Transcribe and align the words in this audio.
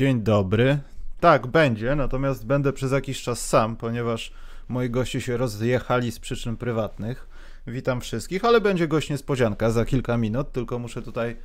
Dzień 0.00 0.22
dobry. 0.22 0.78
Tak, 1.20 1.46
będzie, 1.46 1.94
natomiast 1.94 2.46
będę 2.46 2.72
przez 2.72 2.92
jakiś 2.92 3.22
czas 3.22 3.46
sam, 3.46 3.76
ponieważ 3.76 4.32
moi 4.68 4.90
goście 4.90 5.20
się 5.20 5.36
rozjechali 5.36 6.12
z 6.12 6.18
przyczyn 6.18 6.56
prywatnych. 6.56 7.28
Witam 7.66 8.00
wszystkich, 8.00 8.44
ale 8.44 8.60
będzie 8.60 8.88
gość 8.88 9.10
niespodzianka 9.10 9.70
za 9.70 9.84
kilka 9.84 10.16
minut, 10.16 10.52
tylko 10.52 10.78
muszę 10.78 11.02
tutaj 11.02 11.36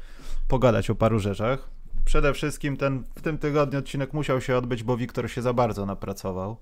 pogadać 0.48 0.90
o 0.90 0.96
paru 0.96 1.20
rzeczach. 1.20 1.70
Przede 2.06 2.34
wszystkim 2.34 2.78
ten 2.78 3.04
w 3.16 3.22
tym 3.22 3.38
tygodniu 3.38 3.80
odcinek 3.80 4.14
musiał 4.14 4.42
się 4.42 4.58
odbyć, 4.58 4.84
bo 4.84 4.98
Wiktor 4.98 5.32
się 5.32 5.42
za 5.42 5.54
bardzo 5.54 5.86
napracował. 5.86 6.58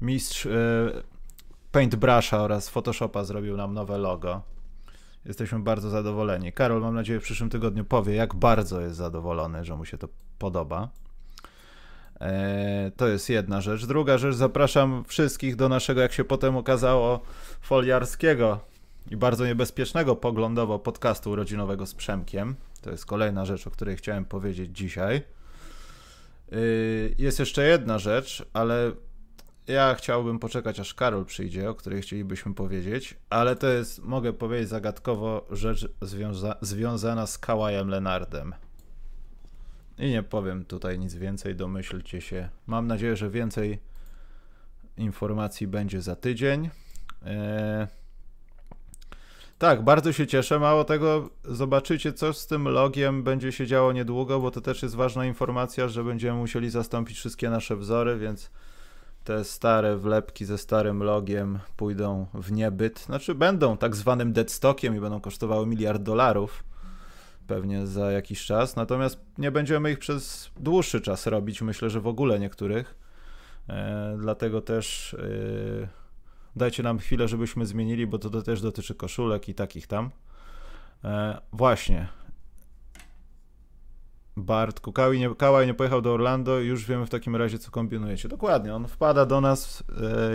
Mistrz 0.00 0.46
y, 0.46 0.50
Paintbrusha 1.72 2.38
oraz 2.38 2.68
Photoshopa 2.68 3.24
zrobił 3.24 3.56
nam 3.56 3.74
nowe 3.74 3.98
logo. 3.98 4.42
Jesteśmy 5.24 5.58
bardzo 5.58 5.90
zadowoleni. 5.90 6.52
Karol, 6.52 6.80
mam 6.80 6.94
nadzieję, 6.94 7.20
w 7.20 7.22
przyszłym 7.22 7.50
tygodniu 7.50 7.84
powie, 7.84 8.14
jak 8.14 8.34
bardzo 8.34 8.80
jest 8.80 8.96
zadowolony, 8.96 9.64
że 9.64 9.76
mu 9.76 9.84
się 9.84 9.98
to 9.98 10.08
podoba. 10.38 10.88
E, 12.20 12.90
to 12.96 13.08
jest 13.08 13.28
jedna 13.28 13.60
rzecz. 13.60 13.86
Druga 13.86 14.18
rzecz, 14.18 14.34
zapraszam 14.34 15.04
wszystkich 15.06 15.56
do 15.56 15.68
naszego, 15.68 16.00
jak 16.00 16.12
się 16.12 16.24
potem 16.24 16.56
okazało, 16.56 17.20
foliarskiego 17.60 18.60
i 19.10 19.16
bardzo 19.16 19.46
niebezpiecznego 19.46 20.16
poglądowo 20.16 20.78
podcastu 20.78 21.30
urodzinowego 21.30 21.86
z 21.86 21.94
Przemkiem. 21.94 22.54
To 22.82 22.90
jest 22.90 23.06
kolejna 23.06 23.44
rzecz, 23.44 23.66
o 23.66 23.70
której 23.70 23.96
chciałem 23.96 24.24
powiedzieć 24.24 24.76
dzisiaj. 24.76 25.16
E, 25.16 26.56
jest 27.18 27.38
jeszcze 27.38 27.66
jedna 27.66 27.98
rzecz, 27.98 28.44
ale 28.52 28.92
ja 29.66 29.94
chciałbym 29.94 30.38
poczekać, 30.38 30.80
aż 30.80 30.94
Karol 30.94 31.24
przyjdzie, 31.24 31.70
o 31.70 31.74
której 31.74 32.02
chcielibyśmy 32.02 32.54
powiedzieć, 32.54 33.16
ale 33.30 33.56
to 33.56 33.66
jest, 33.66 34.02
mogę 34.02 34.32
powiedzieć 34.32 34.68
zagadkowo, 34.68 35.46
rzecz 35.50 35.88
związa 36.02 36.56
związana 36.60 37.26
z 37.26 37.38
Kawajem 37.38 37.88
Lenardem. 37.88 38.54
I 40.00 40.10
nie 40.10 40.22
powiem 40.22 40.64
tutaj 40.64 40.98
nic 40.98 41.14
więcej, 41.14 41.56
domyślcie 41.56 42.20
się. 42.20 42.48
Mam 42.66 42.86
nadzieję, 42.86 43.16
że 43.16 43.30
więcej 43.30 43.78
informacji 44.96 45.66
będzie 45.66 46.02
za 46.02 46.16
tydzień. 46.16 46.70
Eee... 47.26 47.86
Tak, 49.58 49.84
bardzo 49.84 50.12
się 50.12 50.26
cieszę. 50.26 50.58
Mało 50.58 50.84
tego, 50.84 51.30
zobaczycie, 51.44 52.12
co 52.12 52.32
z 52.32 52.46
tym 52.46 52.68
logiem 52.68 53.22
będzie 53.22 53.52
się 53.52 53.66
działo 53.66 53.92
niedługo, 53.92 54.40
bo 54.40 54.50
to 54.50 54.60
też 54.60 54.82
jest 54.82 54.94
ważna 54.94 55.26
informacja, 55.26 55.88
że 55.88 56.04
będziemy 56.04 56.38
musieli 56.38 56.70
zastąpić 56.70 57.18
wszystkie 57.18 57.50
nasze 57.50 57.76
wzory, 57.76 58.18
więc 58.18 58.50
te 59.24 59.44
stare 59.44 59.96
wlepki 59.96 60.44
ze 60.44 60.58
starym 60.58 61.02
logiem 61.02 61.58
pójdą 61.76 62.26
w 62.34 62.52
niebyt. 62.52 62.98
Znaczy, 62.98 63.34
będą 63.34 63.76
tak 63.76 63.96
zwanym 63.96 64.32
deadstockiem 64.32 64.96
i 64.96 65.00
będą 65.00 65.20
kosztowały 65.20 65.66
miliard 65.66 66.02
dolarów 66.02 66.64
pewnie 67.50 67.86
za 67.86 68.12
jakiś 68.12 68.44
czas, 68.44 68.76
natomiast 68.76 69.20
nie 69.38 69.50
będziemy 69.50 69.92
ich 69.92 69.98
przez 69.98 70.50
dłuższy 70.56 71.00
czas 71.00 71.26
robić, 71.26 71.62
myślę, 71.62 71.90
że 71.90 72.00
w 72.00 72.06
ogóle 72.06 72.40
niektórych. 72.40 72.94
E, 73.68 74.16
dlatego 74.20 74.60
też 74.60 75.14
e, 75.14 75.88
dajcie 76.56 76.82
nam 76.82 76.98
chwilę, 76.98 77.28
żebyśmy 77.28 77.66
zmienili, 77.66 78.06
bo 78.06 78.18
to, 78.18 78.42
też 78.42 78.60
dotyczy 78.60 78.94
koszulek 78.94 79.48
i 79.48 79.54
takich 79.54 79.86
tam. 79.86 80.10
E, 81.04 81.40
właśnie. 81.52 82.08
Bart, 84.36 84.80
Kukałaj 84.80 85.18
nie, 85.18 85.34
Kałaj 85.34 85.66
nie 85.66 85.74
pojechał 85.74 86.02
do 86.02 86.14
Orlando, 86.14 86.58
już 86.58 86.86
wiemy 86.86 87.06
w 87.06 87.10
takim 87.10 87.36
razie, 87.36 87.58
co 87.58 87.70
kombinujecie. 87.70 88.28
Dokładnie, 88.28 88.74
on 88.74 88.88
wpada 88.88 89.26
do 89.26 89.40
nas, 89.40 89.84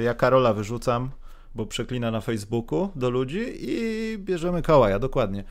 ja 0.03 0.13
Karola 0.13 0.53
wyrzucam, 0.53 1.11
bo 1.55 1.65
przeklina 1.65 2.11
na 2.11 2.21
Facebooku 2.21 2.89
do 2.95 3.09
ludzi 3.09 3.45
i 3.57 4.17
bierzemy 4.17 4.61
Kałaja, 4.61 4.99
dokładnie. 4.99 5.43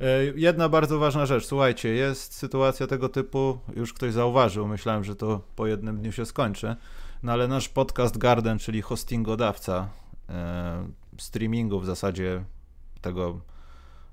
E, 0.00 0.24
jedna 0.24 0.68
bardzo 0.68 0.98
ważna 0.98 1.26
rzecz, 1.26 1.46
słuchajcie, 1.46 1.88
jest 1.88 2.34
sytuacja 2.34 2.86
tego 2.86 3.08
typu, 3.08 3.58
już 3.76 3.92
ktoś 3.92 4.12
zauważył, 4.12 4.68
myślałem, 4.68 5.04
że 5.04 5.16
to 5.16 5.40
po 5.56 5.66
jednym 5.66 5.98
dniu 5.98 6.12
się 6.12 6.26
skończy, 6.26 6.76
no 7.22 7.32
ale 7.32 7.48
nasz 7.48 7.68
podcast 7.68 8.18
Garden, 8.18 8.58
czyli 8.58 8.82
hostingodawca 8.82 9.88
e, 10.28 10.88
streamingu 11.18 11.80
w 11.80 11.86
zasadzie 11.86 12.44
tego, 13.00 13.40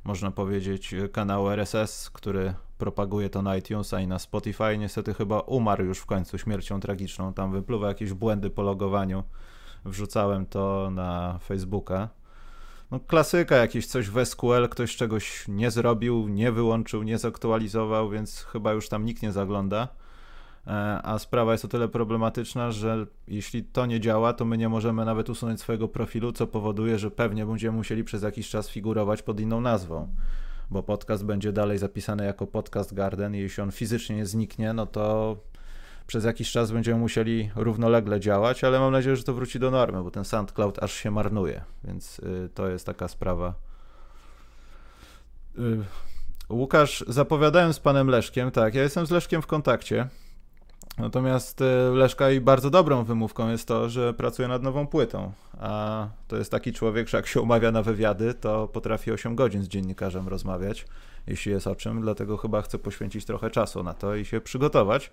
można 0.03 0.31
powiedzieć, 0.31 0.96
kanału 1.12 1.50
RSS, 1.50 2.09
który 2.09 2.54
propaguje 2.78 3.30
to 3.30 3.42
na 3.42 3.58
iTunesa 3.58 4.00
i 4.00 4.08
na 4.08 4.19
Spotify, 4.19 4.78
niestety 4.78 5.14
chyba 5.14 5.40
umarł 5.40 5.86
już 5.86 6.00
w 6.00 6.06
końcu 6.06 6.38
śmiercią 6.38 6.80
tragiczną, 6.80 7.34
tam 7.34 7.52
wypluwa 7.52 7.88
jakieś 7.88 8.14
błędy 8.14 8.50
po 8.50 8.62
logowaniu, 8.62 9.24
wrzucałem 9.86 10.46
to 10.46 10.90
na 10.92 11.40
Facebooka, 11.44 12.09
no 12.92 13.00
klasyka, 13.00 13.56
jakieś 13.56 13.88
coś 13.88 14.09
w 14.09 14.25
SQL, 14.25 14.70
ktoś 14.70 14.96
czegoś 14.96 15.46
nie 15.48 15.72
zrobił, 15.72 16.28
nie 16.28 16.52
wyłączył, 16.52 17.03
nie 17.03 17.18
zaktualizował, 17.18 18.09
więc 18.09 18.44
chyba 18.44 18.74
już 18.74 18.90
tam 18.90 19.06
nikt 19.06 19.22
nie 19.22 19.31
zagląda. 19.31 19.88
E, 20.68 21.00
a 21.03 21.20
sprawa 21.20 21.52
jest 21.52 21.66
o 21.66 21.68
tyle 21.68 21.88
problematyczna, 21.88 22.72
że 22.72 23.06
jeśli 23.28 23.64
to 23.64 23.86
nie 23.86 24.00
działa, 24.00 24.34
to 24.34 24.46
my 24.46 24.58
nie 24.58 24.70
możemy 24.70 25.06
nawet 25.06 25.30
usunąć 25.30 25.59
swojego 25.59 25.88
profilu, 25.88 26.31
co 26.31 26.48
powoduje, 26.48 27.00
że 27.00 27.12
pewnie 27.12 27.46
będziemy 27.46 27.78
musieli 27.78 28.03
przez 28.03 28.24
jakiś 28.24 28.50
czas 28.50 28.70
figurować 28.70 29.22
pod 29.22 29.40
inną 29.40 29.62
nazwą. 29.62 30.08
Bo 30.72 30.84
podcast 30.84 31.25
będzie 31.25 31.52
dalej 31.54 31.78
zapisany 31.78 32.25
jako 32.25 32.48
podcast 32.48 32.94
Garden 32.94 33.36
i 33.36 33.40
jeśli 33.40 33.64
on 33.64 33.72
fizycznie 33.72 34.16
nie 34.16 34.25
zniknie, 34.25 34.74
no 34.74 34.86
to 34.86 35.38
przez 36.07 36.25
jakiś 36.25 36.51
czas 36.51 36.72
będziemy 36.72 37.00
musieli 37.00 37.50
równolegle 37.56 38.19
działać, 38.19 38.63
ale 38.63 38.79
mam 38.79 38.91
nadzieję, 38.91 39.16
że 39.16 39.23
to 39.23 39.34
wróci 39.34 39.59
do 39.59 39.72
normy, 39.72 40.03
bo 40.03 40.12
ten 40.12 40.25
SoundCloud 40.25 40.84
aż 40.84 40.94
się 40.94 41.12
marnuje, 41.12 41.63
więc 41.84 42.19
y, 42.19 42.50
to 42.53 42.69
jest 42.69 42.85
taka 42.85 43.07
sprawa. 43.07 43.53
Y, 45.59 45.84
Łukasz, 46.50 47.03
zapowiadałem 47.07 47.73
z 47.73 47.79
panem 47.79 48.07
Leszkiem, 48.07 48.51
tak, 48.51 48.75
ja 48.75 48.84
jestem 48.84 49.06
z 49.06 49.12
Leszkiem 49.12 49.41
w 49.41 49.47
kontakcie. 49.47 50.07
Natomiast 50.98 51.62
y, 51.62 51.66
Leszka 51.94 52.31
i 52.31 52.42
bardzo 52.42 52.70
dobrą 52.70 53.03
wymówką 53.03 53.50
jest 53.50 53.68
to, 53.68 53.90
że 53.90 54.14
pracuje 54.14 54.48
nad 54.48 54.64
nową 54.64 54.88
płytą. 54.88 55.31
A 55.59 56.08
to 56.28 56.38
jest 56.38 56.52
taki 56.52 56.74
człowiek, 56.74 57.08
że 57.08 57.18
jak 57.18 57.28
się 57.28 57.42
umawia 57.42 57.72
na 57.72 57.84
wywiady, 57.84 58.34
to 58.34 58.68
potrafi 58.68 59.12
8 59.12 59.36
godzin 59.36 59.64
z 59.64 59.68
dziennikarzem 59.68 60.28
rozmawiać, 60.28 60.86
jeśli 61.28 61.52
jest 61.52 61.68
o 61.68 61.75
czym. 61.75 62.02
Dlatego 62.02 62.38
chyba 62.38 62.62
chce 62.62 62.80
poświęcić 62.80 63.25
trochę 63.25 63.50
czasu 63.50 63.84
na 63.84 63.94
to 63.94 64.16
i 64.16 64.25
się 64.25 64.42
przygotować 64.42 65.12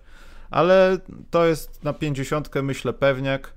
ale 0.49 0.97
to 1.31 1.45
jest 1.45 1.83
na 1.83 1.93
50 1.93 2.49
myślę 2.63 2.93
pewniak, 2.93 3.53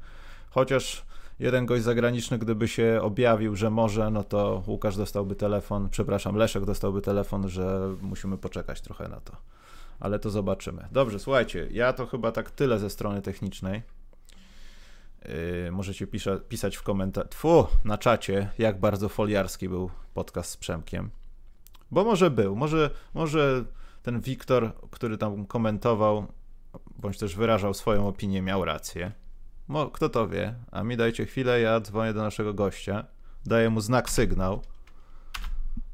chociaż 0.50 1.05
jeden 1.41 1.67
gość 1.67 1.85
zagraniczny, 1.85 2.39
gdyby 2.39 2.69
się 2.69 3.00
objawił, 3.03 3.56
że 3.56 3.71
może, 3.71 4.11
no 4.11 4.25
to 4.25 4.62
Łukasz 4.67 4.97
dostałby 4.97 5.35
telefon, 5.35 5.89
przepraszam, 5.91 6.37
Leszek 6.37 6.65
dostałby 6.65 7.03
telefon, 7.03 7.49
że 7.49 7.95
musimy 8.03 8.39
poczekać 8.39 8.81
trochę 8.81 9.09
na 9.09 9.21
to. 9.21 9.33
Ale 10.00 10.19
to 10.19 10.31
zobaczymy. 10.31 10.88
Dobrze, 10.92 11.19
słuchajcie, 11.19 11.69
ja 11.70 11.92
to 11.92 12.06
chyba 12.06 12.32
tak 12.32 12.50
tyle 12.50 12.78
ze 12.78 12.90
strony 12.90 13.23
technicznej. 13.23 13.82
Yy, 15.64 15.70
możecie 15.73 16.06
pisać 16.49 16.76
w 16.76 16.82
komentarzu, 16.82 17.67
na 17.84 17.99
czacie, 17.99 18.50
jak 18.58 18.81
bardzo 18.81 19.08
foliarski 19.08 19.69
był 19.69 19.90
podcast 20.14 20.50
z 20.50 20.56
Przemkiem. 20.56 21.11
Bo 21.90 22.05
może 22.05 22.31
był, 22.31 22.56
może, 22.56 22.90
może 23.14 23.64
ten 24.02 24.20
Wiktor, 24.20 24.73
który 24.90 25.19
tam 25.19 25.46
komentował, 25.46 26.26
bądź 26.96 27.19
też 27.19 27.37
wyrażał 27.37 27.75
swoją 27.75 28.08
opinię, 28.08 28.43
miał 28.43 28.64
rację. 28.64 29.12
Mo, 29.69 29.87
kto 29.87 30.08
to 30.08 30.28
wie? 30.28 30.55
A 30.70 30.82
mi 30.82 30.96
dajcie 30.96 31.26
chwilę, 31.26 31.61
ja 31.61 31.81
dzwonię 31.81 32.12
do 32.12 32.23
naszego 32.23 32.55
gościa, 32.55 33.05
daję 33.46 33.70
mu 33.70 33.81
znak 33.81 34.11
sygnał, 34.11 34.62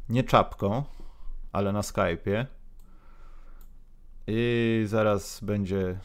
nie 0.09 0.25
czapką, 0.25 0.85
ale 1.53 1.73
na 1.73 1.81
Skype'ie 1.81 2.47
i 4.27 4.85
zaraz 4.87 5.41
będzie, 5.41 5.99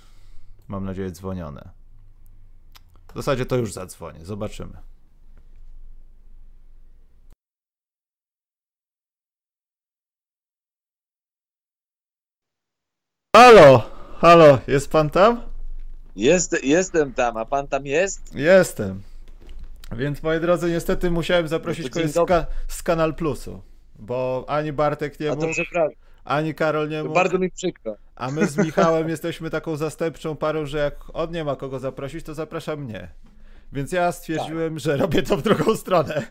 mam 0.67 0.85
nadzieję, 0.85 1.11
dzwonione. 1.11 1.69
W 3.13 3.15
zasadzie 3.15 3.45
to 3.45 3.55
już 3.55 3.73
zadzwonię, 3.73 4.25
zobaczymy. 4.25 4.77
Halo! 13.35 13.89
Halo, 14.17 14.59
jest 14.67 14.91
pan 14.91 15.09
tam? 15.09 15.41
Jest, 16.15 16.63
jestem 16.63 17.13
tam, 17.13 17.37
a 17.37 17.45
pan 17.45 17.67
tam 17.67 17.85
jest? 17.85 18.35
Jestem. 18.35 19.01
Więc 19.91 20.23
moi 20.23 20.39
drodzy, 20.39 20.71
niestety 20.71 21.11
musiałem 21.11 21.47
zaprosić 21.47 21.85
no 21.85 21.91
kogoś 21.91 22.11
z, 22.11 22.27
ka 22.27 22.45
z 22.67 22.83
Kanal 22.83 23.15
Plusu, 23.15 23.61
bo 23.99 24.45
ani 24.47 24.73
Bartek 24.73 25.19
nie 25.19 25.29
mógł, 25.29 25.47
ani 26.23 26.55
Karol 26.55 26.89
nie 26.89 27.03
mógł. 27.03 27.15
Bardzo 27.15 27.39
mi 27.39 27.51
przykro. 27.51 27.95
A 28.15 28.31
my 28.31 28.47
z 28.47 28.57
Michałem 28.57 29.09
jesteśmy 29.15 29.49
taką 29.49 29.75
zastępczą 29.75 30.35
parą, 30.35 30.65
że 30.65 30.77
jak 30.77 30.95
on 31.13 31.31
nie 31.31 31.43
ma 31.43 31.55
kogo 31.55 31.79
zaprosić, 31.79 32.25
to 32.25 32.33
zaprasza 32.33 32.75
mnie. 32.75 33.07
Więc 33.73 33.91
ja 33.91 34.11
stwierdziłem, 34.11 34.73
tak. 34.73 34.79
że 34.79 34.97
robię 34.97 35.23
to 35.23 35.37
w 35.37 35.41
drugą 35.41 35.75
stronę. 35.75 36.27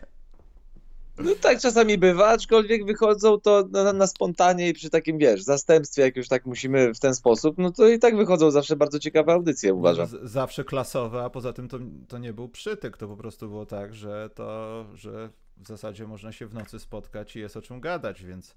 No 1.19 1.31
tak 1.41 1.59
czasami 1.59 1.97
bywa, 1.97 2.27
aczkolwiek 2.27 2.85
wychodzą 2.85 3.39
to 3.39 3.63
na, 3.71 3.93
na 3.93 4.07
spontanie 4.07 4.69
i 4.69 4.73
przy 4.73 4.89
takim, 4.89 5.17
wiesz, 5.17 5.43
zastępstwie, 5.43 6.01
jak 6.01 6.15
już 6.15 6.27
tak 6.27 6.45
musimy 6.45 6.93
w 6.93 6.99
ten 6.99 7.15
sposób, 7.15 7.57
no 7.57 7.71
to 7.71 7.87
i 7.87 7.99
tak 7.99 8.17
wychodzą 8.17 8.51
zawsze 8.51 8.75
bardzo 8.75 8.99
ciekawe 8.99 9.33
audycje, 9.33 9.73
uważam. 9.73 10.07
Z, 10.07 10.31
zawsze 10.31 10.63
klasowe, 10.63 11.23
a 11.23 11.29
poza 11.29 11.53
tym 11.53 11.67
to, 11.67 11.79
to 12.07 12.17
nie 12.17 12.33
był 12.33 12.49
przytyk, 12.49 12.97
to 12.97 13.07
po 13.07 13.17
prostu 13.17 13.49
było 13.49 13.65
tak, 13.65 13.93
że 13.93 14.29
to, 14.35 14.85
że 14.93 15.29
w 15.57 15.67
zasadzie 15.67 16.07
można 16.07 16.31
się 16.31 16.47
w 16.47 16.53
nocy 16.53 16.79
spotkać 16.79 17.35
i 17.35 17.39
jest 17.39 17.57
o 17.57 17.61
czym 17.61 17.81
gadać, 17.81 18.23
więc 18.23 18.55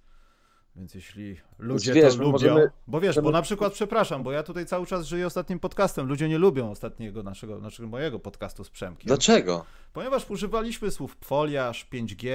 Więc 0.76 0.94
jeśli 0.94 1.36
ludzie 1.58 1.92
wiesz, 1.92 2.16
to 2.16 2.22
lubią, 2.22 2.32
możemy... 2.32 2.70
bo 2.86 3.00
wiesz, 3.00 3.20
bo 3.20 3.30
na 3.30 3.42
przykład, 3.42 3.72
przepraszam, 3.72 4.22
bo 4.22 4.32
ja 4.32 4.42
tutaj 4.42 4.66
cały 4.66 4.86
czas 4.86 5.06
żyję 5.06 5.26
ostatnim 5.26 5.58
podcastem, 5.58 6.08
ludzie 6.08 6.28
nie 6.28 6.38
lubią 6.38 6.70
ostatniego 6.70 7.22
naszego, 7.22 7.58
naszego 7.58 7.88
mojego 7.88 8.18
podcastu 8.18 8.64
z 8.64 8.70
Przemkiem. 8.70 9.06
Dlaczego? 9.06 9.64
Ponieważ 9.92 10.30
używaliśmy 10.30 10.90
słów 10.90 11.16
foliarz, 11.24 11.88
5G 11.92 12.28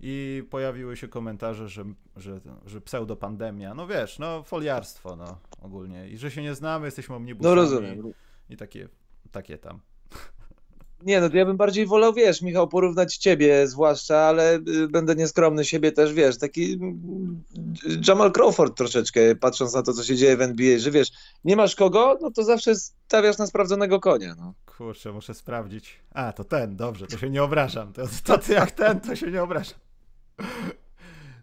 i 0.00 0.44
pojawiły 0.50 0.96
się 0.96 1.08
komentarze, 1.08 1.68
że, 1.68 1.84
że, 2.16 2.40
że 2.66 2.80
pseudopandemia, 2.80 3.74
no 3.74 3.86
wiesz, 3.86 4.18
no 4.18 4.42
foliarstwo, 4.42 5.16
no 5.16 5.38
ogólnie 5.60 6.08
i 6.08 6.18
że 6.18 6.30
się 6.30 6.42
nie 6.42 6.54
znamy, 6.54 6.86
jesteśmy 6.86 7.14
omnibusami. 7.14 7.56
No 7.56 7.62
rozumiem. 7.62 8.12
I 8.50 8.56
takie, 8.56 8.88
takie 9.32 9.58
tam. 9.58 9.80
Nie, 11.04 11.20
no 11.20 11.30
to 11.30 11.36
ja 11.36 11.46
bym 11.46 11.56
bardziej 11.56 11.86
wolał, 11.86 12.12
wiesz, 12.12 12.42
Michał, 12.42 12.68
porównać 12.68 13.16
ciebie 13.16 13.66
zwłaszcza, 13.66 14.18
ale 14.18 14.54
y, 14.56 14.88
będę 14.88 15.14
nieskromny 15.14 15.64
siebie 15.64 15.92
też, 15.92 16.12
wiesz, 16.12 16.38
taki 16.38 16.72
mm, 16.72 17.42
Jamal 18.08 18.32
Crawford 18.32 18.76
troszeczkę, 18.76 19.36
patrząc 19.36 19.74
na 19.74 19.82
to, 19.82 19.92
co 19.92 20.04
się 20.04 20.16
dzieje 20.16 20.36
w 20.36 20.42
NBA, 20.42 20.78
że 20.78 20.90
wiesz, 20.90 21.12
nie 21.44 21.56
masz 21.56 21.76
kogo, 21.76 22.18
no 22.20 22.30
to 22.30 22.44
zawsze 22.44 22.74
stawiasz 22.74 23.38
na 23.38 23.46
sprawdzonego 23.46 24.00
konia, 24.00 24.34
no. 24.38 24.54
Kurczę, 24.76 25.12
muszę 25.12 25.34
sprawdzić. 25.34 26.00
A, 26.14 26.32
to 26.32 26.44
ten, 26.44 26.76
dobrze, 26.76 27.06
to 27.06 27.18
się 27.18 27.30
nie 27.30 27.42
obrażam. 27.42 27.92
To, 27.92 28.02
to, 28.24 28.38
to 28.38 28.52
jak 28.52 28.70
ten, 28.70 29.00
to 29.00 29.16
się 29.16 29.30
nie 29.30 29.42
obrażam. 29.42 29.78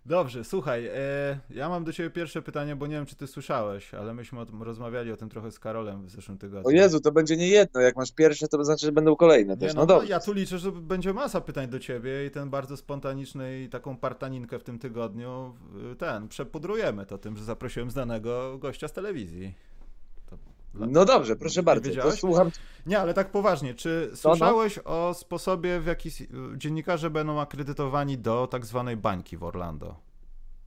Dobrze, 0.10 0.44
słuchaj, 0.44 0.88
e, 0.88 1.40
ja 1.50 1.70
mam 1.70 1.84
do 1.84 1.94
ciebie 1.94 2.10
pierwsze 2.10 2.42
pytanie, 2.42 2.76
bo 2.76 2.88
nie 2.88 2.96
wiem, 2.96 3.06
czy 3.06 3.16
ty 3.16 3.28
słyszałeś, 3.28 3.94
ale 3.94 4.14
myśmy 4.14 4.40
o 4.40 4.46
tym, 4.46 4.64
rozmawiali 4.64 5.12
o 5.12 5.18
tym 5.18 5.30
trochę 5.30 5.52
z 5.52 5.60
Karolem 5.60 6.06
w 6.06 6.10
zeszłym 6.10 6.38
tygodniu. 6.38 6.68
O 6.68 6.72
Jezu, 6.72 7.00
to 7.00 7.12
będzie 7.12 7.38
nie 7.38 7.48
jedno, 7.48 7.82
jak 7.82 7.96
masz 7.96 8.12
pierwsze, 8.12 8.48
to 8.48 8.64
znaczy, 8.64 8.86
że 8.86 8.92
będą 8.92 9.16
kolejne 9.16 9.58
też, 9.58 9.74
no, 9.74 9.86
no, 9.86 9.98
no 9.98 10.04
Ja 10.04 10.20
tu 10.20 10.34
liczę, 10.34 10.60
że 10.60 10.72
będzie 10.72 11.14
masa 11.14 11.42
pytań 11.42 11.68
do 11.68 11.80
ciebie 11.80 12.26
i 12.26 12.32
ten 12.32 12.50
bardzo 12.50 12.78
spontaniczny 12.78 13.62
i 13.62 13.70
taką 13.70 13.98
partaninkę 13.98 14.60
w 14.60 14.64
tym 14.64 14.80
tygodniu, 14.80 15.56
ten, 15.98 16.28
przepudrujemy 16.28 17.06
to 17.06 17.18
tym, 17.18 17.38
że 17.38 17.44
zaprosiłem 17.44 17.92
znanego 17.92 18.58
gościa 18.58 18.88
z 18.88 18.94
telewizji. 18.94 19.54
No 20.74 21.06
dobrze, 21.06 21.36
proszę 21.36 21.64
bardzo. 21.64 22.02
To 22.02 22.12
słucham. 22.12 22.52
Nie, 22.86 23.00
ale 23.00 23.14
tak 23.14 23.32
poważnie, 23.32 23.74
czy 23.74 24.12
słyszałeś 24.16 24.76
no, 24.76 24.82
no. 24.86 25.10
o 25.10 25.14
sposobie, 25.14 25.80
w 25.80 25.86
jaki 25.86 26.10
dziennikarze 26.58 27.10
będą 27.10 27.40
akredytowani 27.40 28.18
do 28.18 28.48
tak 28.48 28.66
zwanej 28.66 28.98
bańki 28.98 29.38
w 29.38 29.44
Orlando? 29.44 30.10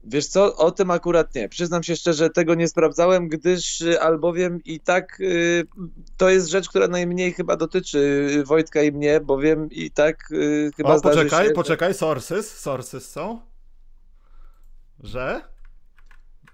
Wiesz 0.05 0.27
co, 0.27 0.55
o 0.55 0.71
tym 0.71 0.91
akurat 0.91 1.35
nie. 1.35 1.49
Przyznam 1.49 1.83
się 1.83 1.95
szczerze, 1.95 2.29
tego 2.29 2.55
nie 2.55 2.67
sprawdzałem, 2.67 3.27
gdyż 3.27 3.81
y, 3.81 4.01
albowiem 4.01 4.59
i 4.65 4.79
tak 4.79 5.19
y, 5.21 5.67
to 6.17 6.29
jest 6.29 6.47
rzecz, 6.47 6.69
która 6.69 6.87
najmniej 6.87 7.33
chyba 7.33 7.55
dotyczy 7.55 8.29
Wojtka 8.45 8.81
i 8.81 8.91
mnie, 8.91 9.19
bowiem 9.19 9.71
i 9.71 9.91
tak 9.91 10.31
y, 10.31 10.71
chyba 10.77 10.95
o, 10.95 11.01
poczekaj, 11.01 11.47
się... 11.47 11.53
poczekaj, 11.53 11.93
sources, 11.93 12.59
sources 12.59 13.11
są? 13.11 13.39
Że? 14.99 15.41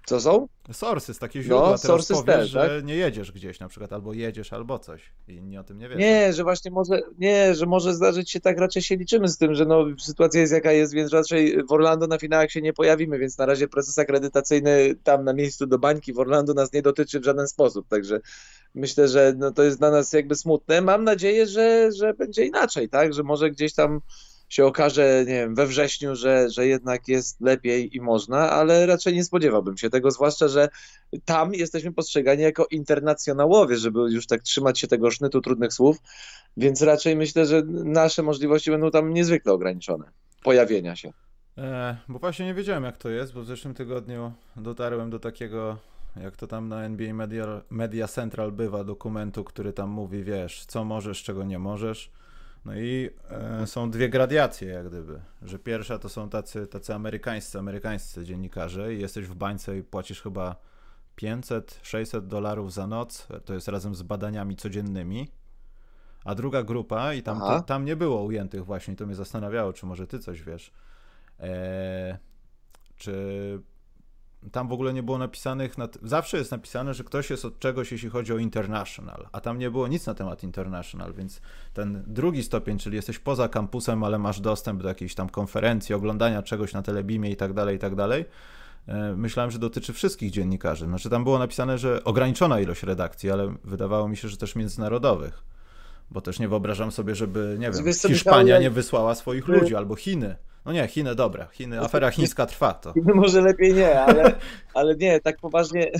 Co 0.06 0.20
są? 0.20 0.48
Sources, 0.72 1.18
takie 1.18 1.42
źródła. 1.42 1.70
No, 1.70 1.78
Teraz 1.78 2.08
powiesz, 2.08 2.24
też, 2.24 2.50
że 2.50 2.68
tak? 2.68 2.84
nie 2.84 2.96
jedziesz 2.96 3.32
gdzieś 3.32 3.60
na 3.60 3.68
przykład, 3.68 3.92
albo 3.92 4.12
jedziesz, 4.12 4.52
albo 4.52 4.78
coś. 4.78 5.12
I 5.28 5.32
inni 5.32 5.58
o 5.58 5.64
tym 5.64 5.78
nie 5.78 5.88
wiedzą. 5.88 6.00
Nie, 6.00 6.32
że 6.32 6.42
właśnie 6.42 6.70
może, 6.70 7.02
nie, 7.18 7.54
że 7.54 7.66
może 7.66 7.94
zdarzyć 7.94 8.30
się 8.30 8.40
tak, 8.40 8.58
raczej 8.58 8.82
się 8.82 8.96
liczymy 8.96 9.28
z 9.28 9.38
tym, 9.38 9.54
że 9.54 9.64
no, 9.66 9.84
sytuacja 9.98 10.40
jest 10.40 10.52
jaka 10.52 10.72
jest, 10.72 10.94
więc 10.94 11.12
raczej 11.12 11.64
w 11.68 11.72
Orlando 11.72 12.06
na 12.06 12.18
finałach 12.18 12.50
się 12.50 12.62
nie 12.62 12.72
pojawimy, 12.72 13.18
więc 13.18 13.38
na 13.38 13.46
razie 13.46 13.68
proces 13.68 13.98
akredytacyjny 13.98 14.94
tam 15.04 15.24
na 15.24 15.32
miejscu 15.32 15.66
do 15.66 15.78
bańki 15.78 16.12
w 16.12 16.18
Orlando 16.18 16.54
nas 16.54 16.72
nie 16.72 16.82
dotyczy 16.82 17.20
w 17.20 17.24
żaden 17.24 17.48
sposób, 17.48 17.88
także 17.88 18.20
myślę, 18.74 19.08
że 19.08 19.34
no, 19.36 19.50
to 19.50 19.62
jest 19.62 19.78
dla 19.78 19.90
nas 19.90 20.12
jakby 20.12 20.34
smutne. 20.34 20.80
Mam 20.80 21.04
nadzieję, 21.04 21.46
że, 21.46 21.92
że 21.92 22.14
będzie 22.14 22.44
inaczej, 22.44 22.88
tak, 22.88 23.14
że 23.14 23.22
może 23.22 23.50
gdzieś 23.50 23.74
tam 23.74 24.00
się 24.50 24.66
okaże, 24.66 25.24
nie 25.26 25.34
wiem, 25.34 25.54
we 25.54 25.66
wrześniu, 25.66 26.16
że, 26.16 26.50
że 26.50 26.66
jednak 26.66 27.08
jest 27.08 27.40
lepiej 27.40 27.96
i 27.96 28.00
można, 28.00 28.50
ale 28.50 28.86
raczej 28.86 29.14
nie 29.14 29.24
spodziewałbym 29.24 29.76
się 29.76 29.90
tego, 29.90 30.10
zwłaszcza, 30.10 30.48
że 30.48 30.68
tam 31.24 31.54
jesteśmy 31.54 31.92
postrzegani 31.92 32.42
jako 32.42 32.66
internacjonałowie, 32.70 33.76
żeby 33.76 34.00
już 34.00 34.26
tak 34.26 34.42
trzymać 34.42 34.80
się 34.80 34.88
tego 34.88 35.10
sznytu 35.10 35.40
trudnych 35.40 35.72
słów, 35.72 35.96
więc 36.56 36.82
raczej 36.82 37.16
myślę, 37.16 37.46
że 37.46 37.62
nasze 37.84 38.22
możliwości 38.22 38.70
będą 38.70 38.90
tam 38.90 39.14
niezwykle 39.14 39.52
ograniczone 39.52 40.10
pojawienia 40.42 40.96
się. 40.96 41.12
E, 41.58 41.96
bo 42.08 42.18
właśnie 42.18 42.46
nie 42.46 42.54
wiedziałem, 42.54 42.84
jak 42.84 42.96
to 42.96 43.08
jest, 43.08 43.32
bo 43.32 43.42
w 43.42 43.46
zeszłym 43.46 43.74
tygodniu 43.74 44.32
dotarłem 44.56 45.10
do 45.10 45.18
takiego 45.18 45.78
jak 46.16 46.36
to 46.36 46.46
tam 46.46 46.68
na 46.68 46.84
NBA 46.84 47.14
Media, 47.14 47.60
Media 47.70 48.08
Central 48.08 48.52
bywa, 48.52 48.84
dokumentu, 48.84 49.44
który 49.44 49.72
tam 49.72 49.90
mówi, 49.90 50.24
wiesz, 50.24 50.64
co 50.66 50.84
możesz, 50.84 51.22
czego 51.22 51.44
nie 51.44 51.58
możesz. 51.58 52.10
No 52.64 52.74
i 52.76 53.10
e, 53.30 53.66
są 53.66 53.90
dwie 53.90 54.08
gradiacje, 54.08 54.68
jak 54.68 54.88
gdyby. 54.88 55.20
Że 55.42 55.58
pierwsza 55.58 55.98
to 55.98 56.08
są 56.08 56.28
tacy, 56.28 56.66
tacy 56.66 56.94
amerykańscy, 56.94 57.58
amerykańscy 57.58 58.24
dziennikarze 58.24 58.94
i 58.94 59.00
jesteś 59.00 59.26
w 59.26 59.34
bańce 59.34 59.78
i 59.78 59.82
płacisz 59.82 60.22
chyba 60.22 60.56
500-600 61.22 62.26
dolarów 62.26 62.72
za 62.72 62.86
noc, 62.86 63.28
to 63.44 63.54
jest 63.54 63.68
razem 63.68 63.94
z 63.94 64.02
badaniami 64.02 64.56
codziennymi. 64.56 65.28
A 66.24 66.34
druga 66.34 66.62
grupa, 66.62 67.14
i 67.14 67.22
tam, 67.22 67.38
to, 67.38 67.60
tam 67.60 67.84
nie 67.84 67.96
było 67.96 68.22
ujętych 68.22 68.64
właśnie, 68.64 68.96
to 68.96 69.06
mnie 69.06 69.14
zastanawiało, 69.14 69.72
czy 69.72 69.86
może 69.86 70.06
ty 70.06 70.18
coś 70.18 70.42
wiesz. 70.42 70.72
E, 71.40 72.18
czy 72.96 73.62
tam 74.52 74.68
w 74.68 74.72
ogóle 74.72 74.92
nie 74.92 75.02
było 75.02 75.18
napisanych, 75.18 75.74
zawsze 76.02 76.38
jest 76.38 76.50
napisane, 76.50 76.94
że 76.94 77.04
ktoś 77.04 77.30
jest 77.30 77.44
od 77.44 77.58
czegoś, 77.58 77.92
jeśli 77.92 78.10
chodzi 78.10 78.32
o 78.32 78.38
international, 78.38 79.28
a 79.32 79.40
tam 79.40 79.58
nie 79.58 79.70
było 79.70 79.88
nic 79.88 80.06
na 80.06 80.14
temat 80.14 80.42
international, 80.42 81.12
więc 81.14 81.40
ten 81.74 82.02
drugi 82.06 82.42
stopień, 82.42 82.78
czyli 82.78 82.96
jesteś 82.96 83.18
poza 83.18 83.48
kampusem, 83.48 84.04
ale 84.04 84.18
masz 84.18 84.40
dostęp 84.40 84.82
do 84.82 84.88
jakiejś 84.88 85.14
tam 85.14 85.28
konferencji, 85.28 85.94
oglądania 85.94 86.42
czegoś 86.42 86.72
na 86.72 86.82
telebimie 86.82 87.30
i 87.30 87.36
tak 87.36 87.52
dalej, 87.52 87.76
i 87.76 87.78
tak 87.78 87.94
dalej. 87.94 88.24
E, 88.88 89.14
myślałem, 89.16 89.50
że 89.50 89.58
dotyczy 89.58 89.92
wszystkich 89.92 90.30
dziennikarzy. 90.30 90.86
Znaczy 90.86 91.10
tam 91.10 91.24
było 91.24 91.38
napisane, 91.38 91.78
że 91.78 92.04
ograniczona 92.04 92.60
ilość 92.60 92.82
redakcji, 92.82 93.30
ale 93.30 93.54
wydawało 93.64 94.08
mi 94.08 94.16
się, 94.16 94.28
że 94.28 94.36
też 94.36 94.56
międzynarodowych. 94.56 95.42
Bo 96.10 96.20
też 96.20 96.38
nie 96.38 96.48
wyobrażam 96.48 96.92
sobie, 96.92 97.14
żeby, 97.14 97.56
nie 97.58 97.70
wiem, 97.70 97.94
Hiszpania 98.08 98.58
nie 98.58 98.70
wysłała 98.70 99.14
swoich 99.14 99.48
ludzi, 99.48 99.76
albo 99.76 99.96
Chiny. 99.96 100.36
No 100.64 100.72
nie, 100.72 100.88
Chiny 100.88 101.14
dobra, 101.14 101.46
Chiny, 101.46 101.80
afera 101.80 102.10
chińska 102.10 102.46
trwa 102.46 102.74
to. 102.74 102.94
Może 103.14 103.40
lepiej 103.40 103.74
nie, 103.74 104.00
ale, 104.00 104.34
ale 104.74 104.96
nie, 104.96 105.20
tak 105.20 105.38
poważnie, 105.38 105.90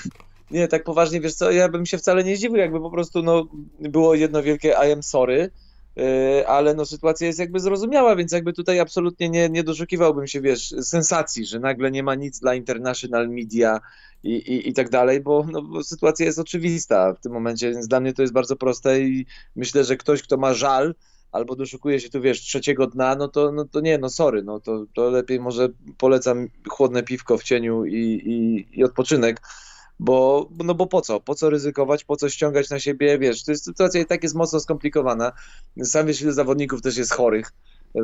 nie, 0.51 0.69
tak 0.69 0.85
poważnie, 0.85 1.21
wiesz 1.21 1.35
co, 1.35 1.51
ja 1.51 1.69
bym 1.69 1.87
się 1.87 1.99
wcale 1.99 2.25
nie 2.25 2.37
zdziwił, 2.37 2.57
jakby 2.57 2.81
po 2.81 2.91
prostu 2.91 3.23
no, 3.23 3.47
było 3.81 4.15
jedno 4.15 4.43
wielkie 4.43 4.69
I 4.89 4.93
am 4.93 5.03
sorry, 5.03 5.51
yy, 5.97 6.49
ale 6.49 6.75
no 6.75 6.87
sytuacja 6.87 7.27
jest 7.27 7.39
jakby 7.39 7.61
zrozumiała, 7.61 8.17
więc 8.17 8.33
jakby 8.33 8.53
tutaj 8.53 8.81
absolutnie 8.81 9.29
nie, 9.29 9.49
nie 9.49 9.65
doszukiwałbym 9.65 10.27
się, 10.27 10.41
wiesz, 10.41 10.75
sensacji, 10.83 11.47
że 11.47 11.61
nagle 11.61 11.91
nie 11.91 12.03
ma 12.03 12.15
nic 12.15 12.41
dla 12.41 12.55
international 12.55 13.29
media 13.29 13.81
i, 14.23 14.35
i, 14.35 14.69
i 14.69 14.73
tak 14.73 14.91
dalej, 14.91 15.21
bo, 15.21 15.47
no, 15.53 15.63
bo 15.63 15.85
sytuacja 15.85 16.27
jest 16.27 16.39
oczywista 16.39 17.15
w 17.15 17.21
tym 17.21 17.33
momencie, 17.33 17.71
więc 17.71 17.89
dla 17.89 18.01
mnie 18.01 18.13
to 18.13 18.23
jest 18.23 18.35
bardzo 18.35 18.57
proste 18.57 19.01
i 19.01 19.27
myślę, 19.57 19.85
że 19.85 19.97
ktoś, 19.97 20.23
kto 20.23 20.37
ma 20.37 20.55
żal, 20.55 20.95
albo 21.33 21.57
doszukuje 21.57 22.01
się 22.01 22.11
tu, 22.11 22.21
wiesz, 22.21 22.41
trzeciego 22.41 22.87
dna, 22.87 23.15
no 23.15 23.29
to, 23.29 23.53
no 23.53 23.65
to 23.65 23.81
nie, 23.81 23.99
no 23.99 24.09
sorry, 24.09 24.43
no 24.43 24.61
to, 24.61 24.85
to 24.95 25.11
lepiej 25.11 25.41
może 25.41 25.69
polecam 25.99 26.49
chłodne 26.69 27.03
piwko 27.03 27.39
w 27.39 27.43
cieniu 27.43 27.85
i, 27.85 27.97
i, 27.97 28.67
i 28.79 28.85
odpoczynek, 28.85 29.41
bo, 29.99 30.49
no 30.65 30.75
bo 30.75 30.87
po 30.87 31.01
co? 31.01 31.21
Po 31.21 31.35
co 31.35 31.51
ryzykować, 31.51 32.05
po 32.05 32.17
co 32.17 32.29
ściągać 32.29 32.71
na 32.71 32.81
siebie, 32.81 33.19
wiesz, 33.19 33.45
to 33.45 33.53
jest, 33.53 33.65
sytuacja 33.65 34.01
i 34.01 34.07
tak 34.07 34.23
jest 34.23 34.35
mocno 34.35 34.61
skomplikowana, 34.61 35.33
sam 35.85 36.07
wiesz, 36.07 36.23
ile 36.23 36.33
zawodników 36.33 36.83
też 36.83 36.97
jest 36.97 37.13
chorych, 37.13 37.53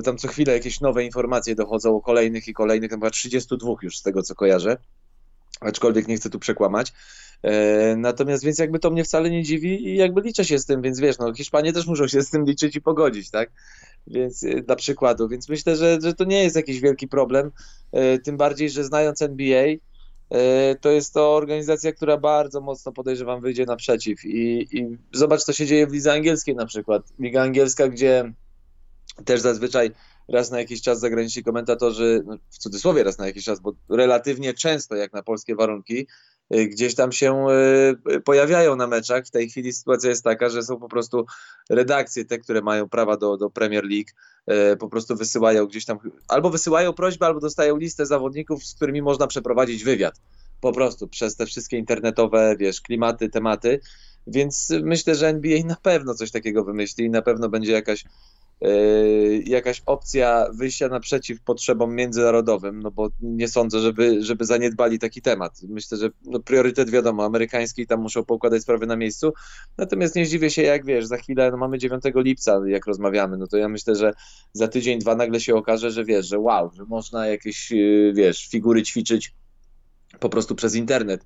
tam 0.04 0.18
co 0.18 0.28
chwilę 0.28 0.52
jakieś 0.52 0.80
nowe 0.80 1.04
informacje 1.04 1.54
dochodzą 1.54 1.97
o 1.97 2.00
kolejnych 2.00 2.49
i 2.49 2.54
kolejnych, 2.54 2.90
chyba 2.90 3.11
32 3.11 3.75
już 3.83 3.99
z 3.99 4.02
tego, 4.02 4.23
co 4.23 4.35
kojarzę, 4.35 4.76
aczkolwiek 5.61 6.09
nie 6.09 6.16
chcę 6.16 6.30
tu 6.30 6.38
przekłamać, 6.38 6.92
natomiast 7.97 8.45
więc 8.45 8.59
jakby 8.59 8.78
to 8.78 8.90
mnie 8.90 9.05
wcale 9.05 9.31
nie 9.31 9.43
dziwi 9.43 9.88
i 9.88 9.97
jakby 9.97 10.21
liczę 10.21 10.45
się 10.45 10.59
z 10.59 10.66
tym, 10.66 10.83
więc 10.83 11.00
wiesz, 11.00 11.19
no 11.19 11.35
Hiszpanie 11.35 11.73
też 11.73 11.87
muszą 11.87 12.09
się 12.09 12.23
z 12.23 12.31
tym 12.31 12.45
liczyć 12.45 12.76
i 12.76 12.81
pogodzić, 12.81 13.31
tak? 13.31 13.50
Więc 14.07 14.45
e, 14.45 14.62
dla 14.62 14.76
przykładu, 14.76 15.28
więc 15.28 15.49
myślę, 15.49 15.76
że, 15.76 15.99
że 16.02 16.14
to 16.14 16.25
nie 16.25 16.43
jest 16.43 16.57
jakiś 16.57 16.81
wielki 16.81 17.09
problem, 17.09 17.50
e, 17.93 18.19
tym 18.19 18.37
bardziej, 18.37 18.71
że 18.71 18.85
znając 18.85 19.23
NBA, 19.23 19.66
to 20.81 20.90
jest 20.90 21.14
to 21.14 21.37
organizacja, 21.37 21.93
która 21.93 22.16
bardzo 22.16 22.61
mocno 22.61 22.93
podejrzewam 22.93 23.40
wyjdzie 23.40 23.66
naprzeciw 23.66 24.25
i, 24.25 24.69
i 24.78 24.99
zobacz, 25.12 25.43
co 25.43 25.52
się 25.52 25.66
dzieje 25.66 25.87
w 25.87 25.93
lidze 25.93 26.12
angielskiej 26.12 26.55
na 26.55 26.66
przykład. 26.66 27.02
Liga 27.19 27.43
angielska, 27.43 27.88
gdzie 27.88 28.33
też 29.25 29.40
zazwyczaj 29.40 29.90
raz 30.28 30.50
na 30.50 30.59
jakiś 30.59 30.83
czas 30.83 31.00
zagraniczni 31.00 31.43
komentatorzy, 31.43 32.23
no 32.26 32.38
w 32.50 32.59
cudzysłowie 32.59 33.05
raz 33.05 33.19
na 33.19 33.26
jakiś 33.26 33.45
czas, 33.45 33.61
bo 33.61 33.73
relatywnie 33.88 34.55
często 34.55 34.95
jak 34.95 35.12
na 35.12 35.23
polskie 35.23 35.55
warunki, 35.55 36.07
gdzieś 36.50 36.94
tam 36.94 37.12
się 37.12 37.46
y, 38.10 38.20
pojawiają 38.20 38.76
na 38.76 38.86
meczach. 38.86 39.26
W 39.26 39.30
tej 39.30 39.48
chwili 39.48 39.72
sytuacja 39.72 40.10
jest 40.10 40.24
taka, 40.24 40.48
że 40.48 40.62
są 40.62 40.80
po 40.80 40.88
prostu 40.88 41.26
redakcje, 41.70 42.24
te, 42.24 42.38
które 42.38 42.62
mają 42.62 42.88
prawa 42.88 43.16
do, 43.16 43.36
do 43.36 43.50
Premier 43.50 43.84
League, 43.84 44.10
y, 44.72 44.76
po 44.76 44.88
prostu 44.88 45.16
wysyłają 45.16 45.66
gdzieś 45.66 45.84
tam, 45.84 45.98
albo 46.28 46.50
wysyłają 46.50 46.92
prośbę, 46.92 47.26
albo 47.26 47.40
dostają 47.40 47.76
listę 47.76 48.06
zawodników, 48.06 48.66
z 48.66 48.74
którymi 48.74 49.02
można 49.02 49.26
przeprowadzić 49.26 49.84
wywiad. 49.84 50.14
Po 50.60 50.72
prostu 50.72 51.08
przez 51.08 51.36
te 51.36 51.46
wszystkie 51.46 51.78
internetowe, 51.78 52.56
wiesz, 52.58 52.80
klimaty, 52.80 53.28
tematy. 53.28 53.80
Więc 54.26 54.72
myślę, 54.82 55.14
że 55.14 55.28
NBA 55.28 55.64
na 55.64 55.76
pewno 55.82 56.14
coś 56.14 56.30
takiego 56.30 56.64
wymyśli 56.64 57.04
i 57.04 57.10
na 57.10 57.22
pewno 57.22 57.48
będzie 57.48 57.72
jakaś 57.72 58.04
jakaś 59.44 59.82
opcja 59.86 60.46
wyjścia 60.54 60.88
naprzeciw 60.88 61.42
potrzebom 61.42 61.94
międzynarodowym, 61.94 62.80
no 62.80 62.90
bo 62.90 63.08
nie 63.20 63.48
sądzę, 63.48 63.80
żeby, 63.80 64.25
żeby 64.25 64.44
zaniedbali 64.44 64.98
taki 64.98 65.22
temat. 65.22 65.60
Myślę, 65.68 65.98
że 65.98 66.10
no 66.25 66.40
priorytet 66.40 66.90
wiadomo, 66.90 67.25
amerykański 67.25 67.86
tam 67.86 68.00
muszą 68.00 68.25
poukładać 68.25 68.62
sprawy 68.62 68.86
na 68.86 68.96
miejscu. 68.96 69.32
Natomiast 69.78 70.16
nie 70.16 70.26
zdziwię 70.26 70.50
się, 70.50 70.62
jak 70.62 70.84
wiesz, 70.84 71.06
za 71.06 71.16
chwilę 71.16 71.50
no 71.50 71.56
mamy 71.56 71.78
9 71.78 72.04
lipca, 72.14 72.60
jak 72.66 72.86
rozmawiamy, 72.86 73.36
no 73.36 73.46
to 73.46 73.56
ja 73.56 73.68
myślę, 73.68 73.96
że 73.96 74.12
za 74.52 74.68
tydzień, 74.68 74.98
dwa 74.98 75.14
nagle 75.14 75.40
się 75.40 75.54
okaże, 75.54 75.90
że 75.90 76.04
wiesz, 76.04 76.26
że 76.26 76.38
wow, 76.38 76.70
że 76.75 76.84
można 76.84 77.26
jakieś, 77.26 77.70
yy, 77.70 78.12
wiesz, 78.14 78.48
figury 78.48 78.82
ćwiczyć 78.82 79.34
po 80.20 80.28
prostu 80.28 80.54
przez 80.54 80.75
internet 80.75 81.25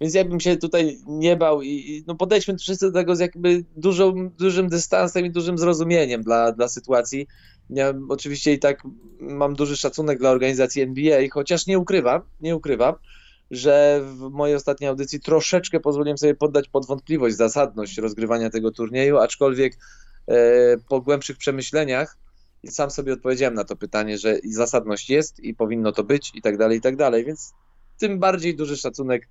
więc 0.00 0.14
ja 0.14 0.24
bym 0.24 0.40
się 0.40 0.56
tutaj 0.56 0.98
nie 1.06 1.36
bał 1.36 1.62
i 1.62 2.04
no 2.06 2.14
podejdźmy 2.14 2.58
wszyscy 2.58 2.86
do 2.86 2.92
tego 2.92 3.16
z 3.16 3.20
jakby 3.20 3.64
dużą, 3.76 4.30
dużym 4.30 4.68
dystansem 4.68 5.26
i 5.26 5.30
dużym 5.30 5.58
zrozumieniem 5.58 6.22
dla, 6.22 6.52
dla 6.52 6.68
sytuacji. 6.68 7.26
Ja 7.70 7.94
oczywiście 8.08 8.52
i 8.52 8.58
tak 8.58 8.82
mam 9.20 9.54
duży 9.54 9.76
szacunek 9.76 10.18
dla 10.18 10.30
organizacji 10.30 10.82
NBA, 10.82 11.18
chociaż 11.32 11.66
nie 11.66 11.78
ukrywam, 11.78 12.22
nie 12.40 12.56
ukrywam, 12.56 12.94
że 13.50 14.00
w 14.04 14.30
mojej 14.30 14.56
ostatniej 14.56 14.88
audycji 14.88 15.20
troszeczkę 15.20 15.80
pozwoliłem 15.80 16.18
sobie 16.18 16.34
poddać 16.34 16.68
pod 16.68 16.86
wątpliwość 16.86 17.36
zasadność 17.36 17.98
rozgrywania 17.98 18.50
tego 18.50 18.70
turnieju, 18.70 19.18
aczkolwiek 19.18 19.78
e, 20.28 20.36
po 20.88 21.00
głębszych 21.00 21.36
przemyśleniach 21.36 22.16
sam 22.66 22.90
sobie 22.90 23.12
odpowiedziałem 23.12 23.54
na 23.54 23.64
to 23.64 23.76
pytanie, 23.76 24.18
że 24.18 24.38
zasadność 24.44 25.10
jest 25.10 25.40
i 25.40 25.54
powinno 25.54 25.92
to 25.92 26.04
być 26.04 26.32
i 26.34 26.42
tak 26.42 26.56
dalej, 26.56 26.78
i 26.78 26.80
tak 26.80 26.96
dalej, 26.96 27.24
więc 27.24 27.52
tym 27.98 28.18
bardziej 28.18 28.56
duży 28.56 28.76
szacunek 28.76 29.28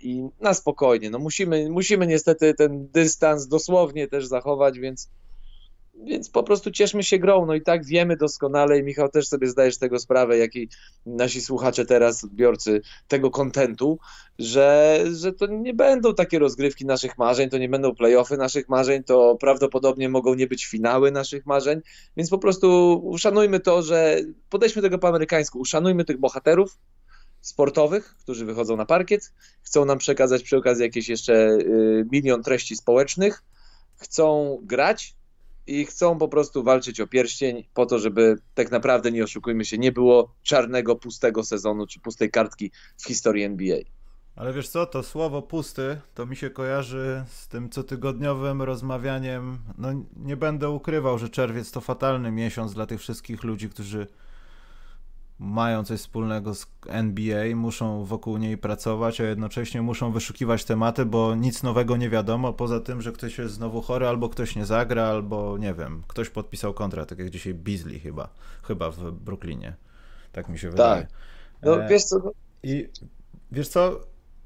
i 0.00 0.28
na 0.40 0.54
spokojnie. 0.54 1.10
No 1.10 1.18
musimy, 1.18 1.70
musimy 1.70 2.06
niestety 2.06 2.54
ten 2.54 2.88
dystans 2.92 3.48
dosłownie 3.48 4.08
też 4.08 4.26
zachować, 4.26 4.78
więc, 4.78 5.10
więc 6.04 6.30
po 6.30 6.42
prostu 6.42 6.70
cieszmy 6.70 7.02
się 7.02 7.18
grą. 7.18 7.46
No 7.46 7.54
i 7.54 7.62
tak 7.62 7.84
wiemy 7.84 8.16
doskonale 8.16 8.78
i 8.78 8.82
Michał 8.82 9.08
też 9.08 9.28
sobie 9.28 9.46
zdajesz 9.46 9.78
tego 9.78 9.98
sprawę, 9.98 10.38
jak 10.38 10.56
i 10.56 10.68
nasi 11.06 11.40
słuchacze 11.40 11.86
teraz, 11.86 12.24
odbiorcy 12.24 12.80
tego 13.08 13.30
kontentu, 13.30 13.98
że, 14.38 15.00
że 15.12 15.32
to 15.32 15.46
nie 15.46 15.74
będą 15.74 16.14
takie 16.14 16.38
rozgrywki 16.38 16.86
naszych 16.86 17.18
marzeń, 17.18 17.50
to 17.50 17.58
nie 17.58 17.68
będą 17.68 17.94
playoffy 17.94 18.36
naszych 18.36 18.68
marzeń, 18.68 19.04
to 19.04 19.36
prawdopodobnie 19.40 20.08
mogą 20.08 20.34
nie 20.34 20.46
być 20.46 20.66
finały 20.66 21.10
naszych 21.10 21.46
marzeń, 21.46 21.80
więc 22.16 22.30
po 22.30 22.38
prostu 22.38 23.00
uszanujmy 23.04 23.60
to, 23.60 23.82
że 23.82 24.16
podejdźmy 24.50 24.82
tego 24.82 24.98
po 24.98 25.08
amerykańsku, 25.08 25.58
uszanujmy 25.58 26.04
tych 26.04 26.18
bohaterów, 26.18 26.78
sportowych, 27.40 28.16
którzy 28.18 28.44
wychodzą 28.44 28.76
na 28.76 28.86
parkiet, 28.86 29.32
chcą 29.62 29.84
nam 29.84 29.98
przekazać 29.98 30.42
przy 30.42 30.56
okazji 30.56 30.82
jakieś 30.84 31.08
jeszcze 31.08 31.34
y, 31.34 32.06
milion 32.12 32.42
treści 32.42 32.76
społecznych, 32.76 33.42
chcą 33.96 34.58
grać 34.62 35.14
i 35.66 35.86
chcą 35.86 36.18
po 36.18 36.28
prostu 36.28 36.62
walczyć 36.62 37.00
o 37.00 37.06
pierścień 37.06 37.64
po 37.74 37.86
to, 37.86 37.98
żeby 37.98 38.36
tak 38.54 38.70
naprawdę, 38.70 39.12
nie 39.12 39.24
oszukujmy 39.24 39.64
się, 39.64 39.78
nie 39.78 39.92
było 39.92 40.34
czarnego, 40.42 40.96
pustego 40.96 41.44
sezonu 41.44 41.86
czy 41.86 42.00
pustej 42.00 42.30
kartki 42.30 42.70
w 42.98 43.06
historii 43.06 43.44
NBA. 43.44 43.78
Ale 44.36 44.52
wiesz 44.52 44.68
co, 44.68 44.86
to 44.86 45.02
słowo 45.02 45.42
pusty 45.42 46.00
to 46.14 46.26
mi 46.26 46.36
się 46.36 46.50
kojarzy 46.50 47.24
z 47.28 47.48
tym 47.48 47.68
cotygodniowym 47.68 48.62
rozmawianiem. 48.62 49.58
No 49.78 49.88
nie 50.16 50.36
będę 50.36 50.70
ukrywał, 50.70 51.18
że 51.18 51.28
czerwiec 51.28 51.70
to 51.70 51.80
fatalny 51.80 52.30
miesiąc 52.32 52.74
dla 52.74 52.86
tych 52.86 53.00
wszystkich 53.00 53.44
ludzi, 53.44 53.68
którzy 53.68 54.06
mają 55.40 55.84
coś 55.84 56.00
wspólnego 56.00 56.54
z 56.54 56.66
NBA, 56.88 57.56
muszą 57.56 58.04
wokół 58.04 58.38
niej 58.38 58.58
pracować, 58.58 59.20
a 59.20 59.24
jednocześnie 59.24 59.82
muszą 59.82 60.12
wyszukiwać 60.12 60.64
tematy, 60.64 61.04
bo 61.04 61.34
nic 61.34 61.62
nowego 61.62 61.96
nie 61.96 62.10
wiadomo, 62.10 62.52
poza 62.52 62.80
tym, 62.80 63.02
że 63.02 63.12
ktoś 63.12 63.38
jest 63.38 63.54
znowu 63.54 63.80
chory, 63.82 64.08
albo 64.08 64.28
ktoś 64.28 64.56
nie 64.56 64.66
zagra, 64.66 65.04
albo 65.04 65.58
nie 65.58 65.74
wiem, 65.74 66.02
ktoś 66.08 66.30
podpisał 66.30 66.74
kontrakt, 66.74 67.08
tak 67.08 67.18
jak 67.18 67.30
dzisiaj 67.30 67.54
Beasley 67.54 68.00
chyba, 68.00 68.28
chyba 68.62 68.90
w 68.90 69.10
Brooklynie. 69.10 69.74
Tak 70.32 70.48
mi 70.48 70.58
się 70.58 70.70
wydaje. 70.70 71.02
Tak. 71.02 71.10
No 71.62 71.84
e, 71.84 71.88
wiesz 71.88 72.04
co... 72.04 72.18
No- 72.18 72.32
I 72.62 72.88
wiesz 73.52 73.68
co, 73.68 74.00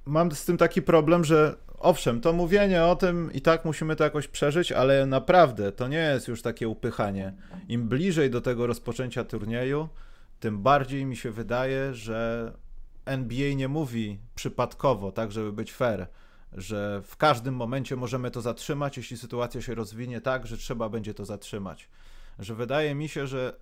mam 0.05 0.33
z 0.33 0.45
tym 0.45 0.57
taki 0.57 0.83
problem, 0.83 1.25
że 1.25 1.57
owszem, 1.79 2.21
to 2.21 2.33
mówienie 2.33 2.85
o 2.85 2.97
tym 2.97 3.33
i 3.33 3.41
tak 3.41 3.65
musimy 3.65 3.97
to 3.97 4.05
jakoś 4.05 4.29
przeżyć, 4.29 4.73
ale 4.73 5.07
naprawdę 5.07 5.73
to 5.73 5.89
nie 5.89 5.99
jest 5.99 6.29
już 6.29 6.43
takie 6.43 6.69
upychanie. 6.69 7.33
Im 7.69 7.89
bliżej 7.89 8.31
do 8.31 8.41
tego 8.41 8.67
rozpoczęcia 8.67 9.25
turnieju, 9.25 9.89
tym 10.41 10.63
bardziej 10.63 11.07
mi 11.07 11.17
się 11.17 11.31
wydaje, 11.31 11.95
że 11.95 12.53
NBA 13.05 13.55
nie 13.55 13.69
mówi 13.69 14.19
przypadkowo, 14.35 15.13
tak 15.13 15.33
żeby 15.33 15.53
być 15.53 15.73
fair, 15.73 16.07
że 16.53 17.03
w 17.05 17.17
każdym 17.17 17.55
momencie 17.55 17.97
możemy 17.97 18.31
to 18.31 18.41
zatrzymać, 18.41 18.97
jeśli 18.97 19.17
sytuacja 19.17 19.63
się 19.63 19.75
rozwinie 19.75 20.21
tak, 20.21 20.47
że 20.47 20.57
trzeba 20.57 20.89
będzie 20.89 21.15
to 21.15 21.25
zatrzymać. 21.25 21.89
Że 22.39 22.55
wydaje 22.55 22.95
mi 22.95 23.09
się, 23.09 23.27
że 23.27 23.55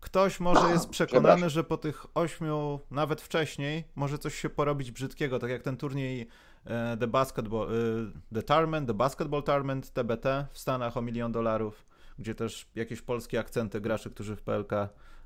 ktoś 0.00 0.40
może 0.40 0.70
jest 0.70 0.88
przekonany, 0.88 1.50
że 1.50 1.64
po 1.64 1.76
tych 1.76 2.06
ośmiu, 2.14 2.80
nawet 2.90 3.20
wcześniej, 3.20 3.84
może 3.94 4.18
coś 4.18 4.34
się 4.34 4.50
porobić 4.50 4.90
brzydkiego, 4.90 5.38
tak 5.38 5.50
jak 5.50 5.62
ten 5.62 5.76
turniej 5.76 6.28
e, 6.64 6.96
The 6.96 7.06
Basketball, 7.06 7.68
e, 7.68 8.34
The 8.34 8.42
Tournament, 8.42 8.86
The 8.86 8.94
Basketball 8.94 9.42
Tournament, 9.42 9.92
TBT 9.92 10.46
w 10.52 10.58
Stanach 10.58 10.96
o 10.96 11.02
milion 11.02 11.32
dolarów, 11.32 11.86
gdzie 12.18 12.34
też 12.34 12.66
jakieś 12.74 13.02
polskie 13.02 13.40
akcenty 13.40 13.80
graczy, 13.80 14.10
którzy 14.10 14.36
w 14.36 14.42
PLK 14.42 14.72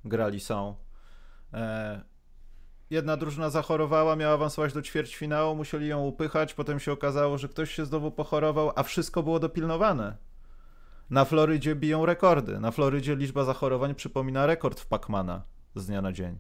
grali 0.09 0.41
są. 0.41 0.77
E, 1.53 2.01
jedna 2.91 3.17
drużyna 3.17 3.51
zachorowała, 3.51 4.17
miała 4.17 4.35
awansować 4.35 4.73
do 4.73 4.83
ćwierćfinału, 4.83 5.57
musieli 5.57 5.89
ją 5.89 6.05
upychać, 6.05 6.55
potem 6.55 6.81
się 6.81 6.93
okazało, 6.93 7.39
że 7.39 7.49
ktoś 7.49 7.75
się 7.75 7.87
znowu 7.87 8.11
pochorował, 8.11 8.73
a 8.77 8.83
wszystko 8.83 9.23
było 9.23 9.41
dopilnowane. 9.41 10.17
Na 11.11 11.25
Florydzie 11.25 11.75
biją 11.75 12.07
rekordy. 12.07 12.61
Na 12.61 12.71
Florydzie 12.71 13.17
liczba 13.17 13.45
zachorowań 13.45 13.95
przypomina 13.95 14.47
rekord 14.47 14.81
w 14.81 14.87
Pacmana 14.87 15.43
z 15.75 15.87
dnia 15.87 16.03
na 16.03 16.13
dzień. 16.13 16.39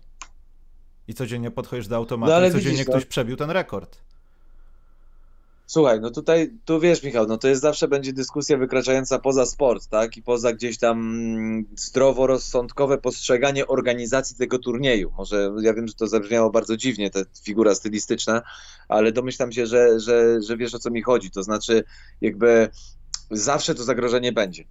I 1.08 1.14
codziennie 1.14 1.50
podchodzisz 1.50 1.88
do 1.88 1.96
automatu 1.96 2.32
no, 2.32 2.46
i 2.46 2.50
codziennie 2.50 2.70
widzisz, 2.70 2.86
ktoś 2.86 3.04
no. 3.04 3.10
przebił 3.10 3.36
ten 3.36 3.50
rekord. 3.50 3.98
Słuchaj, 5.68 6.00
no 6.00 6.10
tutaj, 6.10 6.50
tu 6.64 6.80
wiesz 6.80 7.02
Michał, 7.02 7.26
no 7.26 7.38
to 7.38 7.48
jest 7.48 7.62
zawsze 7.62 7.88
będzie 7.88 8.12
dyskusja 8.12 8.56
wykraczająca 8.56 9.18
poza 9.18 9.46
sport, 9.46 9.88
tak? 9.88 10.16
I 10.16 10.22
poza 10.22 10.52
gdzieś 10.52 10.78
tam 10.78 10.98
mm, 10.98 11.64
zdroworozsądkowe 11.76 12.98
postrzeganie 12.98 13.66
organizacji 13.66 14.36
tego 14.36 14.58
turnieju. 14.58 15.12
Może 15.16 15.52
ja 15.62 15.74
wiem, 15.74 15.88
że 15.88 15.94
to 15.94 16.06
zabrzmiało 16.06 16.50
bardzo 16.50 16.76
dziwnie, 16.76 17.10
ta 17.10 17.20
figura 17.44 17.74
stylistyczna, 17.74 18.42
ale 18.88 19.12
domyślam 19.12 19.52
się, 19.52 19.66
że, 19.66 20.00
że, 20.00 20.42
że 20.42 20.56
wiesz 20.56 20.74
o 20.74 20.78
co 20.78 20.90
mi 20.90 21.02
chodzi. 21.02 21.30
To 21.30 21.42
znaczy, 21.42 21.84
jakby 22.20 22.68
zawsze 23.30 23.74
to 23.74 23.84
zagrożenie 23.84 24.32
będzie. 24.32 24.64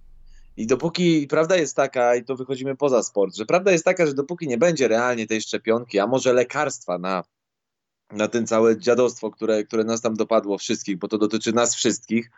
I 0.56 0.66
dopóki 0.66 1.26
prawda 1.26 1.56
jest 1.56 1.76
taka, 1.76 2.16
i 2.16 2.24
to 2.24 2.36
wychodzimy 2.36 2.76
poza 2.76 3.02
sport, 3.02 3.36
że 3.36 3.46
prawda 3.46 3.72
jest 3.72 3.84
taka, 3.84 4.06
że 4.06 4.14
dopóki 4.14 4.48
nie 4.48 4.58
będzie 4.58 4.88
realnie 4.88 5.26
tej 5.26 5.40
szczepionki, 5.40 5.98
a 5.98 6.06
może 6.06 6.32
lekarstwa 6.32 6.98
na 6.98 7.24
na 8.12 8.28
ten 8.28 8.46
całe 8.46 8.78
dziadostwo, 8.78 9.30
które, 9.30 9.64
które 9.64 9.84
nas 9.84 10.00
tam 10.00 10.14
dopadło 10.14 10.58
wszystkich, 10.58 10.98
bo 10.98 11.08
to 11.08 11.18
dotyczy 11.18 11.52
nas 11.52 11.74
wszystkich, 11.74 12.30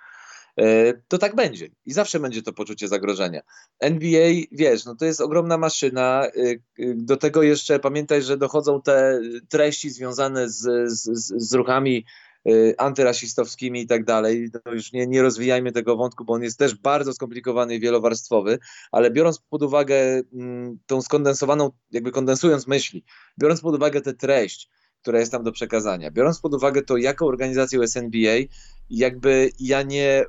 e, 0.56 0.94
to 1.08 1.18
tak 1.18 1.34
będzie. 1.34 1.68
I 1.87 1.92
zawsze 1.92 2.20
będzie 2.20 2.42
to 2.42 2.52
poczucie 2.52 2.88
zagrożenia. 2.88 3.40
NBA, 3.80 4.28
wiesz, 4.52 4.84
no 4.84 4.94
to 4.94 5.04
jest 5.04 5.20
ogromna 5.20 5.58
maszyna. 5.58 6.26
E, 6.26 6.30
e, 6.30 6.56
do 6.94 7.16
tego 7.16 7.42
jeszcze 7.42 7.78
pamiętaj, 7.78 8.22
że 8.22 8.37
dochodzą 8.37 8.82
te 8.82 9.20
treści 9.48 9.90
związane 9.90 10.50
z, 10.50 10.90
z, 10.92 11.32
z 11.48 11.54
ruchami 11.54 12.04
antyrasistowskimi 12.78 13.80
i 13.80 13.87
tak 13.87 14.04
dalej. 14.04 14.50
Już 14.72 14.92
nie, 14.92 15.06
nie 15.06 15.22
rozwijajmy 15.22 15.72
tego 15.72 15.96
wątku, 15.96 16.25
bo 16.25 16.32
on 16.32 16.42
jest 16.42 16.58
też 16.58 16.75
bardzo 16.75 17.12
skomplikowany 17.12 17.75
i 17.75 17.80
wielowarstwowy, 17.80 18.58
ale 18.92 19.10
biorąc 19.10 19.38
pod 19.38 19.62
uwagę 19.62 20.22
mm, 20.32 20.78
tą 20.87 21.02
skondensowaną, 21.02 21.70
jakby 21.90 22.12
kondensując 22.12 22.66
myśli, 22.66 23.04
biorąc 23.38 23.60
pod 23.60 23.75
uwagę 23.75 24.00
tę 24.00 24.14
treść, 24.14 24.70
która 25.09 25.21
jest 25.21 25.33
tam 25.33 25.43
do 25.43 25.53
przekazania. 25.53 26.11
Biorąc 26.11 26.41
pod 26.41 26.55
uwagę 26.55 26.83
to, 26.83 26.97
jaką 26.97 27.27
organizacją 27.27 27.81
jest 27.81 27.97
NBA, 27.97 28.37
jakby 28.91 29.50
ja 29.61 29.83
nie, 29.83 30.25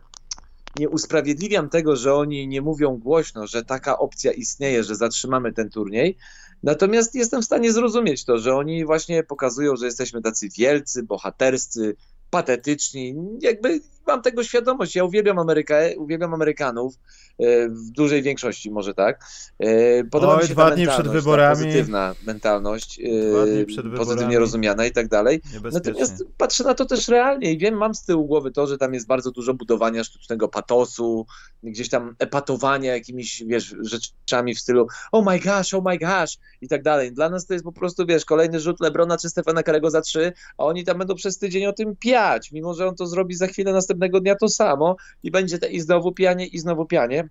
nie 0.79 0.89
usprawiedliwiam 0.89 1.69
tego, 1.69 1.95
że 1.95 2.13
oni 2.13 2.47
nie 2.47 2.61
mówią 2.61 2.97
głośno, 2.97 3.47
że 3.47 3.65
taka 3.65 3.97
opcja 3.97 4.31
istnieje, 4.31 4.83
że 4.83 4.95
zatrzymamy 4.95 5.53
ten 5.53 5.69
turniej. 5.69 6.17
Natomiast 6.63 7.15
jestem 7.15 7.41
w 7.41 7.45
stanie 7.45 7.73
zrozumieć 7.73 8.25
to, 8.25 8.37
że 8.37 8.55
oni 8.55 8.85
właśnie 8.85 9.23
pokazują, 9.23 9.75
że 9.75 9.85
jesteśmy 9.85 10.21
tacy 10.21 10.49
wielcy, 10.57 11.03
bohaterscy, 11.03 11.95
patetyczni. 12.29 13.15
Jakby 13.41 13.79
mam 14.09 14.21
tego 14.21 14.43
świadomość. 14.43 14.95
Ja 14.95 15.03
uwielbiam 15.03 15.39
Amerykę, 15.39 15.97
uwielbiam 15.97 16.33
Amerykanów 16.33 16.95
e, 17.39 17.69
w 17.69 17.89
dużej 17.89 18.21
większości 18.21 18.71
może 18.71 18.93
tak. 18.93 19.19
E, 19.59 20.03
podoba 20.03 20.35
Oj, 20.35 20.41
mi 20.41 20.47
się 20.47 20.53
dwa 20.53 20.71
dni 20.71 20.87
przed 20.87 21.07
wyborami. 21.07 21.65
pozytywna 21.65 22.15
mentalność, 22.27 22.99
e, 22.99 23.97
pozytywnie 23.97 24.39
rozumiana 24.39 24.85
i 24.85 24.91
tak 24.91 25.07
dalej. 25.07 25.41
Natomiast 25.73 26.23
patrzę 26.37 26.63
na 26.63 26.73
to 26.73 26.85
też 26.85 27.07
realnie 27.07 27.51
i 27.51 27.57
wiem, 27.57 27.77
mam 27.77 27.95
z 27.95 28.05
tyłu 28.05 28.25
głowy 28.25 28.51
to, 28.51 28.67
że 28.67 28.77
tam 28.77 28.93
jest 28.93 29.07
bardzo 29.07 29.31
dużo 29.31 29.53
budowania 29.53 30.03
sztucznego 30.03 30.47
patosu, 30.47 31.25
gdzieś 31.63 31.89
tam 31.89 32.15
epatowania 32.19 32.93
jakimiś, 32.93 33.43
wiesz, 33.47 33.75
rzeczami 33.81 34.55
w 34.55 34.59
stylu 34.59 34.87
oh 35.11 35.31
my 35.31 35.39
gosh, 35.39 35.73
oh 35.73 35.89
my 35.89 35.97
gosh 35.97 36.37
i 36.61 36.67
tak 36.67 36.83
dalej. 36.83 37.13
Dla 37.13 37.29
nas 37.29 37.45
to 37.45 37.53
jest 37.53 37.65
po 37.65 37.71
prostu, 37.71 38.05
wiesz, 38.05 38.25
kolejny 38.25 38.59
rzut 38.59 38.79
Lebrona 38.79 39.17
czy 39.17 39.29
Stefana 39.29 39.63
Karego 39.63 39.89
za 39.89 40.01
trzy, 40.01 40.33
a 40.57 40.63
oni 40.63 40.83
tam 40.83 40.97
będą 40.97 41.15
przez 41.15 41.37
tydzień 41.37 41.65
o 41.65 41.73
tym 41.73 41.95
piać, 41.95 42.51
mimo 42.51 42.73
że 42.73 42.87
on 42.87 42.95
to 42.95 43.07
zrobi 43.07 43.35
za 43.35 43.47
chwilę 43.47 43.73
następnego 43.73 43.98
dnia 44.19 44.35
to 44.35 44.49
samo 44.49 44.95
i 45.23 45.31
będzie 45.31 45.59
te, 45.59 45.69
i 45.69 45.81
znowu 45.81 46.11
pianie, 46.11 46.47
i 46.47 46.59
znowu 46.59 46.85
pianie. 46.85 47.29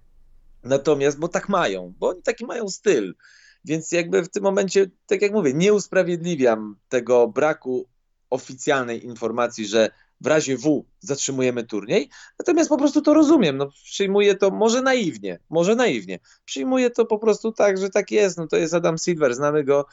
Natomiast, 0.65 1.19
bo 1.19 1.29
tak 1.29 1.49
mają, 1.49 1.95
bo 1.99 2.09
oni 2.09 2.23
taki 2.23 2.47
mają 2.47 2.69
styl. 2.69 3.15
Więc 3.65 3.93
jakby 3.93 4.23
w 4.23 4.29
tym 4.29 4.43
momencie, 4.43 4.91
tak 5.07 5.23
jak 5.23 5.33
mówię, 5.33 5.55
nie 5.55 5.75
usprawiedliwiam 5.75 6.77
tego 6.89 7.29
braku 7.29 7.89
oficjalnej 8.31 9.05
informacji, 9.05 9.67
że 9.67 9.91
w 10.21 10.27
razie 10.27 10.57
W 10.57 10.85
zatrzymujemy 11.01 11.65
turniej, 11.65 12.11
natomiast 12.39 12.69
po 12.69 12.77
prostu 12.77 13.03
to 13.03 13.15
rozumiem, 13.15 13.57
no 13.57 13.69
przyjmuję 13.85 14.35
to 14.35 14.51
może 14.51 14.83
naiwnie, 14.83 15.39
może 15.51 15.75
naiwnie, 15.75 16.19
przyjmuję 16.45 16.91
to 16.91 17.07
po 17.07 17.19
prostu 17.19 17.53
tak, 17.53 17.79
że 17.79 17.91
tak 17.91 18.11
jest, 18.11 18.39
no 18.39 18.47
to 18.47 18.57
jest 18.57 18.75
Adam 18.75 18.99
Silver, 18.99 19.35
znamy 19.35 19.65
go, 19.65 19.87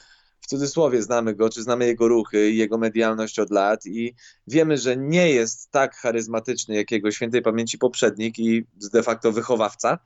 w 0.46 0.48
cudzysłowie 0.48 1.02
znamy 1.02 1.34
go, 1.34 1.50
czy 1.50 1.62
znamy 1.62 1.86
jego 1.86 2.08
ruchy 2.08 2.50
i 2.50 2.56
jego 2.56 2.78
medialność 2.78 3.38
od 3.38 3.50
lat 3.50 3.86
i 3.86 4.14
wiemy, 4.46 4.78
że 4.78 4.96
nie 4.96 5.30
jest 5.30 5.70
tak 5.70 5.96
charyzmatyczny 5.96 6.74
jak 6.74 6.90
jego 6.90 7.10
świętej 7.10 7.42
pamięci 7.42 7.78
poprzednik 7.78 8.38
i 8.38 8.66
de 8.92 9.02
facto 9.02 9.32
wychowawca, 9.32 9.98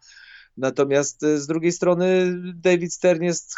Natomiast 0.57 1.23
y, 1.23 1.41
z 1.41 1.47
drugiej 1.47 1.73
strony 1.73 2.37
David 2.55 2.93
Stern 2.93 3.23
jest, 3.23 3.55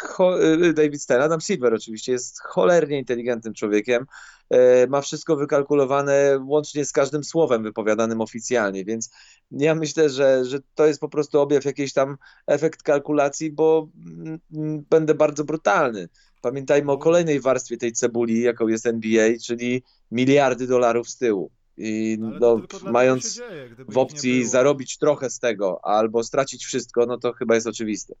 y, 0.63 0.73
David 0.73 1.01
Stern, 1.01 1.21
Adam 1.21 1.41
Silver 1.41 1.73
oczywiście 1.73 2.11
jest 2.11 2.41
cholernie 2.41 2.99
inteligentnym 2.99 3.53
człowiekiem, 3.53 4.05
e, 4.49 4.87
ma 4.87 5.01
wszystko 5.01 5.35
wykalkulowane 5.35 6.39
łącznie 6.45 6.85
z 6.85 6.91
każdym 6.91 7.23
słowem 7.23 7.63
wypowiadanym 7.63 8.21
oficjalnie, 8.21 8.85
więc 8.85 9.11
ja 9.51 9.75
myślę, 9.75 10.09
że, 10.09 10.45
że 10.45 10.59
to 10.75 10.85
jest 10.85 10.99
po 10.99 11.09
prostu 11.09 11.39
objaw 11.39 11.65
jakiejś 11.65 11.93
tam 11.93 12.17
efekt 12.47 12.83
kalkulacji, 12.83 13.51
bo 13.51 13.89
mm, 14.05 14.39
mm, 14.53 14.85
będę 14.89 15.13
bardzo 15.15 15.43
brutalny. 15.43 16.09
Pamiętajmy 16.43 16.91
o 16.91 16.97
kolejnej 16.97 17.39
warstwie 17.39 17.77
tej 17.77 17.91
cebuli, 17.91 18.41
jaką 18.41 18.67
jest 18.67 18.85
NBA, 18.85 19.29
czyli 19.45 19.83
miliardy 20.11 20.67
dolarów 20.67 21.09
z 21.09 21.17
tyłu. 21.17 21.51
I 21.77 22.17
no, 22.19 22.61
mając 22.91 23.35
dzieje, 23.35 23.75
w 23.87 23.97
opcji 23.97 24.45
zarobić 24.45 24.97
trochę 24.97 25.29
z 25.29 25.39
tego 25.39 25.85
albo 25.85 26.23
stracić 26.23 26.65
wszystko, 26.65 27.05
no 27.05 27.17
to 27.17 27.33
chyba 27.33 27.55
jest 27.55 27.67
oczywiste. 27.67 28.15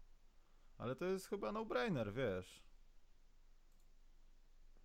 Ale 0.77 0.95
to 0.95 1.05
jest 1.05 1.27
chyba 1.27 1.51
no-brainer, 1.51 2.13
wiesz. 2.13 2.63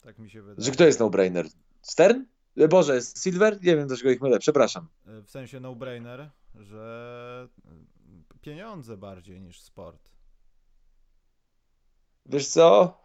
Tak 0.01 0.19
mi 0.19 0.31
się 0.31 0.43
wydaje. 0.43 0.67
Że 0.67 0.73
kto 0.73 0.85
jest 0.85 1.01
no-brainer? 1.01 1.47
Stern? 1.83 2.25
E, 2.57 2.69
Boże, 2.69 3.01
Silver? 3.03 3.63
Nie 3.63 3.77
wiem, 3.77 3.89
dlaczego 3.89 4.11
ich 4.11 4.21
mylę, 4.21 4.39
przepraszam. 4.39 4.89
E, 5.07 5.23
w 5.23 5.31
sensie 5.31 5.61
no-brainer, 5.61 6.31
że 6.55 7.49
pieniądze 8.41 8.97
bardziej 8.97 9.41
niż 9.41 9.61
sport. 9.61 10.11
Wiesz 12.27 12.49
co? 12.49 12.99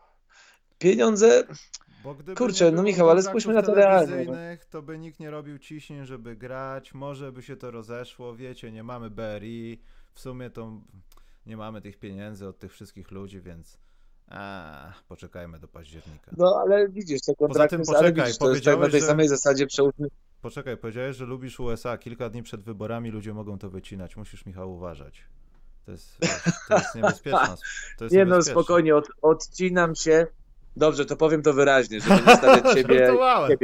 Pieniądze 0.83 1.43
Kurczę, 2.37 2.71
no 2.71 2.83
Michał, 2.83 3.09
ale 3.09 3.23
spójrzmy 3.23 3.53
na 3.53 3.61
to 3.61 3.73
realnie. 3.73 4.25
No. 4.25 4.33
To 4.69 4.81
by 4.81 4.97
nikt 4.97 5.19
nie 5.19 5.31
robił 5.31 5.59
ciśnień, 5.59 6.05
żeby 6.05 6.35
grać, 6.35 6.93
może 6.93 7.31
by 7.31 7.41
się 7.41 7.55
to 7.55 7.71
rozeszło, 7.71 8.35
wiecie, 8.35 8.71
nie 8.71 8.83
mamy 8.83 9.09
BRI, 9.09 9.81
w 10.13 10.19
sumie 10.19 10.49
to 10.49 10.81
nie 11.45 11.57
mamy 11.57 11.81
tych 11.81 11.99
pieniędzy 11.99 12.47
od 12.47 12.59
tych 12.59 12.73
wszystkich 12.73 13.11
ludzi, 13.11 13.41
więc 13.41 13.77
a, 14.27 14.93
poczekajmy 15.07 15.59
do 15.59 15.67
października. 15.67 16.31
No 16.37 16.61
ale 16.61 16.89
widzisz, 16.89 17.21
te 17.21 17.35
kontrakty, 17.35 17.77
Poza 17.77 17.93
tym, 17.93 17.95
poczekaj, 17.95 18.13
widzisz, 18.13 18.41
jest 18.53 18.65
tak 18.65 18.79
na 18.79 18.89
tej 18.89 19.01
że... 19.01 19.07
samej 19.07 19.27
zasadzie 19.27 19.67
przełóżmy. 19.67 20.07
Poczekaj, 20.41 20.77
powiedziałeś, 20.77 21.15
że 21.15 21.25
lubisz 21.25 21.59
USA, 21.59 21.97
kilka 21.97 22.29
dni 22.29 22.43
przed 22.43 22.61
wyborami 22.61 23.09
ludzie 23.09 23.33
mogą 23.33 23.57
to 23.59 23.69
wycinać, 23.69 24.17
musisz 24.17 24.45
Michał 24.45 24.73
uważać. 24.73 25.23
To 25.85 25.91
jest, 25.91 26.17
to 26.67 26.75
jest 26.75 26.95
niebezpieczne. 26.95 27.55
To 27.97 28.05
jest 28.05 28.15
nie 28.15 28.25
no, 28.25 28.41
spokojnie, 28.41 28.95
od, 28.95 29.07
odcinam 29.21 29.95
się, 29.95 30.27
Dobrze, 30.75 31.05
to 31.05 31.15
powiem 31.15 31.41
to 31.41 31.53
wyraźnie, 31.53 32.01
żeby 32.01 32.21
nie 32.27 32.35
stawiać 32.35 32.73
siebie 32.77 33.11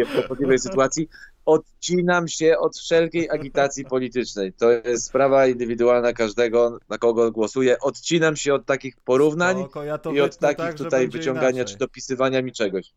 w 0.06 0.14
kłopotliwej 0.14 0.60
sytuacji. 0.60 1.10
Odcinam 1.46 2.28
się 2.28 2.58
od 2.58 2.78
wszelkiej 2.78 3.30
agitacji 3.30 3.86
politycznej. 3.86 4.54
To 4.54 4.72
jest 4.72 5.06
sprawa 5.06 5.48
indywidualna 5.48 6.14
każdego, 6.14 6.80
na 6.90 6.98
kogo 6.98 7.32
głosuję. 7.32 7.80
Odcinam 7.80 8.36
się 8.36 8.54
od 8.54 8.66
takich 8.66 8.98
porównań 8.98 9.60
Spoko, 9.60 9.84
ja 9.84 10.00
i 10.14 10.22
od 10.22 10.38
takich 10.38 10.66
tak, 10.66 10.76
tutaj 10.76 11.08
wyciągania 11.08 11.50
inaczej. 11.50 11.74
czy 11.74 11.78
dopisywania 11.78 12.42
mi 12.42 12.52
czegoś. 12.52 12.94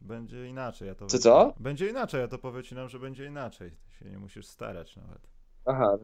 Będzie 0.00 0.48
inaczej, 0.48 0.88
ja 0.88 0.94
to. 0.94 1.06
Co, 1.06 1.18
co? 1.18 1.54
Będzie 1.60 1.88
inaczej, 1.88 2.20
ja 2.20 2.28
to 2.28 2.38
powycinam, 2.38 2.88
że 2.88 2.98
będzie 2.98 3.26
inaczej. 3.26 3.70
Ty 3.70 3.98
się 3.98 4.10
nie 4.10 4.18
musisz 4.18 4.46
starać 4.46 4.96
nawet. 4.96 5.20
Aha. 5.64 5.98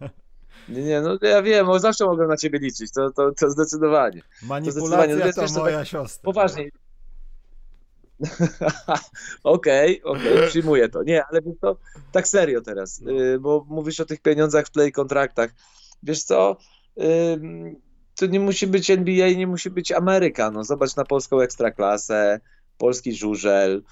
Nie, 0.68 0.82
nie, 0.82 1.00
no 1.00 1.18
ja 1.22 1.42
wiem, 1.42 1.66
bo 1.66 1.78
zawsze 1.78 2.04
mogę 2.04 2.26
na 2.26 2.36
ciebie 2.36 2.58
liczyć, 2.58 2.92
to, 2.92 3.10
to, 3.10 3.32
to 3.32 3.50
zdecydowanie. 3.50 4.22
Manipulacja 4.42 5.06
to, 5.06 5.14
zdecydowanie. 5.14 5.48
to, 5.48 5.54
to 5.54 5.60
moja 5.60 5.78
tak 5.78 5.88
siostra. 5.88 6.24
Poważnie. 6.24 6.70
Okej, 9.44 10.02
okej, 10.02 10.02
okay, 10.02 10.34
okay, 10.34 10.48
przyjmuję 10.48 10.88
to. 10.88 11.02
Nie, 11.02 11.24
ale 11.24 11.40
to 11.60 11.76
tak 12.12 12.28
serio 12.28 12.60
teraz, 12.60 13.00
no. 13.00 13.12
y, 13.12 13.38
bo 13.40 13.66
mówisz 13.68 14.00
o 14.00 14.04
tych 14.04 14.20
pieniądzach 14.22 14.66
w 14.66 14.70
play 14.70 14.92
kontraktach. 14.92 15.50
Wiesz 16.02 16.22
co, 16.22 16.56
to 18.16 18.26
nie 18.26 18.40
musi 18.40 18.66
być 18.66 18.90
NBA, 18.90 19.30
nie 19.30 19.46
musi 19.46 19.70
być 19.70 19.92
Ameryka. 19.92 20.50
No, 20.50 20.64
zobacz 20.64 20.96
na 20.96 21.04
polską 21.04 21.40
ekstraklasę, 21.40 22.40
polski 22.78 23.14
żużel, 23.14 23.82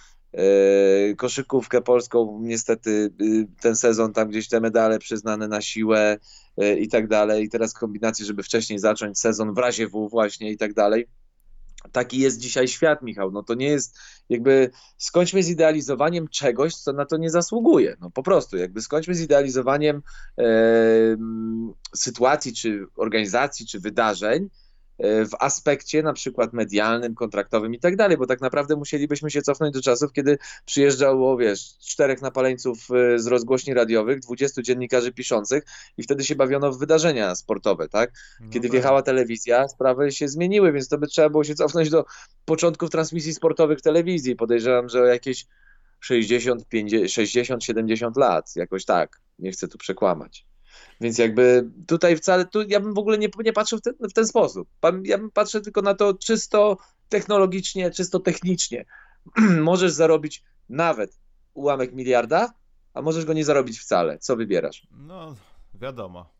koszykówkę 1.16 1.82
polską, 1.82 2.40
niestety 2.42 3.10
y, 3.22 3.46
ten 3.60 3.76
sezon 3.76 4.12
tam 4.12 4.28
gdzieś 4.28 4.48
te 4.48 4.60
medale 4.60 4.98
przyznane 4.98 5.48
na 5.48 5.60
siłę 5.60 6.18
e, 6.56 6.78
i 6.78 6.88
tak 6.88 7.08
dalej. 7.08 7.44
I 7.44 7.48
teraz 7.48 7.74
kombinacje, 7.74 8.26
żeby 8.26 8.42
wcześniej 8.42 8.78
zacząć 8.78 9.18
sezon 9.18 9.54
w 9.54 9.58
razie 9.58 9.88
W 9.88 10.08
właśnie 10.08 10.50
i 10.50 10.56
tak 10.56 10.74
dalej. 10.74 11.08
Taki 11.92 12.18
jest 12.18 12.38
dzisiaj 12.38 12.68
świat, 12.68 13.02
Michał. 13.02 13.30
No 13.30 13.42
to 13.42 13.54
nie 13.54 13.66
jest 13.66 13.98
jakby 14.28 14.70
skończmy 14.98 15.42
z 15.42 15.48
idealizowaniem 15.48 16.28
czegoś, 16.28 16.74
co 16.74 16.92
na 16.92 17.06
to 17.06 17.16
nie 17.16 17.30
zasługuje. 17.30 17.96
No 18.00 18.10
po 18.10 18.22
prostu, 18.22 18.56
jakby 18.56 18.82
skończmy 18.82 19.14
z 19.14 19.20
idealizowaniem 19.20 20.02
e, 20.38 20.44
sytuacji, 21.96 22.54
czy 22.54 22.86
organizacji, 22.96 23.66
czy 23.66 23.80
wydarzeń, 23.80 24.48
w 25.02 25.34
aspekcie 25.40 26.02
na 26.02 26.12
przykład 26.12 26.52
medialnym, 26.52 27.14
kontraktowym 27.14 27.74
i 27.74 27.78
tak 27.78 27.96
dalej, 27.96 28.16
bo 28.16 28.26
tak 28.26 28.40
naprawdę 28.40 28.76
musielibyśmy 28.76 29.30
się 29.30 29.42
cofnąć 29.42 29.74
do 29.74 29.82
czasów, 29.82 30.12
kiedy 30.12 30.38
przyjeżdżało, 30.64 31.36
wiesz, 31.36 31.78
czterech 31.78 32.22
napaleńców 32.22 32.78
e, 32.90 33.18
z 33.18 33.26
rozgłośni 33.26 33.74
radiowych, 33.74 34.20
dwudziestu 34.20 34.62
dziennikarzy 34.62 35.12
piszących 35.12 35.64
i 35.96 36.02
wtedy 36.02 36.24
się 36.24 36.34
bawiono 36.34 36.72
w 36.72 36.78
wydarzenia 36.78 37.34
sportowe, 37.34 37.88
tak? 37.88 38.12
No 38.40 38.50
kiedy 38.50 38.68
no 38.68 38.72
wjechała 38.72 39.02
telewizja, 39.02 39.68
sprawy 39.68 40.12
się 40.12 40.28
zmieniły, 40.28 40.72
więc 40.72 40.88
to 40.88 40.98
by 40.98 41.06
trzeba 41.06 41.28
było 41.28 41.44
się 41.44 41.54
cofnąć 41.54 41.90
do 41.90 42.04
początków 42.44 42.90
transmisji 42.90 43.34
sportowych 43.34 43.78
w 43.78 43.82
telewizji. 43.82 44.36
Podejrzewam, 44.36 44.88
że 44.88 45.02
o 45.02 45.04
jakieś 45.04 45.46
60, 46.00 46.68
50, 46.68 47.10
60, 47.10 47.64
70 47.64 48.16
lat, 48.16 48.56
jakoś 48.56 48.84
tak. 48.84 49.20
Nie 49.38 49.52
chcę 49.52 49.68
tu 49.68 49.78
przekłamać. 49.78 50.49
Więc 51.00 51.18
jakby 51.18 51.70
tutaj 51.86 52.16
wcale, 52.16 52.46
tu 52.46 52.62
ja 52.62 52.80
bym 52.80 52.94
w 52.94 52.98
ogóle 52.98 53.18
nie, 53.18 53.28
nie 53.44 53.52
patrzył 53.52 53.78
w 53.78 53.82
ten, 53.82 53.94
w 54.10 54.12
ten 54.12 54.26
sposób. 54.26 54.68
Ja 55.02 55.18
bym 55.18 55.30
patrzę 55.30 55.60
tylko 55.60 55.82
na 55.82 55.94
to 55.94 56.14
czysto 56.14 56.76
technologicznie, 57.08 57.90
czysto 57.90 58.20
technicznie. 58.20 58.84
możesz 59.60 59.92
zarobić 59.92 60.42
nawet 60.68 61.18
ułamek 61.54 61.92
miliarda, 61.92 62.52
a 62.94 63.02
możesz 63.02 63.24
go 63.24 63.32
nie 63.32 63.44
zarobić 63.44 63.78
wcale. 63.78 64.18
Co 64.18 64.36
wybierasz? 64.36 64.86
No, 64.90 65.36
wiadomo. 65.74 66.32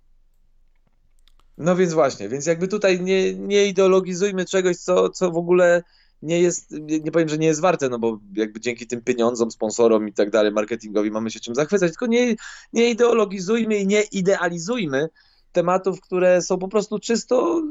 No 1.59 1.77
więc 1.77 1.93
właśnie, 1.93 2.29
więc 2.29 2.47
jakby 2.47 2.69
tutaj 2.69 3.01
nie, 3.01 3.35
nie 3.35 3.67
ideologizujmy 3.67 4.45
czegoś, 4.45 4.77
co, 4.77 5.09
co 5.09 5.31
w 5.31 5.37
ogóle 5.37 5.83
nie 6.23 6.41
jest, 6.41 6.71
nie 6.81 7.13
powiem, 7.13 7.29
że 7.29 7.39
nie 7.39 7.47
jest 7.47 7.61
warte, 7.61 7.89
no 7.89 7.99
bo 7.99 8.19
jakby 8.33 8.61
dzięki 8.61 8.87
tym 8.87 9.03
pieniądzom, 9.03 9.51
sponsorom 9.51 10.09
i 10.09 10.13
tak 10.13 10.31
dalej, 10.31 10.53
marketingowi 10.53 11.11
mamy 11.11 11.31
się 11.31 11.41
czym 11.41 11.55
zachwycać, 11.55 11.91
tylko 11.91 12.07
nie, 12.07 12.37
nie 12.73 12.91
ideologizujmy 12.91 13.77
i 13.77 13.87
nie 13.87 14.03
idealizujmy 14.03 15.09
tematów, 15.53 16.01
które 16.01 16.43
są 16.43 16.59
po 16.59 16.69
prostu 16.69 16.99
czysto, 16.99 17.63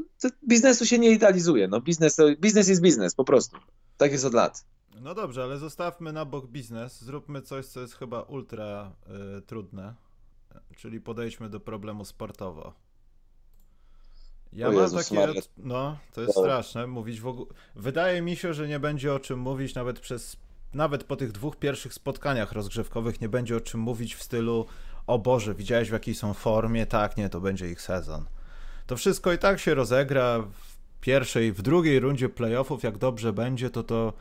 biznesu 0.48 0.86
się 0.86 0.98
nie 0.98 1.10
idealizuje, 1.10 1.68
no 1.68 1.80
biznes, 1.80 2.16
biznes 2.40 2.68
jest 2.68 2.82
biznes, 2.82 3.14
po 3.14 3.24
prostu, 3.24 3.56
tak 3.96 4.12
jest 4.12 4.24
od 4.24 4.34
lat. 4.34 4.64
No 5.00 5.14
dobrze, 5.14 5.42
ale 5.42 5.58
zostawmy 5.58 6.12
na 6.12 6.24
bok 6.24 6.46
biznes, 6.46 7.02
zróbmy 7.02 7.42
coś, 7.42 7.66
co 7.66 7.80
jest 7.80 7.94
chyba 7.94 8.22
ultra 8.22 8.92
y, 9.38 9.42
trudne, 9.42 9.94
czyli 10.76 11.00
podejdźmy 11.00 11.50
do 11.50 11.60
problemu 11.60 12.04
sportowo. 12.04 12.74
Ja 14.52 14.68
o 14.68 14.72
mam 14.72 14.82
Jezus 14.82 15.08
takie. 15.08 15.20
Maria. 15.20 15.42
No, 15.58 15.96
to 16.12 16.20
jest 16.20 16.38
straszne 16.38 16.86
mówić 16.86 17.20
w 17.20 17.26
ogóle. 17.26 17.46
Wydaje 17.76 18.22
mi 18.22 18.36
się, 18.36 18.54
że 18.54 18.68
nie 18.68 18.80
będzie 18.80 19.14
o 19.14 19.20
czym 19.20 19.38
mówić 19.38 19.74
nawet 19.74 20.00
przez. 20.00 20.36
Nawet 20.74 21.04
po 21.04 21.16
tych 21.16 21.32
dwóch 21.32 21.56
pierwszych 21.56 21.94
spotkaniach 21.94 22.52
rozgrzewkowych 22.52 23.20
nie 23.20 23.28
będzie 23.28 23.56
o 23.56 23.60
czym 23.60 23.80
mówić 23.80 24.14
w 24.14 24.22
stylu 24.22 24.66
o 25.06 25.18
Boże, 25.18 25.54
widziałeś 25.54 25.88
w 25.88 25.92
jakiej 25.92 26.14
są 26.14 26.34
formie? 26.34 26.86
Tak, 26.86 27.16
nie, 27.16 27.28
to 27.28 27.40
będzie 27.40 27.70
ich 27.70 27.82
sezon. 27.82 28.24
To 28.86 28.96
wszystko 28.96 29.32
i 29.32 29.38
tak 29.38 29.60
się 29.60 29.74
rozegra 29.74 30.38
w 30.38 31.00
pierwszej, 31.00 31.52
w 31.52 31.62
drugiej 31.62 32.00
rundzie 32.00 32.28
playoffów, 32.28 32.82
jak 32.82 32.98
dobrze 32.98 33.32
będzie, 33.32 33.70
to 33.70 33.82
to 33.82 34.12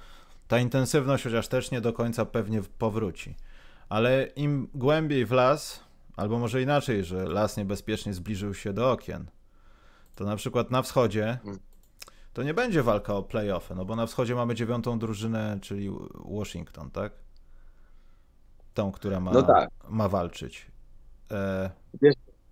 ta 0.47 0.59
intensywność 0.59 1.23
chociaż 1.23 1.47
też 1.47 1.71
nie 1.71 1.81
do 1.81 1.93
końca 1.93 2.25
pewnie 2.25 2.61
powróci. 2.77 3.35
Ale 3.89 4.27
im 4.35 4.67
głębiej 4.73 5.25
w 5.25 5.31
las, 5.31 5.83
albo 6.15 6.39
może 6.39 6.61
inaczej, 6.61 7.03
że 7.03 7.23
las 7.23 7.57
niebezpiecznie 7.57 8.13
zbliżył 8.13 8.53
się 8.53 8.73
do 8.73 8.91
okien, 8.91 9.25
to 10.15 10.23
na 10.23 10.35
przykład 10.35 10.71
na 10.71 10.81
wschodzie 10.81 11.39
mm. 11.45 11.59
to 12.33 12.43
nie 12.43 12.53
będzie 12.53 12.83
walka 12.83 13.13
o 13.13 13.23
playoffy, 13.23 13.75
no 13.75 13.85
bo 13.85 13.95
na 13.95 14.05
wschodzie 14.05 14.35
mamy 14.35 14.55
dziewiątą 14.55 14.99
drużynę, 14.99 15.59
czyli 15.61 15.89
Washington, 16.13 16.91
tak? 16.91 17.13
Tą, 18.73 18.91
która 18.91 19.19
ma, 19.19 19.31
no 19.31 19.43
tak. 19.43 19.69
ma 19.89 20.07
walczyć. 20.07 20.71
E... 21.31 21.69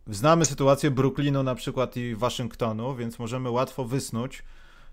Znamy 0.08 0.46
sytuację 0.46 0.92
Brooklynu 0.92 1.44
na 1.44 1.56
przykład 1.56 1.98
i 1.98 2.16
Waszyngtonu, 2.16 2.96
więc 2.96 3.20
możemy 3.20 3.50
łatwo 3.50 3.86
wysnuć 3.86 4.44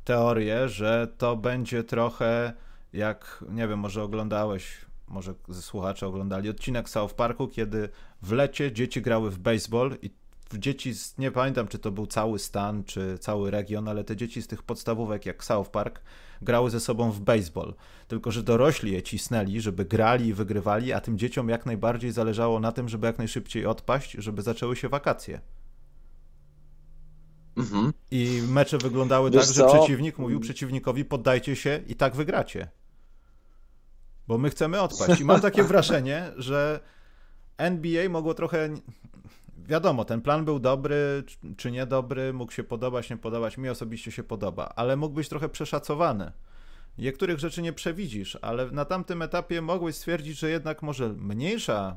teorię, 0.05 0.69
że 0.69 1.09
to 1.19 1.37
będzie 1.37 1.85
trochę 1.85 2.53
jak, 2.93 3.45
nie 3.51 3.69
wiem, 3.69 3.79
może 3.79 4.03
oglądałeś, 4.03 4.85
może 5.09 5.35
ze 5.49 5.63
słuchacze 5.63 6.07
oglądali 6.07 6.49
odcinek 6.49 6.89
South 6.89 7.15
Parku, 7.15 7.49
kiedy 7.49 7.89
w 8.23 8.33
lecie 8.33 8.73
dzieci 8.73 9.03
grały 9.03 9.31
w 9.31 9.39
baseball 9.39 9.97
i 10.03 10.11
dzieci, 10.59 10.95
z, 10.95 11.19
nie 11.19 11.31
pamiętam 11.31 11.69
czy 11.69 11.79
to 11.79 11.91
był 11.91 12.07
cały 12.07 12.39
stan, 12.39 12.85
czy 12.85 13.19
cały 13.19 13.51
region, 13.51 13.89
ale 13.89 14.05
te 14.05 14.17
dzieci 14.17 14.43
z 14.43 14.47
tych 14.47 14.63
podstawówek 14.63 15.27
jak 15.27 15.45
South 15.45 15.71
Park 15.71 16.01
grały 16.43 16.71
ze 16.71 16.81
sobą 16.81 17.11
w 17.11 17.21
baseball. 17.21 17.75
Tylko, 18.09 18.31
że 18.31 18.43
dorośli 18.43 18.93
je 18.93 19.03
cisnęli, 19.03 19.61
żeby 19.61 19.85
grali 19.85 20.27
i 20.27 20.35
wygrywali, 20.35 20.93
a 20.93 21.01
tym 21.01 21.19
dzieciom 21.19 21.49
jak 21.49 21.67
najbardziej 21.67 22.13
zależało 22.13 22.61
na 22.61 22.73
tym, 22.73 22.89
żeby 22.89 23.07
jak 23.07 23.19
najszybciej 23.19 23.67
odpaść, 23.67 24.13
żeby 24.13 24.43
zaczęły 24.43 24.77
się 24.77 24.89
wakacje. 24.89 25.41
Mhm. 27.57 27.93
I 28.11 28.43
mecze 28.49 28.79
wyglądały 28.79 29.31
Wiesz 29.31 29.47
tak, 29.47 29.55
co? 29.55 29.71
że 29.71 29.79
przeciwnik 29.79 30.19
mówił 30.19 30.41
przeciwnikowi: 30.41 31.05
poddajcie 31.05 31.57
się 31.57 31.81
i 31.87 31.95
tak 31.95 32.17
wygracie. 32.17 32.69
Bo 34.29 34.39
my 34.39 34.51
chcemy 34.51 34.81
odpaść. 34.81 35.21
I 35.21 35.25
mam 35.25 35.41
takie 35.41 35.63
wrażenie, 35.63 36.33
że 36.37 36.81
NBA 37.57 38.09
mogło 38.09 38.35
trochę 38.35 38.69
wiadomo, 39.69 40.05
ten 40.05 40.21
plan 40.21 40.45
był 40.45 40.59
dobry, 40.59 41.25
czy 41.57 41.71
niedobry, 41.71 42.33
mógł 42.33 42.53
się 42.53 42.65
podobać, 42.65 43.11
nie 43.11 43.17
podobać. 43.17 43.59
Mi 43.59 43.69
osobiście 43.69 44.13
się 44.13 44.23
podoba, 44.23 44.73
ale 44.77 44.97
mógł 44.97 45.15
być 45.15 45.29
trochę 45.29 45.49
przeszacowany. 45.49 46.33
Niektórych 46.99 47.39
rzeczy 47.39 47.63
nie 47.63 47.73
przewidzisz, 47.73 48.39
ale 48.43 48.71
na 48.71 48.85
tamtym 48.85 49.23
etapie 49.23 49.63
mogłeś 49.63 49.97
stwierdzić, 49.97 50.39
że 50.39 50.51
jednak 50.51 50.83
może 50.83 51.09
mniejsza 51.09 51.97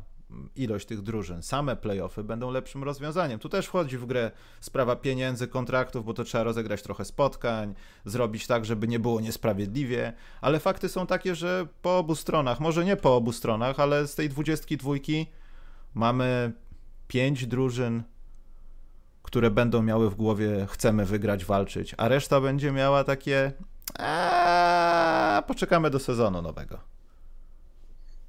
ilość 0.55 0.85
tych 0.85 1.01
drużyn, 1.01 1.43
same 1.43 1.75
playoffy 1.75 2.23
będą 2.23 2.51
lepszym 2.51 2.83
rozwiązaniem. 2.83 3.39
Tu 3.39 3.49
też 3.49 3.65
wchodzi 3.65 3.97
w 3.97 4.05
grę 4.05 4.31
sprawa 4.59 4.95
pieniędzy, 4.95 5.47
kontraktów, 5.47 6.05
bo 6.05 6.13
to 6.13 6.23
trzeba 6.23 6.43
rozegrać 6.43 6.81
trochę 6.81 7.05
spotkań, 7.05 7.73
zrobić 8.05 8.47
tak, 8.47 8.65
żeby 8.65 8.87
nie 8.87 8.99
było 8.99 9.21
niesprawiedliwie, 9.21 10.13
ale 10.41 10.59
fakty 10.59 10.89
są 10.89 11.07
takie, 11.07 11.35
że 11.35 11.67
po 11.81 11.97
obu 11.97 12.15
stronach, 12.15 12.59
może 12.59 12.85
nie 12.85 12.95
po 12.95 13.15
obu 13.15 13.31
stronach, 13.31 13.79
ale 13.79 14.07
z 14.07 14.15
tej 14.15 14.29
dwudziestki 14.29 14.77
dwójki 14.77 15.25
mamy 15.93 16.53
pięć 17.07 17.47
drużyn, 17.47 18.03
które 19.23 19.51
będą 19.51 19.81
miały 19.81 20.09
w 20.09 20.15
głowie 20.15 20.67
chcemy 20.69 21.05
wygrać, 21.05 21.45
walczyć, 21.45 21.95
a 21.97 22.07
reszta 22.07 22.41
będzie 22.41 22.71
miała 22.71 23.03
takie 23.03 23.51
a 23.99 25.43
poczekamy 25.47 25.89
do 25.89 25.99
sezonu 25.99 26.41
nowego. 26.41 26.79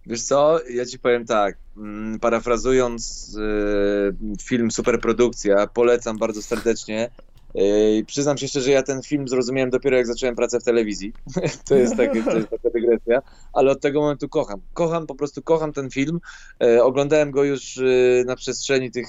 Wiesz 0.06 0.22
co, 0.22 0.60
ja 0.70 0.86
ci 0.86 0.98
powiem 0.98 1.26
tak, 1.26 1.56
mm, 1.76 2.20
parafrazując 2.20 3.34
y, 3.38 4.36
film 4.42 4.70
Superprodukcja, 4.70 5.66
polecam 5.66 6.18
bardzo 6.18 6.42
serdecznie. 6.42 7.10
Y, 7.56 8.04
przyznam 8.06 8.38
się 8.38 8.48
szczerze, 8.48 8.64
że 8.64 8.70
ja 8.70 8.82
ten 8.82 9.02
film 9.02 9.28
zrozumiałem 9.28 9.70
dopiero 9.70 9.96
jak 9.96 10.06
zacząłem 10.06 10.37
pracę 10.37 10.61
w 10.61 10.64
telewizji. 10.64 11.12
to, 11.68 11.74
jest 11.74 11.96
takie, 11.96 12.22
to 12.22 12.37
jest 12.37 12.50
taka 12.50 12.70
dygresja, 12.70 13.22
ale 13.52 13.70
od 13.70 13.80
tego 13.80 14.00
momentu 14.00 14.28
kocham. 14.28 14.61
Kocham, 14.72 15.06
po 15.06 15.14
prostu 15.14 15.42
kocham 15.42 15.72
ten 15.72 15.90
film. 15.90 16.20
Y, 16.62 16.82
oglądałem 16.82 17.30
go 17.30 17.44
już 17.44 17.80
na 18.26 18.37
przestrzeni 18.37 18.90
tych 18.90 19.06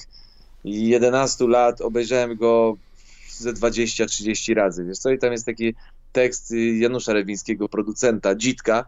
11 0.64 1.46
lat, 1.46 1.80
obejrzałem 1.80 2.36
go 2.36 2.76
ze 3.28 3.52
20-30 3.52 4.54
razy. 4.54 4.84
Wiesz 4.84 4.98
co, 4.98 5.10
i 5.10 5.18
tam 5.18 5.32
jest 5.32 5.46
taki 5.46 5.74
tekst 6.12 6.54
Janusza 6.78 7.12
Rewińskiego, 7.12 7.68
producenta, 7.68 8.34
Dzitka, 8.34 8.84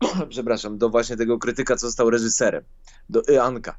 przepraszam, 0.28 0.78
do 0.78 0.90
właśnie 0.90 1.16
tego 1.16 1.38
krytyka, 1.38 1.76
co 1.76 1.86
został 1.86 2.10
reżyserem, 2.10 2.64
do 3.08 3.22
Anka. 3.42 3.76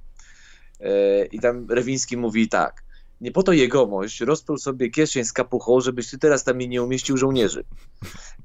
E, 0.79 1.25
I 1.25 1.39
tam 1.39 1.71
Rewiński 1.71 2.17
mówi 2.17 2.49
tak. 2.49 2.82
Nie 3.23 3.31
po 3.31 3.43
to 3.43 3.53
jegomość 3.53 4.21
rozprół 4.21 4.57
sobie 4.57 4.89
kieszeń 4.89 5.25
z 5.25 5.33
kapuchą, 5.33 5.81
żebyś 5.81 6.09
ty 6.09 6.17
teraz 6.17 6.43
tam 6.43 6.57
mi 6.57 6.69
nie 6.69 6.83
umieścił 6.83 7.17
żołnierzy. 7.17 7.63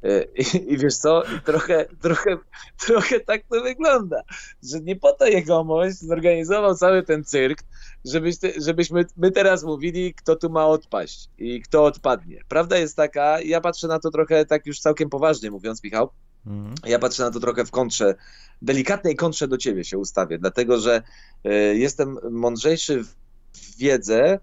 E, 0.02 0.24
I, 0.24 0.72
I, 0.72 0.78
wiesz 0.78 0.96
co? 0.96 1.22
I 1.22 1.40
trochę, 1.40 1.86
trochę, 2.02 2.38
trochę 2.86 3.20
tak 3.20 3.42
to 3.50 3.62
wygląda, 3.62 4.22
że 4.62 4.80
nie 4.80 4.96
po 4.96 5.12
to 5.12 5.26
jegomość 5.26 5.98
zorganizował 5.98 6.74
cały 6.74 7.02
ten 7.02 7.24
cyrk, 7.24 7.62
żebyś 8.04 8.36
żebyśmy 8.56 9.04
my 9.16 9.30
teraz 9.30 9.64
mówili, 9.64 10.14
kto 10.14 10.36
tu 10.36 10.50
ma 10.50 10.66
odpaść 10.66 11.28
i 11.38 11.62
kto 11.62 11.84
odpadnie. 11.84 12.42
Prawda 12.48 12.78
jest 12.78 12.96
taka, 12.96 13.40
ja 13.40 13.60
patrzę 13.60 13.86
na 13.86 13.98
to 13.98 14.10
trochę 14.10 14.46
tak 14.46 14.66
już 14.66 14.80
całkiem 14.80 15.10
poważnie 15.10 15.50
mówiąc, 15.50 15.84
Michał, 15.84 16.10
Mhm. 16.46 16.74
Ja 16.86 16.98
patrzę 16.98 17.22
na 17.22 17.30
to 17.30 17.40
trochę 17.40 17.64
w 17.64 17.70
kontrze, 17.70 18.14
delikatnej 18.62 19.16
kontrze 19.16 19.48
do 19.48 19.58
ciebie 19.58 19.84
się 19.84 19.98
ustawię, 19.98 20.38
dlatego 20.38 20.78
że 20.78 21.02
y, 21.46 21.78
jestem 21.78 22.18
mądrzejszy 22.30 23.04
w 23.04 23.76
wiedzę 23.78 24.40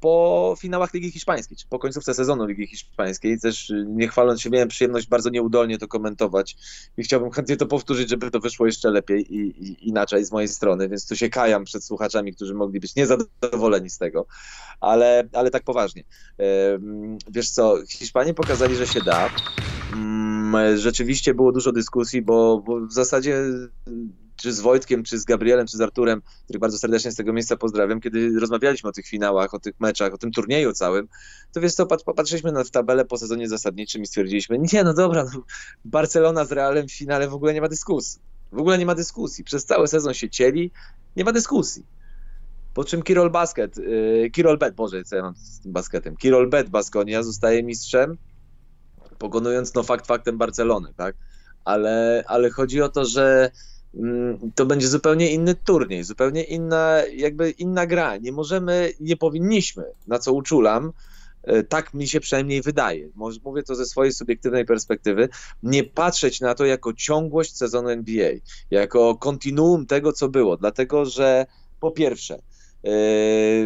po 0.00 0.54
finałach 0.58 0.94
Ligi 0.94 1.10
Hiszpańskiej, 1.10 1.56
czy 1.56 1.66
po 1.68 1.78
końcówce 1.78 2.14
sezonu 2.14 2.46
Ligi 2.46 2.66
Hiszpańskiej. 2.66 3.40
Też 3.40 3.70
y, 3.70 3.84
nie 3.88 4.08
chwaląc 4.08 4.40
się, 4.40 4.50
miałem 4.50 4.68
przyjemność 4.68 5.08
bardzo 5.08 5.30
nieudolnie 5.30 5.78
to 5.78 5.88
komentować 5.88 6.56
i 6.96 7.02
chciałbym 7.02 7.30
chętnie 7.30 7.56
to 7.56 7.66
powtórzyć, 7.66 8.08
żeby 8.10 8.30
to 8.30 8.40
wyszło 8.40 8.66
jeszcze 8.66 8.90
lepiej 8.90 9.34
i, 9.34 9.68
i 9.68 9.88
inaczej 9.88 10.24
z 10.24 10.32
mojej 10.32 10.48
strony, 10.48 10.88
więc 10.88 11.08
tu 11.08 11.16
się 11.16 11.28
kajam 11.28 11.64
przed 11.64 11.84
słuchaczami, 11.84 12.34
którzy 12.34 12.54
mogli 12.54 12.80
być 12.80 12.96
niezadowoleni 12.96 13.90
z 13.90 13.98
tego, 13.98 14.26
ale, 14.80 15.28
ale 15.32 15.50
tak 15.50 15.62
poważnie. 15.62 16.04
Wiesz 17.30 17.50
co, 17.50 17.78
Hiszpanie 17.88 18.34
pokazali, 18.34 18.76
że 18.76 18.86
się 18.86 19.00
da. 19.00 19.30
Mm, 19.92 20.78
rzeczywiście 20.78 21.34
było 21.34 21.52
dużo 21.52 21.72
dyskusji, 21.72 22.22
bo, 22.22 22.62
bo 22.66 22.86
w 22.86 22.92
zasadzie 22.92 23.44
czy 24.38 24.52
z 24.52 24.60
Wojtkiem, 24.60 25.02
czy 25.02 25.18
z 25.18 25.24
Gabrielem, 25.24 25.66
czy 25.66 25.76
z 25.76 25.80
Arturem, 25.80 26.22
których 26.44 26.60
bardzo 26.60 26.78
serdecznie 26.78 27.12
z 27.12 27.16
tego 27.16 27.32
miejsca 27.32 27.56
pozdrawiam, 27.56 28.00
kiedy 28.00 28.40
rozmawialiśmy 28.40 28.90
o 28.90 28.92
tych 28.92 29.06
finałach, 29.06 29.54
o 29.54 29.58
tych 29.58 29.80
meczach, 29.80 30.14
o 30.14 30.18
tym 30.18 30.32
turnieju 30.32 30.72
całym, 30.72 31.08
to 31.52 31.60
wiesz 31.60 31.74
co, 31.74 31.86
popatrzyliśmy 31.86 32.52
na 32.52 32.64
tabelę 32.64 33.04
po 33.04 33.18
sezonie 33.18 33.48
zasadniczym 33.48 34.02
i 34.02 34.06
stwierdziliśmy, 34.06 34.58
nie 34.72 34.84
no 34.84 34.94
dobra, 34.94 35.24
no, 35.34 35.42
Barcelona 35.84 36.44
z 36.44 36.52
Realem 36.52 36.88
w 36.88 36.92
finale 36.92 37.28
w 37.28 37.34
ogóle 37.34 37.54
nie 37.54 37.60
ma 37.60 37.68
dyskusji. 37.68 38.20
W 38.52 38.58
ogóle 38.58 38.78
nie 38.78 38.86
ma 38.86 38.94
dyskusji. 38.94 39.44
Przez 39.44 39.64
cały 39.64 39.88
sezon 39.88 40.14
się 40.14 40.30
cieli, 40.30 40.70
nie 41.16 41.24
ma 41.24 41.32
dyskusji. 41.32 41.86
Po 42.74 42.84
czym 42.84 43.02
Kirol 43.02 43.30
Basket, 43.30 43.76
yy, 43.76 44.30
Kirol 44.30 44.58
Bet, 44.58 44.74
Boże, 44.74 45.04
co 45.04 45.16
ja 45.16 45.22
mam 45.22 45.34
z 45.36 45.60
tym 45.60 45.72
basketem, 45.72 46.16
Kirol 46.16 46.48
Bet 46.48 46.68
Baskonia 46.68 47.22
zostaje 47.22 47.62
mistrzem, 47.62 48.16
pokonując 49.18 49.74
no 49.74 49.82
fakt 49.82 50.06
faktem 50.06 50.38
Barcelony, 50.38 50.94
tak? 50.96 51.16
Ale, 51.64 52.24
ale 52.26 52.50
chodzi 52.50 52.82
o 52.82 52.88
to, 52.88 53.04
że 53.04 53.50
to 54.54 54.66
będzie 54.66 54.88
zupełnie 54.88 55.30
inny 55.30 55.54
turniej, 55.54 56.04
zupełnie 56.04 56.42
inna, 56.42 57.02
jakby 57.16 57.50
inna 57.50 57.86
gra. 57.86 58.16
Nie 58.16 58.32
możemy, 58.32 58.92
nie 59.00 59.16
powinniśmy, 59.16 59.84
na 60.06 60.18
co 60.18 60.32
uczulam, 60.32 60.92
e, 61.42 61.62
tak 61.62 61.94
mi 61.94 62.08
się 62.08 62.20
przynajmniej 62.20 62.62
wydaje, 62.62 63.08
mówię 63.44 63.62
to 63.62 63.74
ze 63.74 63.86
swojej 63.86 64.12
subiektywnej 64.12 64.64
perspektywy, 64.64 65.28
nie 65.62 65.84
patrzeć 65.84 66.40
na 66.40 66.54
to 66.54 66.64
jako 66.64 66.92
ciągłość 66.92 67.56
sezonu 67.56 67.88
NBA, 67.88 68.30
jako 68.70 69.16
kontinuum 69.16 69.86
tego, 69.86 70.12
co 70.12 70.28
było, 70.28 70.56
dlatego 70.56 71.04
że 71.04 71.46
po 71.80 71.90
pierwsze, 71.90 72.34
e, 72.34 72.40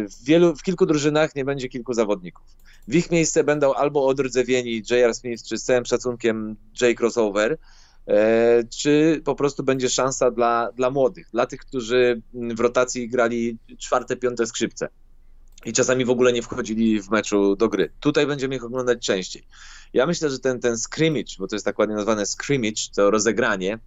w, 0.07 0.23
wielu, 0.23 0.55
w 0.55 0.63
kilku 0.63 0.85
drużynach 0.85 1.35
nie 1.35 1.45
będzie 1.45 1.69
kilku 1.69 1.93
zawodników. 1.93 2.45
W 2.87 2.95
ich 2.95 3.11
miejsce 3.11 3.43
będą 3.43 3.73
albo 3.73 4.07
odrdzewieni 4.07 4.83
J.R. 4.91 5.15
Smith, 5.15 5.43
czy 5.43 5.57
z 5.57 5.63
całym 5.63 5.85
szacunkiem 5.85 6.55
J. 6.81 6.99
Crossover, 6.99 7.57
czy 8.69 9.21
po 9.25 9.35
prostu 9.35 9.63
będzie 9.63 9.89
szansa 9.89 10.31
dla, 10.31 10.71
dla 10.71 10.89
młodych, 10.89 11.29
dla 11.31 11.45
tych, 11.45 11.59
którzy 11.59 12.21
w 12.33 12.59
rotacji 12.59 13.09
grali 13.09 13.57
czwarte, 13.77 14.15
piąte 14.15 14.45
skrzypce 14.45 14.89
i 15.65 15.73
czasami 15.73 16.05
w 16.05 16.09
ogóle 16.09 16.33
nie 16.33 16.41
wchodzili 16.41 17.01
w 17.01 17.09
meczu 17.09 17.55
do 17.55 17.69
gry. 17.69 17.91
Tutaj 17.99 18.27
będziemy 18.27 18.55
ich 18.55 18.63
oglądać 18.63 19.05
częściej. 19.05 19.43
Ja 19.93 20.05
myślę, 20.05 20.29
że 20.29 20.39
ten, 20.39 20.59
ten 20.59 20.77
scrimmage, 20.77 21.35
bo 21.39 21.47
to 21.47 21.55
jest 21.55 21.65
tak 21.65 21.79
ładnie 21.79 21.95
nazwane 21.95 22.25
scrimmage, 22.25 22.81
to 22.95 23.11
rozegranie, 23.11 23.79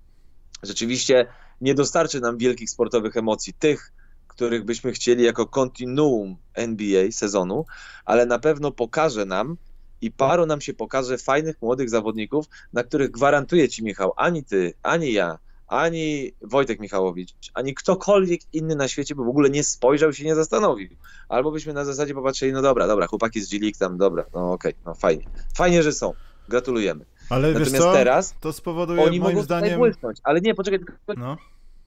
rzeczywiście 0.62 1.26
nie 1.60 1.74
dostarczy 1.74 2.20
nam 2.20 2.38
wielkich 2.38 2.70
sportowych 2.70 3.16
emocji, 3.16 3.54
tych, 3.54 3.92
których 4.28 4.64
byśmy 4.64 4.92
chcieli 4.92 5.24
jako 5.24 5.46
kontinuum 5.46 6.36
NBA 6.54 7.12
sezonu, 7.12 7.66
ale 8.04 8.26
na 8.26 8.38
pewno 8.38 8.70
pokaże 8.70 9.24
nam 9.24 9.56
i 10.00 10.10
paru 10.10 10.46
nam 10.46 10.60
się 10.60 10.74
pokaże 10.74 11.18
fajnych 11.18 11.62
młodych 11.62 11.90
zawodników, 11.90 12.46
na 12.72 12.84
których 12.84 13.10
gwarantuję 13.10 13.68
ci, 13.68 13.84
Michał, 13.84 14.12
ani 14.16 14.44
ty, 14.44 14.74
ani 14.82 15.12
ja, 15.12 15.38
ani 15.66 16.32
Wojtek 16.42 16.80
Michałowicz, 16.80 17.34
ani 17.54 17.74
ktokolwiek 17.74 18.40
inny 18.52 18.74
na 18.74 18.88
świecie 18.88 19.14
by 19.14 19.24
w 19.24 19.28
ogóle 19.28 19.50
nie 19.50 19.64
spojrzał 19.64 20.12
się 20.12 20.24
nie 20.24 20.34
zastanowił. 20.34 20.88
Albo 21.28 21.50
byśmy 21.50 21.72
na 21.72 21.84
zasadzie 21.84 22.14
popatrzyli, 22.14 22.52
no 22.52 22.62
dobra, 22.62 22.86
dobra, 22.86 23.06
chłopaki 23.06 23.40
z 23.40 23.50
G-League 23.50 23.78
tam, 23.78 23.98
dobra, 23.98 24.24
no 24.34 24.52
okej, 24.52 24.72
okay, 24.72 24.82
no 24.86 24.94
fajnie. 24.94 25.24
Fajnie, 25.56 25.82
że 25.82 25.92
są. 25.92 26.12
Gratulujemy. 26.48 27.04
Ale 27.30 27.48
Natomiast 27.48 27.72
wiesz 27.72 27.80
co? 27.80 27.92
teraz 27.92 28.34
to 28.40 28.52
spowoduje 28.52 29.02
oni 29.02 29.20
moim 29.20 29.34
mogą 29.34 29.44
zdaniem... 29.44 29.78
błysnąć. 29.78 30.18
Ale 30.22 30.40
nie, 30.40 30.54
poczekaj, 30.54 30.78
tylko... 30.78 30.92
No. 31.16 31.36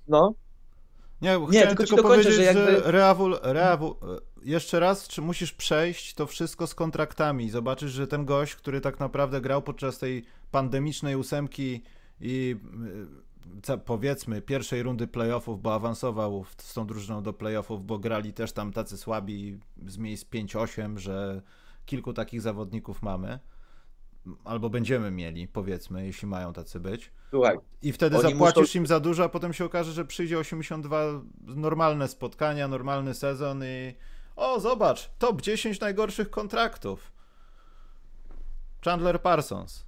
No. 0.07 0.33
Nie, 1.21 1.39
nie 1.51 1.67
tylko, 1.67 1.85
tylko 1.85 2.03
powiedzieć, 2.03 2.33
że, 2.33 2.43
jakby... 2.43 2.71
że 2.71 2.91
Reawul, 2.91 3.39
Reawul, 3.43 3.95
jeszcze 4.43 4.79
raz, 4.79 5.07
czy 5.07 5.21
musisz 5.21 5.53
przejść 5.53 6.13
to 6.13 6.27
wszystko 6.27 6.67
z 6.67 6.75
kontraktami. 6.75 7.49
Zobaczysz, 7.49 7.91
że 7.91 8.07
ten 8.07 8.25
gość, 8.25 8.55
który 8.55 8.81
tak 8.81 8.99
naprawdę 8.99 9.41
grał 9.41 9.61
podczas 9.61 9.97
tej 9.97 10.25
pandemicznej 10.51 11.15
ósemki 11.15 11.83
i 12.21 12.55
powiedzmy 13.85 14.41
pierwszej 14.41 14.83
rundy 14.83 15.07
playoffów, 15.07 15.61
bo 15.61 15.73
awansował 15.73 16.45
z 16.57 16.73
tą 16.73 16.87
drużyną 16.87 17.23
do 17.23 17.33
playoffów, 17.33 17.85
bo 17.85 17.99
grali 17.99 18.33
też 18.33 18.51
tam 18.51 18.73
tacy 18.73 18.97
słabi 18.97 19.59
z 19.87 19.97
miejsc 19.97 20.25
5-8, 20.25 20.97
że 20.97 21.41
kilku 21.85 22.13
takich 22.13 22.41
zawodników 22.41 23.01
mamy. 23.01 23.39
Albo 24.43 24.69
będziemy 24.69 25.11
mieli, 25.11 25.47
powiedzmy, 25.47 26.05
jeśli 26.05 26.27
mają 26.27 26.53
tacy 26.53 26.79
być. 26.79 27.11
Słuchaj, 27.29 27.57
I 27.81 27.91
wtedy 27.91 28.21
zapłacisz 28.21 28.61
muszą... 28.61 28.79
im 28.79 28.87
za 28.87 28.99
dużo, 28.99 29.23
a 29.23 29.29
potem 29.29 29.53
się 29.53 29.65
okaże, 29.65 29.91
że 29.91 30.05
przyjdzie 30.05 30.39
82 30.39 31.21
normalne 31.41 32.07
spotkania, 32.07 32.67
normalny 32.67 33.13
sezon 33.13 33.63
i 33.63 33.95
o, 34.39 34.59
zobacz, 34.59 35.09
top 35.17 35.41
10 35.41 35.79
najgorszych 35.79 36.29
kontraktów. 36.29 37.11
Chandler 38.85 39.21
Parsons. 39.21 39.85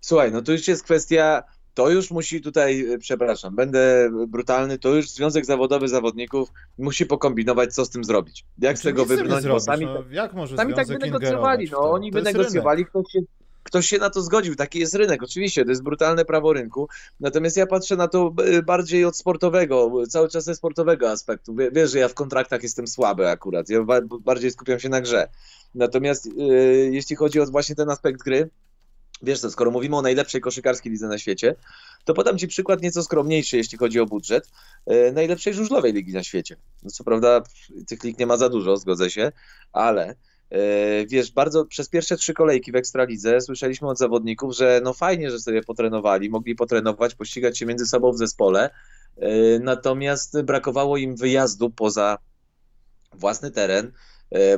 Słuchaj, 0.00 0.32
no 0.32 0.42
to 0.42 0.52
już 0.52 0.68
jest 0.68 0.84
kwestia 0.84 1.42
to 1.76 1.90
już 1.90 2.10
musi 2.10 2.40
tutaj, 2.40 2.92
e, 2.92 2.98
przepraszam, 2.98 3.54
będę 3.54 4.10
brutalny, 4.28 4.78
to 4.78 4.94
już 4.94 5.10
Związek 5.10 5.44
Zawodowy 5.44 5.88
Zawodników 5.88 6.52
musi 6.78 7.06
pokombinować, 7.06 7.74
co 7.74 7.84
z 7.84 7.90
tym 7.90 8.04
zrobić. 8.04 8.44
Jak 8.58 8.78
z 8.78 8.82
tego 8.82 9.04
wybrnąć, 9.04 9.46
bo 9.46 9.60
sami, 9.60 9.86
no, 9.86 10.04
jak 10.10 10.34
może 10.34 10.56
sami 10.56 10.74
tak 10.74 10.86
wynegocjowali, 10.86 11.68
no 11.72 11.78
oni 11.90 12.10
wynegocjowali, 12.10 12.86
ktoś 12.86 13.12
się, 13.12 13.20
ktoś 13.66 13.86
się 13.86 13.98
na 13.98 14.10
to 14.10 14.22
zgodził, 14.22 14.54
taki 14.54 14.78
jest 14.78 14.94
rynek, 14.94 15.22
oczywiście, 15.22 15.64
to 15.64 15.70
jest 15.70 15.82
brutalne 15.82 16.24
prawo 16.24 16.52
rynku, 16.52 16.88
natomiast 17.20 17.56
ja 17.56 17.66
patrzę 17.66 17.96
na 17.96 18.08
to 18.08 18.34
bardziej 18.66 19.04
od 19.04 19.16
sportowego, 19.16 19.92
cały 20.08 20.28
czas 20.28 20.44
ze 20.44 20.54
sportowego 20.54 21.10
aspektu. 21.10 21.56
Wiesz, 21.72 21.90
że 21.90 21.98
ja 21.98 22.08
w 22.08 22.14
kontraktach 22.14 22.62
jestem 22.62 22.86
słaby 22.86 23.28
akurat, 23.28 23.68
ja 23.68 23.78
bardziej 24.20 24.50
skupiam 24.50 24.78
się 24.78 24.88
na 24.88 25.00
grze. 25.00 25.28
Natomiast 25.74 26.26
yy, 26.26 26.90
jeśli 26.92 27.16
chodzi 27.16 27.40
o 27.40 27.46
właśnie 27.46 27.74
ten 27.74 27.90
aspekt 27.90 28.22
gry, 28.22 28.50
Wiesz 29.22 29.40
co, 29.40 29.50
skoro 29.50 29.70
mówimy 29.70 29.96
o 29.96 30.02
najlepszej 30.02 30.40
koszykarskiej 30.40 30.92
lidze 30.92 31.08
na 31.08 31.18
świecie, 31.18 31.54
to 32.04 32.14
podam 32.14 32.38
Ci 32.38 32.48
przykład 32.48 32.82
nieco 32.82 33.02
skromniejszy, 33.02 33.56
jeśli 33.56 33.78
chodzi 33.78 34.00
o 34.00 34.06
budżet, 34.06 34.50
e, 34.86 35.12
najlepszej 35.12 35.54
żużlowej 35.54 35.92
ligi 35.92 36.12
na 36.12 36.22
świecie. 36.22 36.56
No 36.82 36.90
co 36.90 37.04
prawda 37.04 37.42
tych 37.86 38.04
lig 38.04 38.18
nie 38.18 38.26
ma 38.26 38.36
za 38.36 38.48
dużo, 38.48 38.76
zgodzę 38.76 39.10
się, 39.10 39.32
ale 39.72 40.14
wiesz, 41.06 41.32
bardzo 41.32 41.64
przez 41.64 41.88
pierwsze 41.88 42.16
trzy 42.16 42.34
kolejki 42.34 42.72
w 42.72 42.76
Ekstralidze 42.76 43.40
słyszeliśmy 43.40 43.88
od 43.88 43.98
zawodników, 43.98 44.56
że 44.56 44.80
no 44.84 44.92
fajnie, 44.92 45.30
że 45.30 45.40
sobie 45.40 45.62
potrenowali, 45.62 46.30
mogli 46.30 46.54
potrenować, 46.54 47.14
pościgać 47.14 47.58
się 47.58 47.66
między 47.66 47.86
sobą 47.86 48.12
w 48.12 48.18
zespole, 48.18 48.70
e, 49.16 49.28
natomiast 49.58 50.42
brakowało 50.42 50.96
im 50.96 51.16
wyjazdu 51.16 51.70
poza 51.70 52.18
własny 53.12 53.50
teren, 53.50 53.92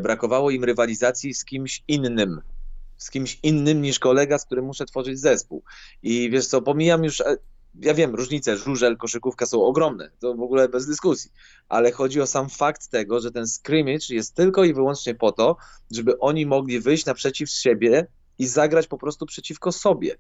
brakowało 0.00 0.50
im 0.50 0.64
rywalizacji 0.64 1.34
z 1.34 1.44
kimś 1.44 1.82
innym, 1.88 2.40
z 2.98 3.10
kimś 3.10 3.38
innym 3.42 3.82
niż 3.82 3.98
kolega, 3.98 4.38
z 4.38 4.44
którym 4.44 4.64
muszę 4.64 4.86
tworzyć 4.86 5.20
zespół. 5.20 5.62
I 6.02 6.30
wiesz 6.30 6.46
co, 6.46 6.62
pomijam 6.62 7.04
już, 7.04 7.20
e, 7.20 7.36
ja 7.80 7.94
wiem, 7.94 8.14
różnice, 8.14 8.56
żużel, 8.56 8.96
koszykówka 8.96 9.46
są 9.46 9.62
ogromne, 9.64 10.10
to 10.18 10.34
w 10.34 10.40
ogóle 10.40 10.68
bez 10.68 10.86
dyskusji, 10.86 11.30
ale 11.68 11.92
chodzi 11.92 12.20
o 12.20 12.26
sam 12.26 12.48
fakt 12.48 12.88
tego, 12.88 13.20
że 13.20 13.30
ten 13.30 13.46
scrimmage 13.46 14.06
jest 14.14 14.34
tylko 14.34 14.64
i 14.64 14.74
wyłącznie 14.74 15.14
po 15.14 15.32
to, 15.32 15.56
żeby 15.90 16.18
oni 16.18 16.46
mogli 16.46 16.80
wyjść 16.80 17.06
naprzeciw 17.06 17.50
siebie 17.50 18.06
i 18.38 18.46
zagrać 18.46 18.86
po 18.86 18.98
prostu 18.98 19.26
przeciwko 19.26 19.72
sobie. 19.72 20.16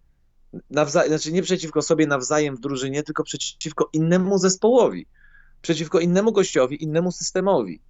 Nawza- 0.70 1.08
znaczy 1.08 1.32
nie 1.32 1.42
przeciwko 1.42 1.82
sobie 1.82 2.06
nawzajem 2.06 2.56
w 2.56 2.60
drużynie, 2.60 3.02
tylko 3.02 3.24
przeciwko 3.24 3.88
innemu 3.92 4.38
zespołowi, 4.38 5.06
przeciwko 5.62 6.00
innemu 6.00 6.32
gościowi, 6.32 6.84
innemu 6.84 7.12
systemowi. 7.12 7.80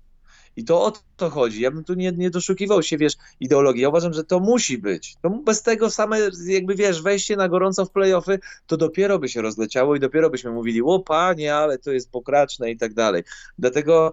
I 0.56 0.64
to 0.64 0.84
o 0.84 0.92
to 1.16 1.30
chodzi. 1.30 1.61
Ja 1.61 1.70
bym 1.70 1.84
tu 1.84 1.94
nie, 1.94 2.12
nie 2.12 2.30
doszukiwał 2.30 2.82
się, 2.82 2.98
wiesz, 2.98 3.12
ideologii. 3.40 3.82
Ja 3.82 3.88
uważam, 3.88 4.12
że 4.12 4.24
to 4.24 4.40
musi 4.40 4.78
być. 4.78 5.16
To 5.22 5.30
bez 5.30 5.62
tego 5.62 5.90
same, 5.90 6.18
jakby 6.46 6.74
wiesz, 6.74 7.02
wejście 7.02 7.37
na 7.37 7.48
gorąco 7.48 7.84
w 7.84 7.90
playoffy, 7.90 8.38
to 8.66 8.76
dopiero 8.76 9.18
by 9.18 9.28
się 9.28 9.42
rozleciało 9.42 9.96
i 9.96 10.00
dopiero 10.00 10.30
byśmy 10.30 10.50
mówili, 10.50 10.82
o 10.82 11.00
panie, 11.00 11.54
ale 11.54 11.78
to 11.78 11.92
jest 11.92 12.11
pokraczne 12.11 12.70
i 12.70 12.76
tak 12.76 12.94
dalej. 12.94 13.22
Dlatego 13.58 14.12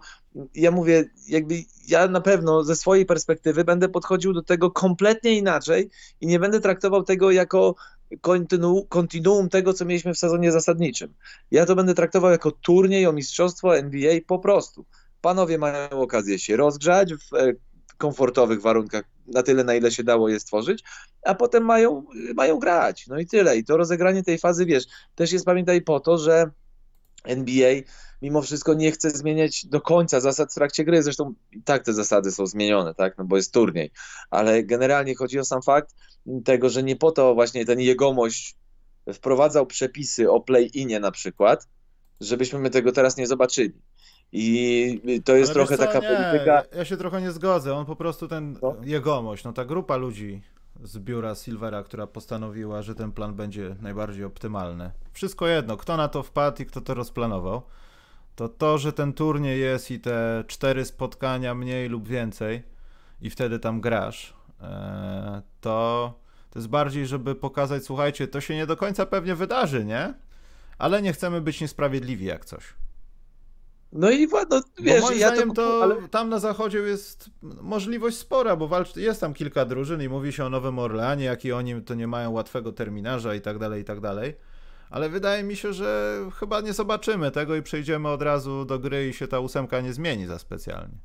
ja 0.55 0.71
mówię, 0.71 1.05
jakby 1.27 1.55
ja 1.87 2.07
na 2.07 2.21
pewno 2.21 2.63
ze 2.63 2.75
swojej 2.75 3.05
perspektywy 3.05 3.63
będę 3.63 3.89
podchodził 3.89 4.33
do 4.33 4.41
tego 4.41 4.71
kompletnie 4.71 5.37
inaczej 5.37 5.89
i 6.21 6.27
nie 6.27 6.39
będę 6.39 6.59
traktował 6.59 7.03
tego 7.03 7.31
jako 7.31 7.75
kontinuum 8.89 9.49
tego, 9.49 9.73
co 9.73 9.85
mieliśmy 9.85 10.13
w 10.13 10.17
sezonie 10.17 10.51
zasadniczym. 10.51 11.13
Ja 11.51 11.65
to 11.65 11.75
będę 11.75 11.93
traktował 11.93 12.31
jako 12.31 12.51
turniej 12.51 13.07
o 13.07 13.13
mistrzostwo 13.13 13.77
NBA 13.77 14.13
po 14.27 14.39
prostu. 14.39 14.85
Panowie 15.25 15.57
mają 15.57 15.89
okazję 15.89 16.39
się 16.39 16.55
rozgrzać 16.57 17.13
w 17.13 17.33
e, 17.33 17.53
komfortowych 17.97 18.61
warunkach, 18.61 19.03
na 19.27 19.43
tyle, 19.43 19.63
na 19.63 19.75
ile 19.75 19.91
się 19.91 20.03
dało 20.03 20.29
je 20.29 20.39
stworzyć, 20.39 20.83
a 21.25 21.35
potem 21.35 21.65
mają, 21.65 22.05
mają 22.35 22.59
grać. 22.59 23.07
No 23.07 23.19
i 23.19 23.25
tyle. 23.25 23.57
I 23.57 23.63
to 23.63 23.77
rozegranie 23.77 24.23
tej 24.23 24.37
fazy, 24.37 24.65
wiesz, 24.65 24.83
też 25.15 25.31
jest 25.31 25.45
pamiętaj 25.45 25.81
po 25.81 25.99
to, 25.99 26.17
że 26.17 26.51
NBA 27.23 27.73
mimo 28.21 28.41
wszystko 28.41 28.73
nie 28.73 28.91
chce 28.91 29.09
zmieniać 29.09 29.65
do 29.65 29.81
końca 29.81 30.19
zasad 30.19 30.51
w 30.51 30.55
trakcie 30.55 30.83
gry. 30.83 31.03
Zresztą 31.03 31.33
i 31.51 31.63
tak 31.63 31.83
te 31.83 31.93
zasady 31.93 32.31
są 32.31 32.45
zmienione, 32.45 32.93
tak, 32.93 33.17
no 33.17 33.25
bo 33.25 33.37
jest 33.37 33.53
turniej. 33.53 33.91
Ale 34.29 34.63
generalnie 34.63 35.15
chodzi 35.15 35.39
o 35.39 35.45
sam 35.45 35.61
fakt 35.61 35.95
tego, 36.43 36.69
że 36.69 36.83
nie 36.83 36.95
po 36.95 37.11
to 37.11 37.33
właśnie 37.33 37.65
ten 37.65 37.79
jegomość 37.79 38.55
wprowadzał 39.13 39.65
przepisy 39.65 40.31
o 40.31 40.41
play-inie 40.41 40.99
na 40.99 41.11
przykład, 41.11 41.67
żebyśmy 42.21 42.59
my 42.59 42.69
tego 42.69 42.91
teraz 42.91 43.17
nie 43.17 43.27
zobaczyli. 43.27 43.73
I 44.31 45.21
to 45.25 45.35
jest 45.35 45.53
trochę 45.53 45.77
co, 45.77 45.85
taka 45.85 45.99
nie, 45.99 46.07
polityka. 46.07 46.63
Ja 46.75 46.85
się 46.85 46.97
trochę 46.97 47.21
nie 47.21 47.31
zgodzę. 47.31 47.75
On 47.75 47.85
po 47.85 47.95
prostu 47.95 48.27
ten 48.27 48.55
co? 48.55 48.75
jegomość, 48.83 49.43
no 49.43 49.53
ta 49.53 49.65
grupa 49.65 49.95
ludzi 49.95 50.41
z 50.83 50.97
biura 50.97 51.35
Silvera, 51.35 51.83
która 51.83 52.07
postanowiła, 52.07 52.81
że 52.81 52.95
ten 52.95 53.11
plan 53.11 53.33
będzie 53.33 53.75
najbardziej 53.81 54.23
optymalny. 54.23 54.91
Wszystko 55.13 55.47
jedno, 55.47 55.77
kto 55.77 55.97
na 55.97 56.07
to 56.07 56.23
wpadł 56.23 56.61
i 56.61 56.65
kto 56.65 56.81
to 56.81 56.93
rozplanował. 56.93 57.61
To 58.35 58.49
to, 58.49 58.77
że 58.77 58.93
ten 58.93 59.13
turniej 59.13 59.61
jest 59.61 59.91
i 59.91 59.99
te 59.99 60.43
cztery 60.47 60.85
spotkania 60.85 61.55
mniej 61.55 61.89
lub 61.89 62.07
więcej 62.07 62.63
i 63.21 63.29
wtedy 63.29 63.59
tam 63.59 63.81
grasz, 63.81 64.33
e, 64.61 65.41
to, 65.61 66.13
to 66.51 66.59
jest 66.59 66.69
bardziej, 66.69 67.07
żeby 67.07 67.35
pokazać, 67.35 67.83
słuchajcie, 67.83 68.27
to 68.27 68.41
się 68.41 68.55
nie 68.55 68.65
do 68.65 68.77
końca 68.77 69.05
pewnie 69.05 69.35
wydarzy, 69.35 69.85
nie? 69.85 70.13
Ale 70.77 71.01
nie 71.01 71.13
chcemy 71.13 71.41
być 71.41 71.61
niesprawiedliwi 71.61 72.25
jak 72.25 72.45
coś. 72.45 72.63
No 73.95 74.11
i 74.11 74.27
no, 74.49 74.61
wiesz, 74.79 75.01
moim 75.01 75.19
ja 75.19 75.27
zdaniem 75.27 75.49
to, 75.49 75.55
to 75.55 75.83
ale... 75.83 76.07
tam 76.07 76.29
na 76.29 76.39
zachodzie 76.39 76.77
jest 76.77 77.29
możliwość 77.41 78.17
spora, 78.17 78.55
bo 78.55 78.67
walcz, 78.67 78.95
jest 78.95 79.21
tam 79.21 79.33
kilka 79.33 79.65
drużyn 79.65 80.01
i 80.01 80.09
mówi 80.09 80.33
się 80.33 80.45
o 80.45 80.49
Nowym 80.49 80.79
Orleanie, 80.79 81.25
jak 81.25 81.45
i 81.45 81.51
oni 81.51 81.81
to 81.81 81.93
nie 81.93 82.07
mają 82.07 82.31
łatwego 82.31 82.71
terminarza 82.71 83.35
i 83.35 83.41
tak 83.41 83.59
dalej, 83.59 83.81
i 83.81 83.85
tak 83.85 83.99
dalej. 83.99 84.33
Ale 84.89 85.09
wydaje 85.09 85.43
mi 85.43 85.55
się, 85.55 85.73
że 85.73 86.19
chyba 86.39 86.61
nie 86.61 86.73
zobaczymy 86.73 87.31
tego 87.31 87.55
i 87.55 87.61
przejdziemy 87.61 88.09
od 88.09 88.21
razu 88.21 88.65
do 88.65 88.79
gry 88.79 89.09
i 89.09 89.13
się 89.13 89.27
ta 89.27 89.39
ósemka 89.39 89.81
nie 89.81 89.93
zmieni 89.93 90.25
za 90.25 90.39
specjalnie. 90.39 90.97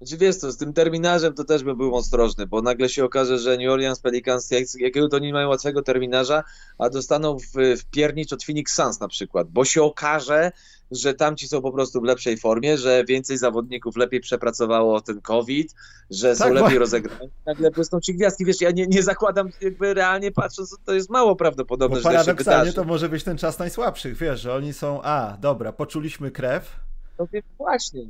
Znaczy 0.00 0.16
wiesz 0.16 0.36
co, 0.36 0.52
z 0.52 0.56
tym 0.56 0.72
terminarzem 0.72 1.34
to 1.34 1.44
też 1.44 1.64
bym 1.64 1.76
był 1.76 1.94
ostrożny, 1.94 2.46
bo 2.46 2.62
nagle 2.62 2.88
się 2.88 3.04
okaże, 3.04 3.38
że 3.38 3.56
New 3.56 3.70
Orleans 3.70 4.00
Pelicans, 4.00 4.50
jakiego 4.78 5.08
to 5.08 5.18
nie 5.18 5.32
mają 5.32 5.48
łatwego 5.48 5.82
terminarza, 5.82 6.44
a 6.78 6.90
dostaną 6.90 7.38
w, 7.38 7.78
w 7.80 7.84
piernicz 7.84 8.32
od 8.32 8.44
Phoenix 8.44 8.74
Suns 8.74 9.00
na 9.00 9.08
przykład, 9.08 9.48
bo 9.50 9.64
się 9.64 9.82
okaże, 9.82 10.52
że 10.90 11.14
tamci 11.14 11.48
są 11.48 11.62
po 11.62 11.72
prostu 11.72 12.00
w 12.00 12.04
lepszej 12.04 12.36
formie, 12.36 12.78
że 12.78 13.04
więcej 13.04 13.38
zawodników 13.38 13.96
lepiej 13.96 14.20
przepracowało 14.20 15.00
ten 15.00 15.20
COVID, 15.20 15.74
że 16.10 16.36
tak, 16.36 16.48
są 16.48 16.54
lepiej 16.54 16.72
bo... 16.72 16.78
rozegrani. 16.78 17.30
Nagle 17.46 17.70
błysną 17.70 18.00
ci 18.00 18.14
gwiazdki. 18.14 18.44
Wiesz, 18.44 18.60
ja 18.60 18.70
nie, 18.70 18.86
nie 18.86 19.02
zakładam, 19.02 19.48
jakby 19.60 19.94
realnie 19.94 20.32
patrząc, 20.32 20.76
to 20.84 20.92
jest 20.92 21.10
mało 21.10 21.36
prawdopodobne, 21.36 21.96
bo 21.96 22.00
że 22.00 22.02
paradoksalnie 22.02 22.44
się 22.44 22.44
wydarzy. 22.44 22.72
to 22.72 22.84
może 22.84 23.08
być 23.08 23.24
ten 23.24 23.38
czas 23.38 23.58
najsłabszych, 23.58 24.16
wiesz, 24.16 24.40
że 24.40 24.54
oni 24.54 24.72
są, 24.72 25.02
a, 25.02 25.36
dobra, 25.40 25.72
poczuliśmy 25.72 26.30
krew. 26.30 26.76
No 27.18 27.26
właśnie. 27.58 28.06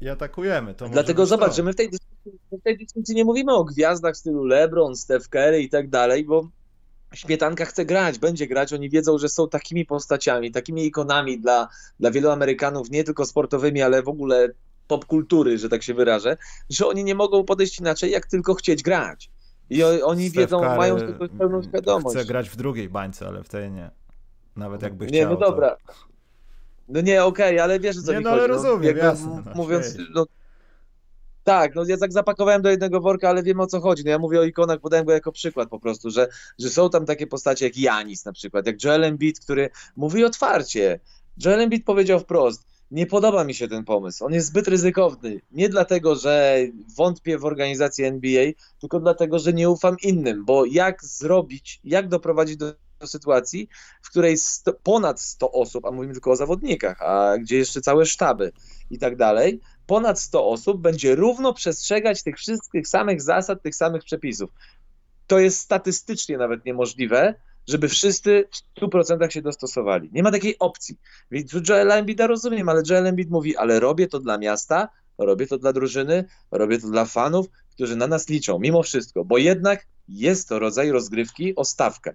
I 0.00 0.08
atakujemy. 0.08 0.74
To 0.74 0.88
Dlatego 0.88 1.26
zobacz, 1.26 1.50
to. 1.50 1.56
że 1.56 1.62
my 1.62 1.72
w 1.72 1.76
tej, 1.76 1.90
dyskusji, 1.90 2.38
w 2.52 2.62
tej 2.62 2.78
dyskusji 2.78 3.14
nie 3.14 3.24
mówimy 3.24 3.54
o 3.54 3.64
gwiazdach 3.64 4.14
w 4.14 4.18
stylu 4.18 4.44
LeBron, 4.44 4.96
Steph 4.96 5.28
Curry 5.28 5.62
i 5.62 5.68
tak 5.68 5.88
dalej, 5.88 6.24
bo 6.24 6.48
Śmietanka 7.14 7.64
chce 7.64 7.84
grać, 7.84 8.18
będzie 8.18 8.46
grać. 8.46 8.72
Oni 8.72 8.90
wiedzą, 8.90 9.18
że 9.18 9.28
są 9.28 9.48
takimi 9.48 9.84
postaciami, 9.84 10.52
takimi 10.52 10.86
ikonami 10.86 11.40
dla, 11.40 11.68
dla 12.00 12.10
wielu 12.10 12.30
Amerykanów, 12.30 12.90
nie 12.90 13.04
tylko 13.04 13.26
sportowymi, 13.26 13.82
ale 13.82 14.02
w 14.02 14.08
ogóle 14.08 14.48
popkultury, 14.88 15.58
że 15.58 15.68
tak 15.68 15.82
się 15.82 15.94
wyrażę, 15.94 16.36
że 16.70 16.86
oni 16.86 17.04
nie 17.04 17.14
mogą 17.14 17.44
podejść 17.44 17.80
inaczej, 17.80 18.10
jak 18.10 18.26
tylko 18.26 18.54
chcieć 18.54 18.82
grać. 18.82 19.30
I 19.70 19.82
oni 19.84 20.28
Steph 20.28 20.36
wiedzą, 20.38 20.60
Curry 20.60 20.76
mają 20.76 20.98
tego 20.98 21.28
pełną 21.28 21.62
świadomość. 21.62 22.16
Chce 22.16 22.26
grać 22.26 22.50
w 22.50 22.56
drugiej 22.56 22.88
bańce, 22.88 23.26
ale 23.26 23.44
w 23.44 23.48
tej 23.48 23.70
nie. 23.70 23.90
Nawet 24.56 24.82
jakby 24.82 25.06
chciał. 25.06 25.14
Nie, 25.14 25.26
no 25.26 25.36
dobra. 25.36 25.76
To... 25.86 25.92
No 26.88 27.00
nie, 27.00 27.24
okej, 27.24 27.54
okay, 27.54 27.62
ale 27.62 27.80
wiesz, 27.80 28.02
co 28.02 28.12
nie, 28.12 28.18
mi 28.18 28.24
no, 28.24 28.30
chodzi. 28.30 28.40
Ale 28.40 28.48
no, 28.48 28.54
rozumiem, 28.54 28.96
no, 28.96 29.04
jasne, 29.04 29.42
mówiąc, 29.54 29.96
no, 30.14 30.26
tak, 31.48 31.74
no 31.74 31.84
ja 31.86 31.96
tak 31.96 32.12
zapakowałem 32.12 32.62
do 32.62 32.70
jednego 32.70 33.00
worka, 33.00 33.28
ale 33.28 33.42
wiem 33.42 33.60
o 33.60 33.66
co 33.66 33.80
chodzi. 33.80 34.04
No 34.04 34.10
ja 34.10 34.18
mówię 34.18 34.40
o 34.40 34.44
ikonach, 34.44 34.80
podałem 34.80 35.06
go 35.06 35.12
jako 35.12 35.32
przykład 35.32 35.68
po 35.68 35.80
prostu, 35.80 36.10
że, 36.10 36.28
że 36.58 36.70
są 36.70 36.90
tam 36.90 37.06
takie 37.06 37.26
postacie 37.26 37.64
jak 37.64 37.76
Janis 37.76 38.24
na 38.24 38.32
przykład, 38.32 38.66
jak 38.66 38.84
Joel 38.84 39.04
Embiid, 39.04 39.40
który 39.40 39.70
mówi 39.96 40.24
otwarcie. 40.24 41.00
Joel 41.44 41.60
Embiid 41.60 41.84
powiedział 41.84 42.20
wprost, 42.20 42.66
nie 42.90 43.06
podoba 43.06 43.44
mi 43.44 43.54
się 43.54 43.68
ten 43.68 43.84
pomysł, 43.84 44.24
on 44.24 44.32
jest 44.32 44.46
zbyt 44.46 44.68
ryzykowny. 44.68 45.40
Nie 45.52 45.68
dlatego, 45.68 46.14
że 46.14 46.58
wątpię 46.96 47.38
w 47.38 47.44
organizację 47.44 48.08
NBA, 48.08 48.44
tylko 48.80 49.00
dlatego, 49.00 49.38
że 49.38 49.52
nie 49.52 49.70
ufam 49.70 49.96
innym, 50.02 50.44
bo 50.44 50.64
jak 50.64 51.04
zrobić, 51.04 51.80
jak 51.84 52.08
doprowadzić 52.08 52.56
do 52.56 52.74
sytuacji, 53.06 53.68
w 54.02 54.10
której 54.10 54.36
sto, 54.36 54.72
ponad 54.82 55.20
100 55.20 55.52
osób, 55.52 55.84
a 55.86 55.90
mówimy 55.90 56.12
tylko 56.12 56.30
o 56.30 56.36
zawodnikach, 56.36 57.02
a 57.02 57.38
gdzie 57.38 57.56
jeszcze 57.56 57.80
całe 57.80 58.06
sztaby 58.06 58.52
i 58.90 58.98
tak 58.98 59.16
dalej, 59.16 59.60
ponad 59.88 60.20
100 60.20 60.48
osób 60.48 60.80
będzie 60.80 61.14
równo 61.14 61.54
przestrzegać 61.54 62.22
tych 62.22 62.36
wszystkich 62.36 62.88
samych 62.88 63.22
zasad, 63.22 63.62
tych 63.62 63.74
samych 63.74 64.04
przepisów. 64.04 64.50
To 65.26 65.38
jest 65.38 65.58
statystycznie 65.58 66.38
nawet 66.38 66.64
niemożliwe, 66.64 67.34
żeby 67.68 67.88
wszyscy 67.88 68.48
w 68.76 68.80
100% 68.80 69.30
się 69.30 69.42
dostosowali. 69.42 70.10
Nie 70.12 70.22
ma 70.22 70.30
takiej 70.30 70.58
opcji. 70.58 70.98
Więc 71.30 71.52
Joel 71.68 71.92
Embiida 71.92 72.26
rozumiem, 72.26 72.68
ale 72.68 72.82
Joel 72.90 73.06
Embiid 73.06 73.30
mówi, 73.30 73.56
ale 73.56 73.80
robię 73.80 74.06
to 74.06 74.20
dla 74.20 74.38
miasta, 74.38 74.88
robię 75.18 75.46
to 75.46 75.58
dla 75.58 75.72
drużyny, 75.72 76.24
robię 76.50 76.78
to 76.78 76.88
dla 76.88 77.04
fanów, 77.04 77.46
którzy 77.70 77.96
na 77.96 78.06
nas 78.06 78.28
liczą, 78.28 78.58
mimo 78.58 78.82
wszystko, 78.82 79.24
bo 79.24 79.38
jednak 79.38 79.86
jest 80.08 80.48
to 80.48 80.58
rodzaj 80.58 80.90
rozgrywki 80.90 81.56
o 81.56 81.64
stawkę. 81.64 82.14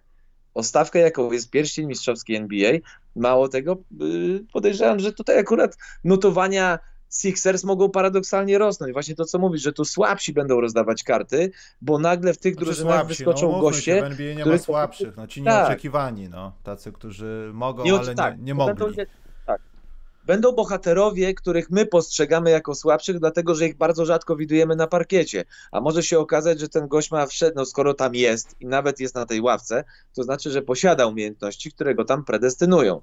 O 0.53 0.63
stawkę, 0.63 0.99
jaką 0.99 1.31
jest 1.31 1.49
pierścień 1.49 1.85
mistrzowski 1.85 2.35
NBA. 2.35 2.71
Mało 3.15 3.49
tego, 3.49 3.77
y, 4.01 4.45
podejrzewam, 4.53 4.99
że 4.99 5.13
tutaj 5.13 5.39
akurat 5.39 5.77
notowania 6.03 6.79
Sixers 7.13 7.63
mogą 7.63 7.89
paradoksalnie 7.89 8.57
rosnąć. 8.57 8.93
Właśnie 8.93 9.15
to, 9.15 9.25
co 9.25 9.39
mówisz, 9.39 9.61
że 9.61 9.73
tu 9.73 9.85
słabsi 9.85 10.33
będą 10.33 10.61
rozdawać 10.61 11.03
karty, 11.03 11.51
bo 11.81 11.99
nagle 11.99 12.33
w 12.33 12.37
tych 12.37 12.53
znaczy 12.53 12.65
drużynach 12.65 12.95
słabsi, 12.95 13.07
wyskoczą 13.07 13.51
no, 13.51 13.59
goście. 13.59 13.81
Się, 13.81 14.01
w 14.01 14.03
NBA 14.03 14.33
nie 14.33 14.41
których... 14.41 14.59
ma 14.59 14.65
słabszych, 14.65 15.17
no 15.17 15.27
ci 15.27 15.43
tak. 15.43 15.67
nieoczekiwani, 15.67 16.29
no, 16.29 16.53
tacy, 16.63 16.91
którzy 16.91 17.51
mogą, 17.53 17.83
nie, 17.83 17.93
ale 17.93 18.15
tak, 18.15 18.37
nie, 18.37 18.43
nie 18.43 18.53
mogli. 18.53 18.75
Będą, 18.75 19.03
tak. 19.45 19.61
Będą 20.25 20.51
bohaterowie, 20.51 21.33
których 21.33 21.69
my 21.69 21.85
postrzegamy 21.85 22.49
jako 22.49 22.75
słabszych, 22.75 23.19
dlatego 23.19 23.55
że 23.55 23.67
ich 23.67 23.77
bardzo 23.77 24.05
rzadko 24.05 24.35
widujemy 24.35 24.75
na 24.75 24.87
parkiecie. 24.87 25.45
A 25.71 25.81
może 25.81 26.03
się 26.03 26.19
okazać, 26.19 26.59
że 26.59 26.69
ten 26.69 26.87
gość 26.87 27.11
ma 27.11 27.25
wszedł, 27.25 27.55
no 27.55 27.65
skoro 27.65 27.93
tam 27.93 28.15
jest 28.15 28.55
i 28.59 28.65
nawet 28.65 28.99
jest 28.99 29.15
na 29.15 29.25
tej 29.25 29.41
ławce, 29.41 29.83
to 30.13 30.23
znaczy, 30.23 30.51
że 30.51 30.61
posiada 30.61 31.05
umiejętności, 31.05 31.71
które 31.71 31.95
go 31.95 32.05
tam 32.05 32.25
predestynują. 32.25 33.01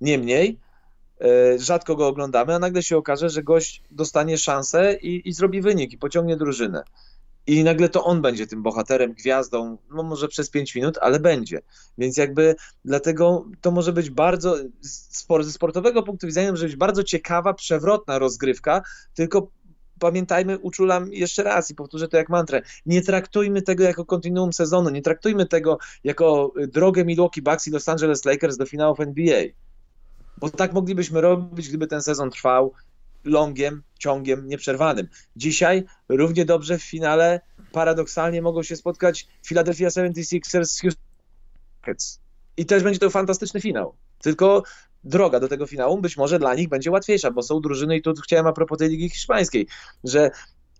Niemniej, 0.00 0.58
rzadko 1.58 1.96
go 1.96 2.06
oglądamy, 2.06 2.54
a 2.54 2.58
nagle 2.58 2.82
się 2.82 2.96
okaże, 2.96 3.30
że 3.30 3.42
gość 3.42 3.82
dostanie 3.90 4.38
szansę 4.38 4.94
i, 4.94 5.28
i 5.28 5.32
zrobi 5.32 5.60
wynik 5.60 5.92
i 5.92 5.98
pociągnie 5.98 6.36
drużynę. 6.36 6.82
I 7.46 7.64
nagle 7.64 7.88
to 7.88 8.04
on 8.04 8.22
będzie 8.22 8.46
tym 8.46 8.62
bohaterem, 8.62 9.12
gwiazdą, 9.12 9.78
no 9.94 10.02
może 10.02 10.28
przez 10.28 10.50
5 10.50 10.74
minut, 10.74 10.98
ale 11.00 11.20
będzie. 11.20 11.60
Więc 11.98 12.16
jakby 12.16 12.54
dlatego 12.84 13.46
to 13.60 13.70
może 13.70 13.92
być 13.92 14.10
bardzo, 14.10 14.56
ze 15.40 15.52
sportowego 15.52 16.02
punktu 16.02 16.26
widzenia, 16.26 16.50
może 16.50 16.66
być 16.66 16.76
bardzo 16.76 17.04
ciekawa, 17.04 17.54
przewrotna 17.54 18.18
rozgrywka, 18.18 18.82
tylko 19.14 19.50
pamiętajmy, 19.98 20.58
uczulam 20.58 21.12
jeszcze 21.12 21.42
raz 21.42 21.70
i 21.70 21.74
powtórzę 21.74 22.08
to 22.08 22.16
jak 22.16 22.28
mantrę, 22.28 22.62
nie 22.86 23.02
traktujmy 23.02 23.62
tego 23.62 23.84
jako 23.84 24.04
kontinuum 24.04 24.52
sezonu, 24.52 24.90
nie 24.90 25.02
traktujmy 25.02 25.46
tego 25.46 25.78
jako 26.04 26.52
drogę 26.68 27.04
Milwaukee 27.04 27.42
Bucks 27.42 27.68
i 27.68 27.70
Los 27.70 27.88
Angeles 27.88 28.24
Lakers 28.24 28.56
do 28.56 28.66
finałów 28.66 29.00
NBA. 29.00 29.42
Bo 30.42 30.50
tak 30.50 30.72
moglibyśmy 30.72 31.20
robić, 31.20 31.68
gdyby 31.68 31.86
ten 31.86 32.02
sezon 32.02 32.30
trwał 32.30 32.72
longiem, 33.24 33.82
ciągiem 33.98 34.48
nieprzerwanym. 34.48 35.08
Dzisiaj 35.36 35.84
równie 36.08 36.44
dobrze 36.44 36.78
w 36.78 36.82
finale 36.82 37.40
paradoksalnie 37.72 38.42
mogą 38.42 38.62
się 38.62 38.76
spotkać 38.76 39.28
Philadelphia 39.46 39.88
76ers 39.88 40.64
z 40.64 40.80
Houston. 40.80 41.04
I 42.56 42.66
też 42.66 42.82
będzie 42.82 42.98
to 42.98 43.10
fantastyczny 43.10 43.60
finał. 43.60 43.94
Tylko 44.22 44.62
droga 45.04 45.40
do 45.40 45.48
tego 45.48 45.66
finału 45.66 46.00
być 46.00 46.16
może 46.16 46.38
dla 46.38 46.54
nich 46.54 46.68
będzie 46.68 46.90
łatwiejsza, 46.90 47.30
bo 47.30 47.42
są 47.42 47.60
drużyny 47.60 47.96
i 47.96 48.02
tu 48.02 48.14
chciałem 48.14 48.46
a 48.46 48.52
propos 48.52 48.78
tej 48.78 48.88
Ligi 48.88 49.08
Hiszpańskiej, 49.08 49.66
że 50.04 50.30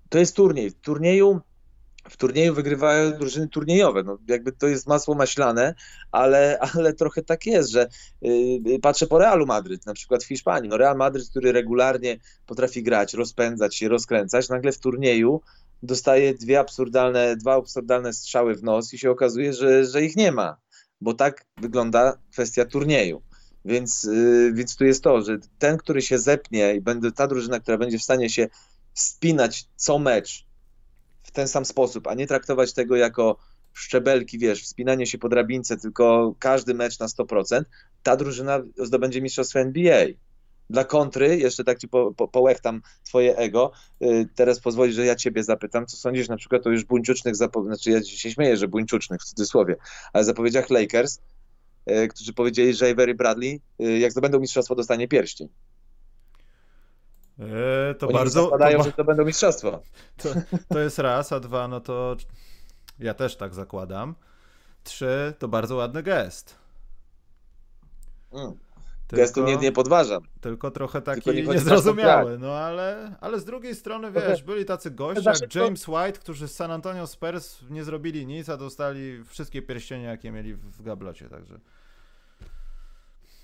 to 0.09 0.19
jest 0.19 0.37
turniej. 0.37 0.71
W 0.71 0.75
turnieju 0.75 1.41
w 2.09 2.17
turnieju 2.17 2.55
wygrywają 2.55 3.13
drużyny 3.13 3.49
turniejowe. 3.49 4.03
No, 4.03 4.19
jakby 4.29 4.53
to 4.53 4.67
jest 4.67 4.87
masło 4.87 5.15
maślane, 5.15 5.75
ale, 6.13 6.59
ale 6.75 6.93
trochę 6.93 7.23
tak 7.23 7.47
jest, 7.47 7.71
że 7.71 7.89
yy, 8.23 8.79
patrzę 8.83 9.07
po 9.07 9.19
Realu 9.19 9.47
Madryt, 9.47 9.87
na 9.87 9.95
przykład 9.95 10.25
w 10.25 10.29
Hiszpanii. 10.29 10.71
No 10.71 10.77
Real 10.77 10.97
Madryt, 10.97 11.31
który 11.31 11.53
regularnie 11.53 12.19
potrafi 12.47 12.83
grać, 12.83 13.15
rozpędzać 13.15 13.77
się, 13.77 13.89
rozkręcać, 13.89 14.49
nagle 14.49 14.73
w 14.73 14.79
turnieju 14.79 15.41
dostaje 15.83 16.35
dwie 16.35 16.61
absurdalne, 16.61 17.37
dwa 17.37 17.55
absurdalne 17.55 18.13
strzały 18.13 18.55
w 18.55 18.63
nos 18.63 18.95
i 18.95 18.99
się 18.99 19.11
okazuje, 19.11 19.53
że, 19.53 19.85
że 19.85 20.05
ich 20.05 20.17
nie 20.17 20.33
ma, 20.33 20.57
bo 21.01 21.15
tak 21.15 21.45
wygląda 21.57 22.19
kwestia 22.33 22.65
turnieju. 22.65 23.23
Więc, 23.65 24.05
yy, 24.05 24.53
więc 24.53 24.77
tu 24.77 24.85
jest 24.85 25.03
to, 25.03 25.23
że 25.23 25.39
ten, 25.59 25.77
który 25.77 26.03
się 26.03 26.19
zepnie 26.19 26.75
i 26.75 26.81
będzie 26.81 27.13
ta 27.13 27.27
drużyna, 27.27 27.61
która 27.61 27.79
będzie 27.79 27.99
w 27.99 28.03
stanie 28.03 28.31
się 28.31 28.49
spinać 28.95 29.69
co 29.77 29.99
mecz, 29.99 30.47
w 31.23 31.31
ten 31.31 31.49
sam 31.49 31.65
sposób, 31.65 32.07
a 32.07 32.15
nie 32.15 32.27
traktować 32.27 32.73
tego 32.73 32.97
jako 32.97 33.37
szczebelki, 33.73 34.39
wiesz, 34.39 34.63
wspinanie 34.63 35.07
się 35.07 35.19
po 35.19 35.29
drabince, 35.29 35.77
tylko 35.77 36.35
każdy 36.39 36.75
mecz 36.75 36.99
na 36.99 37.07
100%, 37.07 37.63
ta 38.03 38.17
drużyna 38.17 38.63
zdobędzie 38.79 39.23
mistrzostwo 39.23 39.61
NBA. 39.61 40.07
Dla 40.71 40.85
kontry, 40.85 41.39
jeszcze 41.39 41.65
tak 41.65 41.79
ci 41.79 41.89
po, 41.89 42.15
po, 42.15 42.29
połechtam 42.29 42.83
twoje 43.05 43.37
ego, 43.37 43.73
yy, 44.01 44.29
teraz 44.35 44.61
pozwoli, 44.61 44.93
że 44.93 45.07
ja 45.07 45.15
ciebie 45.15 45.45
zapytam, 45.45 45.87
co 45.87 45.97
sądzisz 45.97 46.29
na 46.29 46.37
przykład 46.37 46.67
o 46.67 46.71
już 46.71 46.85
buńczucznych 46.85 47.37
zapowiedziach, 47.37 47.77
znaczy 47.77 47.91
ja 47.91 48.03
się 48.03 48.31
śmieję, 48.31 48.57
że 48.57 48.69
buńczucznych 48.69 49.21
w 49.21 49.25
cudzysłowie, 49.25 49.77
ale 50.13 50.25
zapowiedziach 50.25 50.71
Lakers, 50.71 51.19
yy, 51.87 52.09
którzy 52.09 52.33
powiedzieli, 52.33 52.75
że 52.75 52.91
Avery 52.91 53.15
Bradley, 53.15 53.61
yy, 53.79 53.99
jak 53.99 54.13
zdobędą 54.13 54.41
mistrzostwo, 54.41 54.75
dostanie 54.75 55.09
pierścień. 55.09 55.49
Eee, 57.39 57.95
to 57.99 58.07
Oni 58.07 58.15
bardzo. 58.15 58.43
Zakładają, 58.43 58.79
to, 58.79 58.85
że 58.85 58.93
to 58.93 59.05
będą 59.05 59.25
mistrzostwa. 59.25 59.81
To, 60.17 60.29
to 60.69 60.79
jest 60.79 60.99
raz, 60.99 61.33
a 61.33 61.41
dwa, 61.41 61.69
no 61.69 61.81
to 61.81 62.17
ja 62.99 63.15
też 63.15 63.37
tak 63.37 63.55
zakładam. 63.55 64.15
Trzy, 64.85 65.35
to 65.39 65.49
bardzo 65.49 65.77
ładny 65.77 66.03
gest. 66.03 66.59
Mm. 68.33 68.53
Tylko, 69.07 69.23
Gestu 69.23 69.45
nie, 69.45 69.57
nie 69.57 69.73
podważam. 69.73 70.23
Tylko 70.41 70.71
trochę 70.71 71.03
taki 71.03 71.23
tylko 71.23 71.53
niezrozumiały, 71.53 72.39
no 72.39 72.55
ale, 72.55 73.17
ale 73.21 73.41
z 73.41 73.45
drugiej 73.45 73.75
strony, 73.75 74.13
wiesz, 74.13 74.43
byli 74.43 74.65
tacy 74.65 74.91
goście 74.91 75.31
jak 75.31 75.55
James 75.55 75.89
White, 75.89 76.21
którzy 76.21 76.49
z 76.49 76.55
San 76.55 76.71
Antonio 76.71 77.07
Spurs 77.07 77.59
nie 77.71 77.85
zrobili 77.85 78.27
nic, 78.27 78.49
a 78.49 78.57
dostali 78.57 79.25
wszystkie 79.25 79.63
pierścienie, 79.63 80.05
jakie 80.05 80.31
mieli 80.31 80.55
w 80.55 80.83
gablocie, 80.83 81.29
także... 81.29 81.59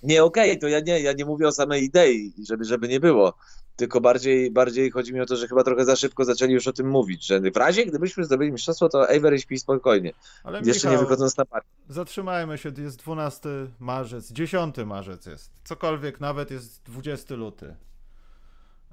Nie, 0.03 0.25
okej, 0.25 0.51
okay, 0.51 0.61
to 0.61 0.69
ja 0.69 0.81
nie, 0.81 1.01
ja 1.01 1.13
nie 1.13 1.25
mówię 1.25 1.49
o 1.49 1.53
samej 1.53 1.85
idei, 1.85 2.33
żeby, 2.49 2.65
żeby 2.65 2.89
nie 2.89 3.01
było 3.01 3.35
tylko 3.79 4.01
bardziej, 4.01 4.51
bardziej 4.51 4.91
chodzi 4.91 5.15
mi 5.15 5.21
o 5.21 5.27
to, 5.27 5.37
że 5.37 5.49
chyba 5.49 5.65
trochę 5.65 5.85
za 5.85 5.97
szybko 5.97 6.25
zaczęli 6.25 6.53
już 6.53 6.67
o 6.67 6.73
tym 6.73 6.91
mówić, 6.91 7.27
że 7.27 7.41
w 7.41 7.57
razie 7.57 7.87
gdybyśmy 7.87 8.25
zdobyli 8.25 8.53
mistrzostwo, 8.53 8.89
to 8.89 9.11
Avery 9.11 9.39
śpi 9.39 9.59
spokojnie, 9.59 10.13
Ale 10.45 10.59
jeszcze 10.59 10.89
Michał, 10.89 10.93
nie 10.93 10.99
wychodząc 10.99 11.37
na 11.37 11.45
park. 11.45 11.67
Zatrzymajmy 11.89 12.59
się, 12.59 12.73
jest 12.79 12.99
12 12.99 13.49
marzec, 13.79 14.33
10 14.33 14.77
marzec 14.87 15.27
jest, 15.27 15.53
cokolwiek, 15.65 16.21
nawet 16.21 16.51
jest 16.51 16.83
20 16.83 17.35
luty. 17.35 17.77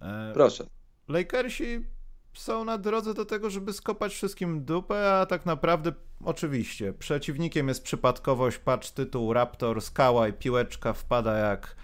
E, 0.02 0.32
Proszę. 0.34 0.66
Lakersi 1.08 1.86
są 2.34 2.66
na 2.66 2.78
drodze 2.78 3.14
do 3.14 3.26
tego, 3.26 3.50
żeby 3.50 3.74
skopać 3.74 4.14
wszystkim 4.14 4.66
dupę, 4.66 5.20
a 5.20 5.26
tak 5.26 5.46
naprawdę 5.46 5.94
oczywiście 6.26 6.94
przeciwnikiem 6.94 7.68
jest 7.68 7.84
przypadkowość, 7.84 8.58
patrz 8.58 8.92
tytuł 8.92 9.34
Raptor, 9.34 9.82
skała 9.82 10.28
i 10.28 10.34
piłeczka 10.34 10.94
wpada 10.94 11.38
jak 11.38 11.76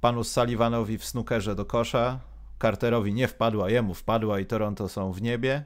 panu 0.00 0.24
Sullivanowi 0.24 0.98
w 0.98 1.04
snookerze 1.04 1.54
do 1.54 1.64
kosza, 1.64 2.20
Carterowi 2.62 3.14
nie 3.14 3.28
wpadła, 3.28 3.70
jemu 3.70 3.94
wpadła 3.94 4.40
i 4.40 4.46
Toronto 4.46 4.88
są 4.88 5.12
w 5.12 5.22
niebie. 5.22 5.64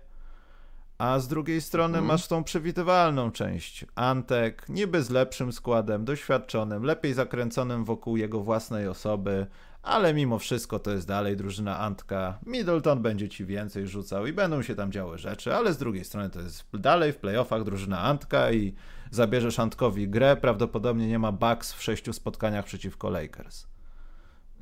A 0.99 1.19
z 1.19 1.29
drugiej 1.29 1.61
strony 1.61 1.99
mhm. 1.99 2.05
masz 2.05 2.27
tą 2.27 2.45
przewidywalną 2.45 3.31
część. 3.31 3.85
Antek, 3.95 4.69
niby 4.69 5.03
z 5.03 5.11
lepszym 5.11 5.53
składem, 5.53 6.05
doświadczonym, 6.05 6.83
lepiej 6.83 7.15
zakręconym 7.15 7.85
wokół 7.85 8.17
jego 8.17 8.41
własnej 8.41 8.89
osoby, 8.89 9.47
ale 9.83 10.15
mimo 10.15 10.39
wszystko 10.39 10.79
to 10.79 10.91
jest 10.91 11.09
dalej 11.09 11.37
drużyna 11.37 11.79
Antka. 11.79 12.39
Middleton 12.47 13.03
będzie 13.03 13.29
ci 13.29 13.45
więcej 13.45 13.87
rzucał 13.87 14.27
i 14.27 14.33
będą 14.33 14.63
się 14.63 14.75
tam 14.75 14.93
działy 14.93 15.19
rzeczy, 15.19 15.55
ale 15.55 15.73
z 15.73 15.79
drugiej 15.79 16.05
strony 16.05 16.31
to 16.31 16.41
jest 16.41 16.65
dalej 16.75 17.13
w 17.13 17.17
playoffach 17.17 17.65
drużyna 17.65 18.01
Antka 18.01 18.53
i 18.53 18.75
zabierzesz 19.11 19.59
Antkowi 19.59 20.09
grę, 20.09 20.37
prawdopodobnie 20.37 21.09
nie 21.09 21.19
ma 21.19 21.33
Bucks 21.33 21.73
w 21.73 21.83
sześciu 21.83 22.13
spotkaniach 22.13 22.65
przeciwko 22.65 23.11
Lakers. 23.11 23.72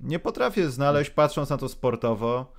Nie 0.00 0.18
potrafię 0.18 0.70
znaleźć, 0.70 1.10
patrząc 1.10 1.50
na 1.50 1.56
to 1.56 1.68
sportowo, 1.68 2.52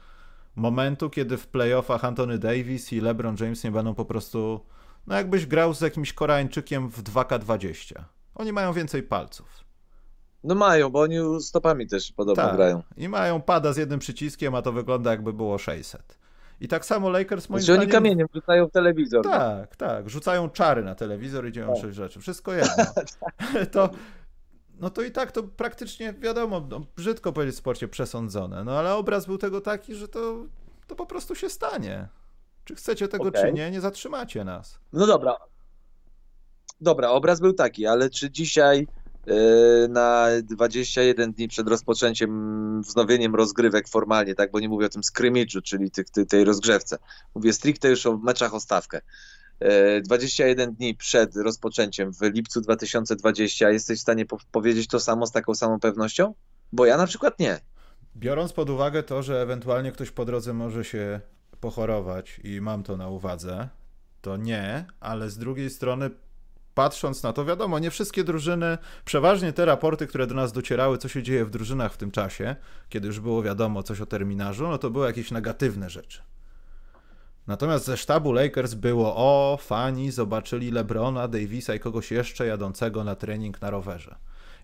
momentu, 0.56 1.10
kiedy 1.10 1.38
w 1.38 1.48
playoffach 1.48 2.06
Anthony 2.06 2.38
Davis 2.38 2.94
i 2.94 3.02
LeBron 3.02 3.36
James 3.39 3.64
nie 3.64 3.72
będą 3.72 3.96
po 3.96 4.06
prostu, 4.06 4.66
no 5.08 5.16
jakbyś 5.16 5.46
grał 5.46 5.74
z 5.74 5.82
jakimś 5.82 6.14
Koreańczykiem 6.14 6.89
w 6.89 7.04
2K20. 7.04 8.04
Oni 8.36 8.54
mają 8.54 8.74
więcej 8.74 9.04
palców. 9.04 9.64
No 10.44 10.56
mają, 10.56 10.89
bo 10.89 11.02
oni 11.02 11.42
stopami 11.42 11.88
też 11.88 12.12
podobno 12.12 12.44
tak. 12.44 12.56
grają. 12.56 12.84
I 12.98 13.10
mają 13.10 13.42
pada 13.42 13.74
z 13.74 13.78
jednym 13.78 14.00
przyciskiem, 14.00 14.56
a 14.56 14.62
to 14.62 14.72
wygląda 14.72 15.12
jakby 15.12 15.34
było 15.34 15.58
600. 15.58 16.18
I 16.62 16.68
tak 16.68 16.86
samo 16.86 17.10
Lakers 17.10 17.50
moim 17.50 17.62
znaczy, 17.62 17.74
zdaniem... 17.74 17.82
oni 17.82 17.92
kamieniem 17.92 18.28
rzucają 18.36 18.68
w 18.68 18.72
telewizor. 18.72 19.26
No. 19.26 19.32
Tak, 19.32 19.76
tak. 19.76 20.10
Rzucają 20.10 20.50
czary 20.50 20.84
na 20.84 20.96
telewizor 20.96 21.48
i 21.48 21.52
dzieją 21.52 21.74
tak. 21.82 21.94
rzeczy. 21.94 22.20
Wszystko 22.20 22.54
jedno. 22.54 22.84
to, 23.72 23.89
no 24.82 24.90
to 24.90 25.02
i 25.02 25.12
tak 25.12 25.32
to 25.32 25.44
praktycznie 25.44 26.14
wiadomo, 26.14 26.68
no, 26.70 26.82
brzydko 26.96 27.34
powiedzieć 27.34 27.56
w 27.56 27.60
sporcie 27.60 27.88
przesądzone, 27.88 28.64
no 28.64 28.80
ale 28.80 28.96
obraz 28.96 29.26
był 29.26 29.38
tego 29.38 29.62
taki, 29.62 29.96
że 29.96 30.08
to, 30.08 30.46
to 30.88 30.96
po 30.96 31.06
prostu 31.06 31.36
się 31.36 31.50
stanie. 31.50 32.08
Czy 32.66 32.76
chcecie 32.76 33.08
tego, 33.08 33.30
okay. 33.30 33.42
czy 33.42 33.54
nie, 33.54 33.72
nie 33.72 33.82
zatrzymacie 33.82 34.44
nas. 34.44 34.80
No 34.94 35.08
dobra. 35.08 35.38
dobra, 36.82 37.10
obraz 37.10 37.40
był 37.40 37.54
taki, 37.54 37.86
ale 37.86 38.10
czy 38.10 38.32
dzisiaj 38.32 38.88
yy, 39.26 39.36
na 39.90 40.28
21 40.44 41.34
dni 41.34 41.48
przed 41.48 41.68
rozpoczęciem, 41.68 42.82
wznowieniem 42.82 43.36
rozgrywek 43.36 43.88
formalnie, 43.88 44.36
tak, 44.36 44.52
bo 44.52 44.60
nie 44.60 44.70
mówię 44.70 44.86
o 44.86 44.90
tym 44.90 45.04
skrymidżu, 45.04 45.62
czyli 45.62 45.92
tych, 45.92 46.10
tej, 46.10 46.26
tej 46.26 46.44
rozgrzewce, 46.44 46.98
mówię 47.36 47.54
stricte 47.54 47.90
już 47.90 48.06
o 48.06 48.18
meczach 48.18 48.54
o 48.54 48.60
stawkę. 48.60 49.02
21 50.03 50.74
dni 50.74 50.95
przed 50.95 51.36
rozpoczęciem 51.36 52.14
w 52.14 52.22
lipcu 52.22 52.62
2020, 52.62 53.70
jesteś 53.70 53.99
w 53.99 54.01
stanie 54.01 54.26
po 54.26 54.38
powiedzieć 54.51 54.88
to 54.88 54.99
samo 54.99 55.28
z 55.28 55.32
taką 55.32 55.55
samą 55.55 55.80
pewnością? 55.80 56.34
Bo 56.72 56.86
ja 56.86 56.97
na 56.97 57.07
przykład 57.07 57.39
nie. 57.39 57.59
Biorąc 58.16 58.53
pod 58.53 58.70
uwagę 58.70 59.03
to, 59.03 59.24
że 59.24 59.41
ewentualnie 59.41 59.91
ktoś 59.91 60.12
po 60.12 60.26
drodze 60.26 60.53
może 60.53 60.84
się 60.84 61.20
pochorować 61.59 62.39
i 62.43 62.62
mam 62.62 62.84
to 62.84 62.97
na 62.97 63.09
uwadze, 63.09 63.70
to 64.22 64.38
nie, 64.38 64.86
ale 64.99 65.30
z 65.30 65.38
drugiej 65.38 65.70
strony 65.70 66.09
patrząc 66.74 67.24
na 67.24 67.34
to, 67.34 67.45
wiadomo, 67.45 67.80
nie 67.80 67.91
wszystkie 67.91 68.24
drużyny, 68.24 68.78
przeważnie 69.05 69.53
te 69.53 69.66
raporty, 69.66 70.07
które 70.07 70.28
do 70.28 70.36
nas 70.36 70.53
docierały, 70.53 70.97
co 70.97 71.07
się 71.07 71.24
dzieje 71.24 71.45
w 71.45 71.49
drużynach 71.49 71.93
w 71.93 71.97
tym 71.97 72.12
czasie, 72.12 72.55
kiedy 72.89 73.07
już 73.07 73.20
było 73.20 73.43
wiadomo 73.43 73.84
coś 73.84 74.01
o 74.01 74.05
terminarzu, 74.05 74.68
no 74.68 74.78
to 74.78 74.89
były 74.89 75.07
jakieś 75.07 75.32
negatywne 75.32 75.89
rzeczy. 75.89 76.22
Natomiast 77.52 77.86
ze 77.86 77.97
sztabu 77.97 78.32
Lakers 78.32 78.74
było, 78.74 79.14
o, 79.16 79.58
fani 79.62 80.12
zobaczyli 80.12 80.72
LeBrona, 80.72 81.28
Davisa 81.28 81.76
i 81.76 81.80
kogoś 81.80 82.12
jeszcze 82.12 82.45
jadącego 82.45 83.04
na 83.04 83.16
trening 83.16 83.62
na 83.62 83.70
rowerze. 83.70 84.16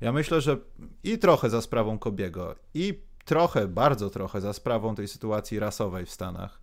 Ja 0.02 0.12
myślę, 0.12 0.42
że 0.42 0.58
i 1.04 1.18
trochę 1.18 1.50
za 1.50 1.62
sprawą 1.62 2.00
Kobiego, 2.00 2.56
i 2.74 3.02
trochę, 3.26 3.68
bardzo 3.68 4.10
trochę 4.10 4.42
za 4.42 4.54
sprawą 4.54 4.96
tej 4.96 5.08
sytuacji 5.08 5.60
rasowej 5.60 6.06
w 6.06 6.12
Stanach, 6.12 6.62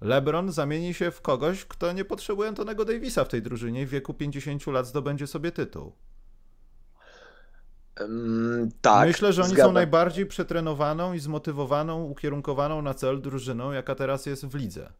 LeBron 0.00 0.52
zamieni 0.52 0.94
się 0.94 1.10
w 1.10 1.20
kogoś, 1.20 1.64
kto 1.64 1.92
nie 1.92 2.04
potrzebuje 2.04 2.48
Antonego 2.48 2.84
Davisa 2.84 3.24
w 3.24 3.28
tej 3.28 3.42
drużynie 3.42 3.82
i 3.82 3.86
w 3.86 3.90
wieku 3.90 4.14
50 4.14 4.66
lat 4.66 4.86
zdobędzie 4.86 5.26
sobie 5.26 5.52
tytuł. 5.52 5.92
Um, 8.00 8.68
tak. 8.80 9.08
Myślę, 9.08 9.32
że 9.32 9.42
oni 9.42 9.50
zgadzam. 9.50 9.68
są 9.68 9.72
najbardziej 9.72 10.26
przetrenowaną 10.26 11.12
i 11.12 11.18
zmotywowaną, 11.18 12.02
ukierunkowaną 12.04 12.82
na 12.82 12.94
cel 12.94 13.20
drużyną, 13.20 13.72
jaka 13.72 13.94
teraz 13.94 14.26
jest 14.26 14.46
w 14.46 14.54
lidze. 14.54 14.92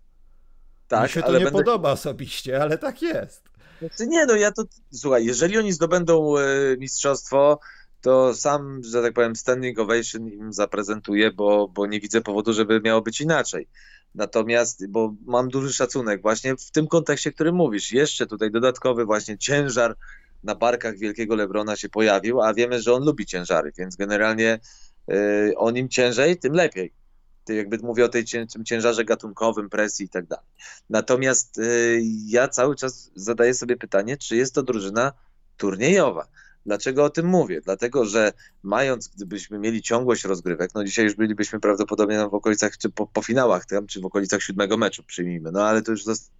Tak, 0.91 1.03
Mi 1.03 1.09
się 1.09 1.22
to 1.22 1.32
nie 1.32 1.45
będę... 1.45 1.51
podoba 1.51 1.93
osobiście, 1.93 2.62
ale 2.62 2.78
tak 2.78 3.03
jest. 3.03 3.43
Znaczy 3.78 4.07
nie, 4.07 4.26
no 4.26 4.34
ja 4.34 4.53
to, 4.53 4.62
słuchaj, 4.93 5.24
jeżeli 5.24 5.59
oni 5.59 5.72
zdobędą 5.72 6.38
e, 6.38 6.43
mistrzostwo, 6.78 7.61
to 8.01 8.34
sam, 8.34 8.80
że 8.84 9.03
tak 9.03 9.12
powiem, 9.12 9.36
standing 9.36 9.78
ovation 9.78 10.28
im 10.28 10.53
zaprezentuję, 10.53 11.30
bo, 11.30 11.68
bo 11.68 11.86
nie 11.86 12.01
widzę 12.01 12.20
powodu, 12.20 12.53
żeby 12.53 12.80
miało 12.80 13.03
być 13.03 13.20
inaczej. 13.20 13.68
Natomiast, 14.14 14.86
bo 14.86 15.14
mam 15.26 15.49
duży 15.49 15.72
szacunek 15.72 16.22
właśnie 16.22 16.57
w 16.57 16.70
tym 16.70 16.86
kontekście, 16.86 17.32
który 17.32 17.53
mówisz, 17.53 17.93
jeszcze 17.93 18.26
tutaj 18.26 18.51
dodatkowy 18.51 19.05
właśnie 19.05 19.38
ciężar 19.38 19.97
na 20.45 20.55
barkach 20.55 20.99
wielkiego 20.99 21.34
Lebrona 21.34 21.76
się 21.76 21.88
pojawił, 21.88 22.43
a 22.43 22.55
wiemy, 22.55 22.82
że 22.82 22.93
on 22.93 23.05
lubi 23.05 23.26
ciężary, 23.26 23.72
więc 23.78 23.97
generalnie 23.97 24.61
yy, 25.09 25.53
on 25.57 25.76
im 25.76 25.88
ciężej, 25.88 26.38
tym 26.38 26.53
lepiej. 26.53 26.99
Jakby 27.49 27.78
mówię 27.78 28.05
o 28.05 28.09
tej 28.09 28.24
tym 28.24 28.64
ciężarze 28.64 29.05
gatunkowym, 29.05 29.70
presji 29.70 30.07
i 30.07 30.09
tak 30.09 30.26
dalej. 30.26 30.47
Natomiast 30.91 31.57
yy, 31.57 32.01
ja 32.26 32.49
cały 32.49 32.76
czas 32.76 33.11
zadaję 33.14 33.55
sobie 33.55 33.76
pytanie, 33.76 34.16
czy 34.16 34.36
jest 34.36 34.55
to 34.55 34.62
drużyna 34.62 35.12
turniejowa. 35.57 36.28
Dlaczego 36.66 37.05
o 37.05 37.11
tym 37.11 37.26
mówię? 37.26 37.61
Dlatego, 37.61 38.05
że 38.05 38.32
mając, 38.62 39.09
gdybyśmy 39.09 39.59
mieli 39.59 39.82
ciągłość 39.82 40.24
rozgrywek, 40.24 40.70
no 40.74 40.84
dzisiaj 40.84 41.05
już 41.05 41.14
bylibyśmy 41.14 41.61
prawdopodobnie 41.61 42.28
w 42.28 42.34
okolicach, 42.34 42.78
czy 42.78 42.91
po, 42.91 43.07
po 43.07 43.22
finałach 43.22 43.66
tam, 43.66 43.86
czy 43.86 44.01
w 44.01 44.07
okolicach 44.07 44.43
siódmego 44.43 44.76
meczu, 44.76 45.03
przyjmijmy, 45.03 45.53
no 45.53 45.66
ale 45.66 45.82
to 45.82 45.91
już 45.91 46.05
zost... 46.05 46.30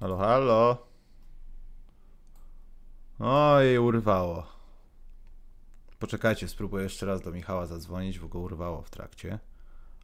Halo, 0.00 0.16
halo. 0.16 0.86
Oj, 3.18 3.78
urwało. 3.78 4.61
Poczekajcie, 6.02 6.48
spróbuję 6.48 6.84
jeszcze 6.84 7.06
raz 7.06 7.22
do 7.22 7.30
Michała 7.30 7.66
zadzwonić, 7.66 8.18
bo 8.18 8.28
go 8.28 8.38
urwało 8.38 8.82
w 8.82 8.90
trakcie. 8.90 9.38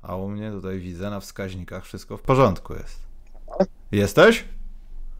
A 0.02 0.16
u 0.16 0.28
mnie 0.28 0.50
tutaj 0.50 0.78
widzę 0.78 1.10
na 1.10 1.20
wskaźnikach 1.20 1.84
wszystko 1.84 2.16
w 2.16 2.22
porządku 2.22 2.74
jest. 2.74 3.00
Jesteś? 3.92 4.44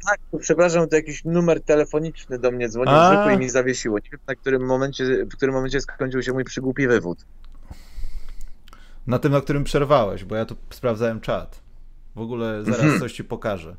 Tak, 0.07 0.21
przepraszam, 0.41 0.89
to 0.89 0.97
jakiś 0.97 1.25
numer 1.25 1.63
telefoniczny 1.63 2.39
do 2.39 2.51
mnie 2.51 2.69
dzwonił 2.69 2.95
zwykły 3.07 3.35
i 3.35 3.39
mi 3.39 3.49
zawiesiło. 3.49 3.99
Nie 3.99 4.11
wiem, 4.11 4.21
na 4.27 4.35
którym 4.35 4.67
momencie, 4.67 5.05
w 5.25 5.37
którym 5.37 5.55
momencie 5.55 5.81
skończył 5.81 6.23
się 6.23 6.33
mój 6.33 6.45
przygłupi 6.45 6.89
wywód. 6.89 7.25
Na 9.07 9.19
tym, 9.19 9.33
na 9.33 9.41
którym 9.41 9.65
przerwałeś, 9.65 10.25
bo 10.25 10.37
ja 10.37 10.45
tu 10.45 10.57
sprawdzałem 10.71 11.21
czat. 11.21 11.61
W 12.15 12.21
ogóle 12.21 12.65
zaraz 12.65 12.81
mhm. 12.81 13.01
coś 13.01 13.13
ci 13.13 13.25
pokażę. 13.25 13.77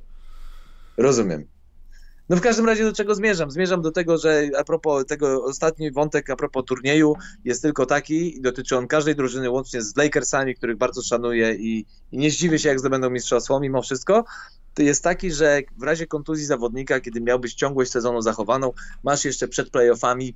Rozumiem. 0.97 1.45
No 2.29 2.37
w 2.37 2.41
każdym 2.41 2.65
razie 2.65 2.83
do 2.83 2.93
czego 2.93 3.15
zmierzam? 3.15 3.51
Zmierzam 3.51 3.81
do 3.81 3.91
tego, 3.91 4.17
że 4.17 4.49
a 4.57 4.63
propos 4.63 5.05
tego 5.05 5.43
ostatni 5.43 5.91
wątek 5.91 6.29
a 6.29 6.35
propos 6.35 6.65
turnieju 6.65 7.15
jest 7.45 7.61
tylko 7.61 7.85
taki 7.85 8.37
i 8.37 8.41
dotyczy 8.41 8.77
on 8.77 8.87
każdej 8.87 9.15
drużyny 9.15 9.49
łącznie 9.49 9.81
z 9.81 9.95
Lakersami, 9.95 10.55
których 10.55 10.77
bardzo 10.77 11.01
szanuję 11.01 11.55
i, 11.55 11.85
i 12.11 12.17
nie 12.17 12.31
zdziwię 12.31 12.59
się 12.59 12.69
jak 12.69 12.79
zdobędą 12.79 13.09
mistrzostwo 13.09 13.59
mimo 13.59 13.81
wszystko, 13.81 14.25
jest 14.77 15.03
taki, 15.03 15.31
że 15.31 15.61
w 15.77 15.83
razie 15.83 16.07
kontuzji 16.07 16.45
zawodnika, 16.45 16.99
kiedy 16.99 17.21
miałbyś 17.21 17.53
ciągłość 17.53 17.91
sezonu 17.91 18.21
zachowaną, 18.21 18.71
masz 19.03 19.25
jeszcze 19.25 19.47
przed 19.47 19.69
playoffami 19.69 20.35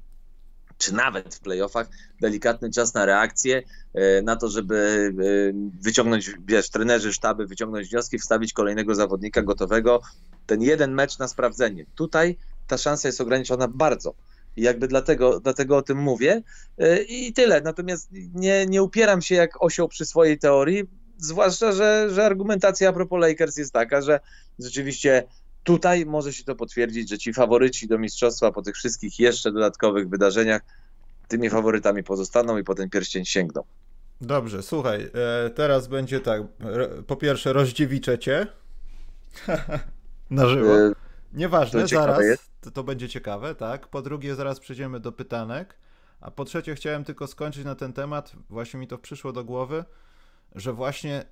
czy 0.84 0.94
nawet 0.94 1.36
w 1.36 1.40
playoffach 1.40 1.88
delikatny 2.22 2.72
czas 2.72 2.94
na 2.94 3.06
reakcję, 3.06 3.62
e, 3.94 4.22
na 4.22 4.36
to, 4.36 4.50
żeby 4.50 4.76
e, 4.76 5.82
wyciągnąć, 5.82 6.32
wiesz, 6.48 6.70
trenerzy, 6.70 7.14
sztaby, 7.14 7.48
wyciągnąć 7.48 7.90
wnioski, 7.90 8.20
wstawić 8.20 8.54
kolejnego 8.54 8.96
zawodnika 8.96 9.42
gotowego. 9.42 10.02
Ten 10.46 10.62
jeden 10.62 10.94
mecz 10.94 11.20
na 11.20 11.28
sprawdzenie. 11.28 11.86
Tutaj 11.96 12.38
ta 12.68 12.78
szansa 12.78 13.08
jest 13.08 13.22
ograniczona 13.22 13.68
bardzo. 13.68 14.14
I 14.58 14.62
jakby 14.62 14.88
dlatego, 14.88 15.40
dlatego 15.40 15.78
o 15.78 15.82
tym 15.82 15.98
mówię. 15.98 16.42
E, 16.78 17.04
I 17.04 17.34
tyle. 17.34 17.62
Natomiast 17.62 18.10
nie, 18.34 18.66
nie 18.66 18.84
upieram 18.84 19.22
się 19.22 19.36
jak 19.36 19.64
osioł 19.64 19.88
przy 19.88 20.06
swojej 20.06 20.40
teorii, 20.40 20.88
Zwłaszcza, 21.18 21.72
że, 21.72 22.10
że 22.10 22.26
argumentacja 22.26 22.90
a 22.90 22.94
propos 22.94 23.22
Lakers 23.22 23.58
jest 23.58 23.74
taka, 23.74 24.02
że 24.02 24.20
rzeczywiście 24.60 25.24
tutaj 25.64 26.06
może 26.06 26.34
się 26.34 26.44
to 26.44 26.56
potwierdzić, 26.56 27.10
że 27.10 27.18
ci 27.18 27.34
faworyci 27.34 27.88
do 27.88 27.98
mistrzostwa 27.98 28.52
po 28.52 28.62
tych 28.62 28.76
wszystkich 28.76 29.20
jeszcze 29.20 29.52
dodatkowych 29.52 30.10
wydarzeniach 30.10 30.62
tymi 31.28 31.50
faworytami 31.50 32.04
pozostaną 32.04 32.58
i 32.58 32.64
potem 32.64 32.90
pierścień 32.90 33.26
sięgną. 33.26 33.64
Dobrze, 34.22 34.64
słuchaj, 34.64 35.10
e, 35.46 35.50
teraz 35.50 35.88
będzie 35.88 36.20
tak. 36.20 36.42
Po 37.08 37.16
pierwsze, 37.16 37.54
rozdziewiczę 37.54 38.20
cię 38.20 38.48
na 40.30 40.48
żywo. 40.48 40.78
E, 40.78 40.92
Nieważne, 41.34 41.82
to 41.82 41.88
zaraz 41.88 42.20
to, 42.62 42.72
to, 42.72 42.84
będzie 42.84 43.10
ciekawe, 43.10 43.56
tak. 43.56 43.88
Po 43.88 44.02
drugie, 44.02 44.36
zaraz 44.36 44.60
przejdziemy 44.60 45.00
do 45.00 45.12
pytanek. 45.12 45.76
A 46.22 46.32
po 46.32 46.46
trzecie, 46.46 46.76
chciałem 46.76 47.04
tylko 47.04 47.28
skończyć 47.28 47.66
na 47.66 47.76
ten 47.76 47.94
temat. 47.94 48.34
Właśnie 48.50 48.80
mi 48.80 48.88
to 48.88 48.98
przyszło 48.98 49.34
do 49.34 49.44
głowy 49.44 49.84
że 50.56 50.74
właśnie 50.74 51.26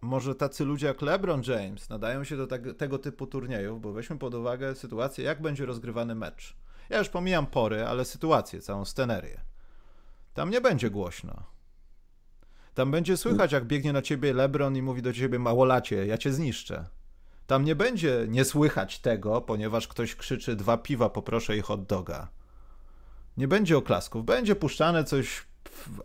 może 0.00 0.34
tacy 0.34 0.64
ludzie 0.64 0.86
jak 0.86 1.02
LeBron 1.02 1.42
James 1.46 1.88
nadają 1.88 2.24
się 2.24 2.36
do 2.36 2.46
tak, 2.46 2.62
tego 2.76 2.98
typu 2.98 3.26
turniejów, 3.26 3.80
bo 3.80 3.92
weźmy 3.92 4.18
pod 4.18 4.34
uwagę 4.34 4.74
sytuację, 4.74 5.24
jak 5.24 5.42
będzie 5.42 5.66
rozgrywany 5.66 6.14
mecz. 6.14 6.56
Ja 6.90 6.98
już 6.98 7.08
pomijam 7.08 7.46
pory, 7.46 7.84
ale 7.84 8.04
sytuację, 8.04 8.60
całą 8.60 8.84
scenerię. 8.84 9.40
Tam 10.34 10.50
nie 10.50 10.60
będzie 10.60 10.90
głośno. 10.90 11.42
Tam 12.74 12.90
będzie 12.90 13.16
słychać, 13.16 13.52
jak 13.52 13.64
biegnie 13.64 13.92
na 13.92 14.02
ciebie 14.02 14.32
LeBron 14.32 14.76
i 14.76 14.82
mówi 14.82 15.02
do 15.02 15.12
ciebie 15.12 15.38
małolacie, 15.38 16.06
ja 16.06 16.18
cię 16.18 16.32
zniszczę. 16.32 16.84
Tam 17.46 17.64
nie 17.64 17.76
będzie 17.76 18.26
nie 18.28 18.44
słychać 18.44 18.98
tego, 18.98 19.40
ponieważ 19.40 19.88
ktoś 19.88 20.14
krzyczy 20.14 20.56
dwa 20.56 20.76
piwa, 20.76 21.10
poproszę 21.10 21.56
i 21.56 21.60
hot 21.60 21.86
doga. 21.86 22.28
Nie 23.36 23.48
będzie 23.48 23.78
oklasków. 23.78 24.24
Będzie 24.24 24.56
puszczane 24.56 25.04
coś 25.04 25.46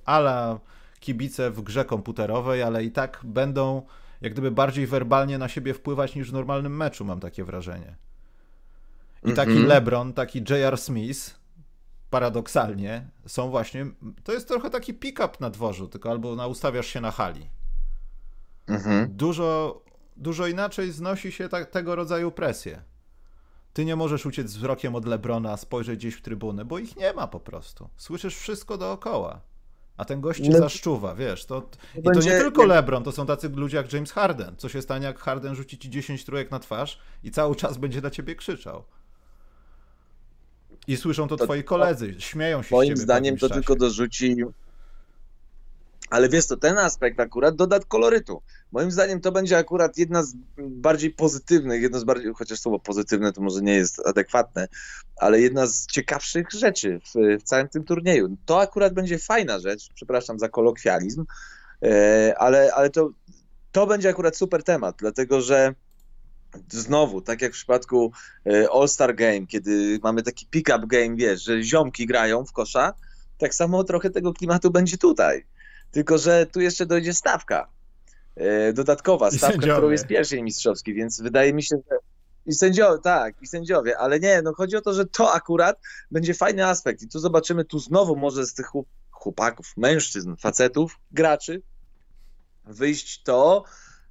ala 0.06 0.60
kibice 1.04 1.52
w 1.52 1.62
grze 1.62 1.86
komputerowej, 1.86 2.64
ale 2.64 2.84
i 2.84 2.92
tak 2.92 3.20
będą 3.24 3.82
jak 4.24 4.34
gdyby 4.34 4.52
bardziej 4.52 4.88
werbalnie 4.88 5.38
na 5.38 5.48
siebie 5.48 5.74
wpływać 5.74 6.16
niż 6.16 6.30
w 6.30 6.34
normalnym 6.34 6.78
meczu, 6.78 7.06
mam 7.06 7.20
takie 7.20 7.44
wrażenie. 7.44 7.96
I 9.24 9.26
mm 9.26 9.34
-hmm. 9.34 9.36
taki 9.36 9.54
LeBron, 9.54 10.14
taki 10.14 10.40
J.R. 10.50 10.78
Smith, 10.78 11.40
paradoksalnie, 12.10 13.08
są 13.28 13.50
właśnie. 13.50 13.86
To 14.24 14.34
jest 14.34 14.48
trochę 14.48 14.70
taki 14.70 14.94
pick-up 14.94 15.38
na 15.40 15.50
dworzu, 15.50 15.88
tylko 15.88 16.12
albo 16.12 16.36
na, 16.36 16.48
ustawiasz 16.48 16.88
się 16.88 17.02
na 17.02 17.12
hali. 17.12 17.50
Mm 18.68 18.82
-hmm. 18.82 19.08
Dużo, 19.08 19.82
dużo 20.18 20.48
inaczej 20.48 20.92
znosi 20.92 21.32
się 21.32 21.50
tego 21.72 21.96
rodzaju 21.96 22.32
presję. 22.32 22.82
Ty 23.74 23.86
nie 23.86 23.96
możesz 23.96 24.26
uciec 24.26 24.54
wzrokiem 24.54 24.96
od 24.96 25.06
Lebrona, 25.06 25.58
spojrzeć 25.58 26.00
gdzieś 26.00 26.16
w 26.16 26.22
trybuny, 26.22 26.66
bo 26.66 26.80
ich 26.80 26.96
nie 26.96 27.14
ma 27.14 27.28
po 27.28 27.40
prostu. 27.40 27.90
Słyszysz 27.98 28.36
wszystko 28.36 28.78
dookoła. 28.78 29.42
A 29.98 30.06
ten 30.06 30.22
gość 30.22 30.42
cię 30.44 30.50
no, 30.50 30.58
zaszczuwa, 30.58 31.16
wiesz. 31.16 31.46
To, 31.46 31.70
I 31.96 32.04
to 32.04 32.20
nie 32.20 32.32
tylko 32.32 32.66
LeBron, 32.66 33.04
to 33.04 33.12
są 33.12 33.26
tacy 33.26 33.50
ludzie 33.50 33.78
jak 33.78 33.94
James 33.94 34.12
Harden. 34.12 34.56
Co 34.58 34.70
się 34.70 34.82
stanie, 34.82 35.06
jak 35.06 35.20
Harden 35.20 35.56
rzuci 35.56 35.78
ci 35.78 35.90
10 35.90 36.26
trójek 36.26 36.52
na 36.52 36.60
twarz 36.60 37.00
i 37.24 37.32
cały 37.32 37.56
czas 37.56 37.78
będzie 37.78 38.02
na 38.02 38.10
ciebie 38.10 38.36
krzyczał. 38.36 38.84
I 40.88 40.98
słyszą 40.98 41.28
to, 41.28 41.38
to 41.38 41.44
twoi 41.46 41.64
koledzy, 41.64 42.16
śmieją 42.20 42.64
się 42.64 42.76
Moim 42.76 42.98
zdaniem 42.98 43.38
to 43.38 43.50
tylko 43.50 43.76
dorzuci 43.76 44.36
Ale 46.14 46.30
wiesz 46.30 46.48
to 46.48 46.58
ten 46.58 46.78
aspekt 46.78 47.20
akurat 47.20 47.56
doda 47.56 47.80
kolorytu. 47.80 48.42
Moim 48.72 48.92
zdaniem 48.92 49.22
to 49.22 49.32
będzie 49.32 49.58
akurat 49.58 49.98
jedna 49.98 50.24
z 50.24 50.34
bardziej 50.58 51.12
pozytywnych, 51.12 51.82
jedno 51.82 52.00
z 52.00 52.04
bardziej, 52.04 52.34
chociaż 52.34 52.60
słowo 52.60 52.80
pozytywne 52.80 53.34
to 53.34 53.42
może 53.42 53.62
nie 53.62 53.74
jest 53.74 54.08
adekwatne, 54.08 54.68
ale 55.16 55.42
jedna 55.42 55.68
z 55.68 55.86
ciekawszych 55.86 56.52
rzeczy 56.52 57.00
w, 57.00 57.40
w 57.40 57.44
całym 57.44 57.70
tym 57.70 57.84
turnieju. 57.84 58.38
To 58.46 58.62
akurat 58.62 58.94
będzie 58.94 59.20
fajna 59.20 59.60
rzecz, 59.60 59.90
przepraszam 59.96 60.40
za 60.40 60.50
kolokwializm, 60.50 61.26
e, 61.84 62.34
ale, 62.38 62.74
ale 62.74 62.90
to, 62.90 63.10
to 63.72 63.88
będzie 63.88 64.10
akurat 64.10 64.38
super 64.38 64.64
temat, 64.64 64.96
dlatego 65.00 65.42
że 65.42 65.76
znowu, 66.70 67.22
tak 67.22 67.42
jak 67.42 67.52
w 67.52 67.56
przypadku 67.56 68.12
e, 68.46 68.68
All-Star 68.72 69.16
Game, 69.16 69.48
kiedy 69.48 70.00
mamy 70.04 70.24
taki 70.24 70.46
pick-up 70.46 70.88
game, 70.88 71.16
wiesz, 71.16 71.44
że 71.44 71.64
ziomki 71.64 72.06
grają 72.06 72.46
w 72.46 72.52
kosza, 72.52 72.94
tak 73.38 73.56
samo 73.56 73.84
trochę 73.84 74.10
tego 74.10 74.34
klimatu 74.34 74.72
będzie 74.72 74.98
tutaj. 74.98 75.53
Tylko, 75.94 76.18
że 76.18 76.46
tu 76.46 76.62
jeszcze 76.62 76.86
dojdzie 76.86 77.14
stawka 77.14 77.68
e, 78.36 78.74
dodatkowa, 78.74 79.32
stawka, 79.32 79.58
którą 79.58 79.90
jest 79.90 80.08
pierwszy 80.08 80.42
mistrzowski, 80.42 80.94
więc 80.94 81.22
wydaje 81.22 81.54
mi 81.54 81.64
się, 81.64 81.76
że 81.92 81.98
i 82.46 82.54
sędziowie, 82.54 83.02
tak, 83.02 83.42
i 83.42 83.48
sędziowie, 83.48 83.98
ale 83.98 84.20
nie, 84.20 84.42
no 84.42 84.54
chodzi 84.54 84.76
o 84.76 84.82
to, 84.82 84.94
że 84.94 85.06
to 85.06 85.34
akurat 85.34 85.80
będzie 86.12 86.34
fajny 86.34 86.66
aspekt 86.66 87.02
i 87.02 87.08
tu 87.08 87.20
zobaczymy, 87.20 87.66
tu 87.66 87.80
znowu 87.80 88.16
może 88.16 88.46
z 88.46 88.54
tych 88.54 88.72
chłopaków, 89.12 89.74
mężczyzn, 89.78 90.36
facetów, 90.36 91.00
graczy 91.12 91.62
wyjść 92.66 93.24
to, 93.24 93.64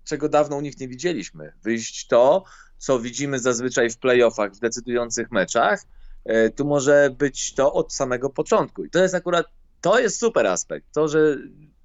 czego 0.04 0.28
dawno 0.28 0.56
u 0.56 0.60
nich 0.60 0.80
nie 0.80 0.88
widzieliśmy. 0.88 1.52
Wyjść 1.62 2.06
to, 2.06 2.44
co 2.78 2.98
widzimy 2.98 3.38
zazwyczaj 3.38 3.90
w 3.90 3.98
playoffach, 3.98 4.52
w 4.52 4.58
decydujących 4.58 5.30
meczach. 5.30 5.82
E, 6.24 6.50
tu 6.50 6.64
może 6.64 7.10
być 7.18 7.54
to 7.54 7.72
od 7.72 7.92
samego 7.92 8.30
początku. 8.30 8.84
I 8.84 8.90
to 8.90 9.02
jest 9.02 9.14
akurat, 9.14 9.46
to 9.80 9.98
jest 9.98 10.20
super 10.20 10.46
aspekt. 10.46 10.86
To, 10.92 11.08
że 11.08 11.38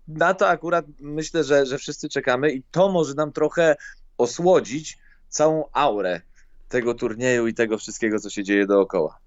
na 0.08 0.34
to 0.34 0.50
akurat 0.50 0.86
myślę, 1.00 1.44
że, 1.44 1.66
że 1.66 1.78
wszyscy 1.78 2.10
czekamy 2.10 2.52
i 2.52 2.64
to 2.72 2.90
może 2.90 3.14
nam 3.14 3.32
trochę 3.32 3.76
osłodzić 4.18 4.98
całą 5.30 5.64
aurę 5.74 6.22
tego 6.70 6.94
turnieju 6.94 7.48
i 7.48 7.54
tego 7.54 7.78
wszystkiego, 7.78 8.20
co 8.20 8.30
się 8.30 8.44
dzieje 8.44 8.66
dookoła. 8.68 9.20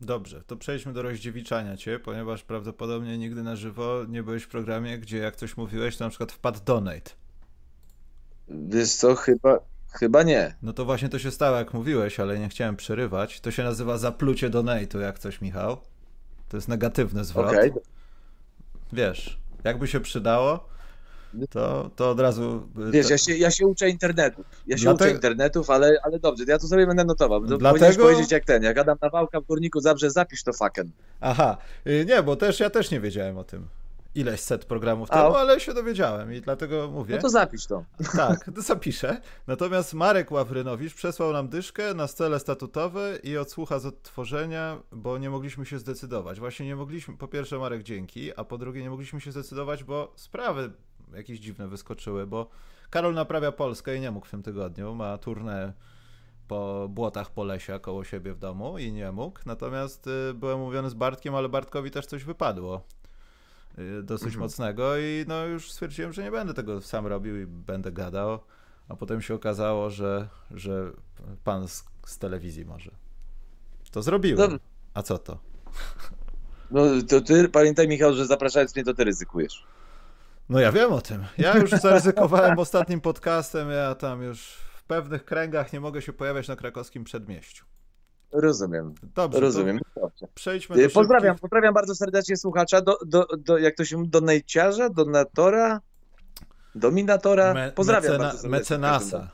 Dobrze, 0.00 0.42
to 0.46 0.56
przejdźmy 0.56 0.92
do 0.92 1.02
rozdziewiczania 1.02 1.76
cię, 1.76 1.98
ponieważ 1.98 2.42
prawdopodobnie 2.42 3.18
nigdy 3.18 3.42
na 3.42 3.56
żywo 3.56 4.04
nie 4.08 4.22
byłeś 4.22 4.42
w 4.42 4.48
programie, 4.48 4.98
gdzie 4.98 5.18
jak 5.18 5.36
coś 5.36 5.56
mówiłeś, 5.56 5.96
to 5.96 6.04
na 6.04 6.10
przykład 6.10 6.32
wpadł 6.32 6.60
donate. 6.64 7.10
Wiesz 8.48 8.94
co, 8.94 9.14
chyba, 9.14 9.58
chyba 9.90 10.22
nie. 10.22 10.54
No 10.62 10.72
to 10.72 10.84
właśnie 10.84 11.08
to 11.08 11.18
się 11.18 11.30
stało, 11.30 11.56
jak 11.56 11.74
mówiłeś, 11.74 12.20
ale 12.20 12.38
nie 12.38 12.48
chciałem 12.48 12.76
przerywać. 12.76 13.40
To 13.40 13.50
się 13.50 13.62
nazywa 13.62 13.98
zaplucie 13.98 14.50
donate'u, 14.50 15.00
jak 15.00 15.18
coś, 15.18 15.40
Michał. 15.40 15.76
To 16.48 16.56
jest 16.56 16.68
negatywny 16.68 17.24
zwrot. 17.24 17.48
Okay. 17.48 17.72
Wiesz, 18.92 19.38
jakby 19.64 19.88
się 19.88 20.00
przydało, 20.00 20.68
to, 21.50 21.90
to 21.96 22.10
od 22.10 22.20
razu... 22.20 22.68
Wiesz, 22.92 23.06
to... 23.06 23.12
ja, 23.12 23.18
się, 23.18 23.36
ja 23.36 23.50
się 23.50 23.66
uczę 23.66 23.88
internetu. 23.90 24.44
Ja 24.66 24.76
się 24.76 24.82
Dlatego... 24.82 25.04
uczę 25.04 25.14
internetów, 25.14 25.70
ale, 25.70 25.98
ale 26.02 26.18
dobrze, 26.18 26.44
ja 26.48 26.58
to 26.58 26.66
sobie 26.66 26.86
będę 26.86 27.04
notował. 27.04 27.40
Dlatego... 27.40 27.68
Powinieneś 27.68 27.96
powiedzieć 27.96 28.32
jak 28.32 28.44
ten, 28.44 28.62
jak 28.62 28.78
Adam 28.78 28.98
Nawałka 29.02 29.40
w 29.40 29.44
Górniku 29.44 29.80
Zabrze, 29.80 30.10
zapisz 30.10 30.42
to 30.42 30.52
faken. 30.52 30.90
Aha, 31.20 31.56
y, 31.86 32.06
nie, 32.08 32.22
bo 32.22 32.36
też 32.36 32.60
ja 32.60 32.70
też 32.70 32.90
nie 32.90 33.00
wiedziałem 33.00 33.38
o 33.38 33.44
tym 33.44 33.68
ileś 34.20 34.40
set 34.40 34.64
programów 34.64 35.10
temu, 35.10 35.34
ale 35.34 35.60
się 35.60 35.74
dowiedziałem 35.74 36.32
i 36.32 36.40
dlatego 36.40 36.90
mówię. 36.90 37.14
No 37.14 37.22
to 37.22 37.28
zapisz 37.28 37.66
to. 37.66 37.84
Tak, 38.16 38.50
to 38.54 38.62
zapiszę. 38.62 39.20
Natomiast 39.46 39.94
Marek 39.94 40.30
Ławrynowicz 40.30 40.94
przesłał 40.94 41.32
nam 41.32 41.48
dyszkę 41.48 41.94
na 41.94 42.08
cele 42.08 42.40
statutowe 42.40 43.18
i 43.22 43.36
odsłucha 43.36 43.78
z 43.78 43.86
odtworzenia, 43.86 44.82
bo 44.92 45.18
nie 45.18 45.30
mogliśmy 45.30 45.66
się 45.66 45.78
zdecydować. 45.78 46.40
Właśnie 46.40 46.66
nie 46.66 46.76
mogliśmy, 46.76 47.16
po 47.16 47.28
pierwsze 47.28 47.58
Marek 47.58 47.82
dzięki, 47.82 48.34
a 48.36 48.44
po 48.44 48.58
drugie 48.58 48.82
nie 48.82 48.90
mogliśmy 48.90 49.20
się 49.20 49.32
zdecydować, 49.32 49.84
bo 49.84 50.12
sprawy 50.16 50.72
jakieś 51.14 51.38
dziwne 51.38 51.68
wyskoczyły, 51.68 52.26
bo 52.26 52.48
Karol 52.90 53.14
naprawia 53.14 53.52
Polskę 53.52 53.96
i 53.96 54.00
nie 54.00 54.10
mógł 54.10 54.26
w 54.26 54.30
tym 54.30 54.42
tygodniu, 54.42 54.94
ma 54.94 55.18
turnę 55.18 55.72
po 56.48 56.88
błotach 56.90 57.30
Polesia 57.30 57.78
koło 57.78 58.04
siebie 58.04 58.34
w 58.34 58.38
domu 58.38 58.78
i 58.78 58.92
nie 58.92 59.12
mógł. 59.12 59.40
Natomiast 59.46 60.06
y, 60.06 60.34
byłem 60.34 60.58
mówiony 60.58 60.90
z 60.90 60.94
Bartkiem, 60.94 61.34
ale 61.34 61.48
Bartkowi 61.48 61.90
też 61.90 62.06
coś 62.06 62.24
wypadło. 62.24 62.82
Y, 63.78 64.02
dosyć 64.02 64.26
mhm. 64.26 64.40
mocnego 64.40 64.98
i 64.98 65.24
no 65.28 65.44
już 65.44 65.72
stwierdziłem, 65.72 66.12
że 66.12 66.22
nie 66.22 66.30
będę 66.30 66.54
tego 66.54 66.80
sam 66.80 67.06
robił 67.06 67.40
i 67.40 67.46
będę 67.46 67.92
gadał, 67.92 68.38
a 68.88 68.96
potem 68.96 69.22
się 69.22 69.34
okazało, 69.34 69.90
że, 69.90 70.28
że 70.50 70.92
pan 71.44 71.68
z, 71.68 71.84
z 72.06 72.18
telewizji 72.18 72.64
może. 72.64 72.90
To 73.90 74.02
zrobiłem. 74.02 74.50
No, 74.52 74.58
a 74.94 75.02
co 75.02 75.18
to? 75.18 75.38
No 76.70 76.82
to 77.08 77.20
ty 77.20 77.48
pamiętaj 77.48 77.88
Michał, 77.88 78.12
że 78.12 78.26
zapraszając 78.26 78.74
mnie 78.74 78.84
to 78.84 78.94
ty 78.94 79.04
ryzykujesz. 79.04 79.66
No 80.48 80.60
ja 80.60 80.72
wiem 80.72 80.92
o 80.92 81.00
tym. 81.00 81.24
Ja 81.38 81.56
już 81.56 81.70
zaryzykowałem 81.70 82.58
ostatnim 82.58 83.00
podcastem, 83.00 83.70
ja 83.70 83.94
tam 83.94 84.22
już 84.22 84.40
w 84.76 84.82
pewnych 84.82 85.24
kręgach 85.24 85.72
nie 85.72 85.80
mogę 85.80 86.02
się 86.02 86.12
pojawiać 86.12 86.48
na 86.48 86.56
krakowskim 86.56 87.04
przedmieściu. 87.04 87.64
Rozumiem. 88.32 88.94
Dobrze. 89.14 89.40
Rozumiem. 89.40 89.78
Przejdźmy 90.34 90.76
do 90.76 90.90
Pozdrawiam, 90.90 91.34
szybkich... 91.34 91.40
pozdrawiam 91.40 91.74
bardzo 91.74 91.94
serdecznie 91.94 92.36
słuchacza. 92.36 92.80
Do, 92.80 92.98
do, 93.06 93.26
do, 93.38 93.58
jak 93.58 93.76
to 93.76 93.84
się 93.84 93.96
mówi, 93.96 94.08
donajciarza, 94.08 94.88
donatora, 94.90 95.80
dominatora. 96.74 97.54
Me, 97.54 97.72
pozdrawiam 97.72 98.12
mecena, 98.12 98.24
bardzo 98.24 98.48
Mecenasa. 98.48 99.30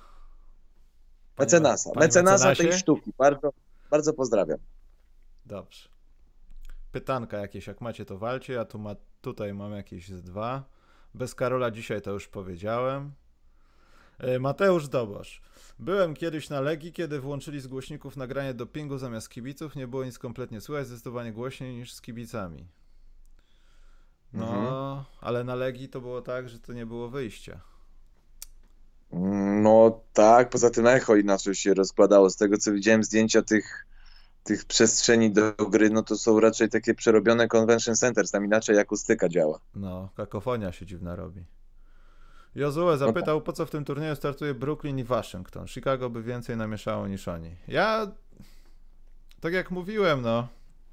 Mecenasa. 1.39 1.91
Panie 1.91 2.07
mecenasa 2.07 2.49
mecenasie? 2.49 2.63
tej 2.63 2.73
sztuki. 2.81 3.13
Bardzo, 3.19 3.53
bardzo 3.91 4.13
pozdrawiam. 4.13 4.59
Dobrze. 5.47 5.89
Pytanka 6.93 7.39
jakieś, 7.39 7.67
jak 7.67 7.81
macie 7.81 8.05
to 8.05 8.19
walcie. 8.19 8.53
Ja 8.53 8.65
tu 8.65 8.79
ma, 8.79 8.95
tutaj 9.21 9.55
mam 9.55 9.73
jakieś 9.73 10.09
z 10.09 10.23
dwa. 10.23 10.65
Bez 11.15 11.35
Karola 11.35 11.71
dzisiaj 11.71 12.03
to 12.03 12.11
już 12.11 12.29
powiedziałem. 12.29 13.13
E, 14.19 14.39
Mateusz 14.39 14.89
Dobosz. 14.89 15.43
Byłem 15.79 16.15
kiedyś 16.15 16.51
na 16.51 16.61
Legii, 16.61 16.93
kiedy 16.93 17.21
włączyli 17.21 17.61
z 17.61 17.67
głośników 17.67 18.17
nagranie 18.17 18.55
dopingu 18.55 18.99
zamiast 18.99 19.29
kibiców. 19.29 19.77
Nie 19.77 19.87
było 19.87 20.05
nic 20.05 20.19
kompletnie 20.19 20.61
słychać, 20.61 20.87
zdecydowanie 20.87 21.33
głośniej 21.33 21.75
niż 21.75 21.93
z 21.93 22.01
kibicami. 22.01 22.67
No, 24.33 24.47
mhm. 24.47 25.05
ale 25.21 25.45
na 25.45 25.55
Legii 25.55 25.89
to 25.89 26.01
było 26.01 26.23
tak, 26.23 26.49
że 26.49 26.59
to 26.59 26.73
nie 26.73 26.87
było 26.87 27.09
wyjścia. 27.09 27.61
No 29.63 30.01
tak, 30.13 30.51
poza 30.51 30.71
tym 30.71 30.87
echo 30.87 31.17
inaczej 31.17 31.55
się 31.55 31.75
rozkładało. 31.75 32.31
Z 32.31 32.37
tego 32.37 32.59
co 32.59 32.73
widziałem 32.73 33.05
zdjęcia 33.05 33.43
tych, 33.43 33.87
tych 34.45 34.65
przestrzeni 34.65 35.31
do 35.31 35.53
gry, 35.53 35.91
no 35.91 36.03
to 36.03 36.17
są 36.17 36.41
raczej 36.41 36.69
takie 36.69 36.95
przerobione 36.95 37.49
convention 37.49 37.95
centers, 37.95 38.31
tam 38.31 38.45
inaczej 38.45 38.79
akustyka 38.79 39.29
działa. 39.29 39.61
No, 39.75 40.09
kakofonia 40.17 40.73
się 40.73 40.87
dziwna 40.87 41.17
robi. 41.17 41.45
Jozue 42.55 42.97
zapytał, 42.97 43.41
po 43.41 43.53
co 43.53 43.67
w 43.67 43.71
tym 43.71 43.85
turnieju 43.85 44.17
startuje 44.17 44.55
Brooklyn 44.55 44.99
i 44.99 45.05
Waszyngton. 45.05 45.67
Chicago 45.67 46.11
by 46.11 46.23
więcej 46.23 46.57
namieszało 46.57 47.09
niż 47.09 47.29
oni. 47.29 47.57
Ja, 47.69 48.13
tak 49.41 49.53
jak 49.53 49.71
mówiłem, 49.71 50.23
no, 50.23 50.49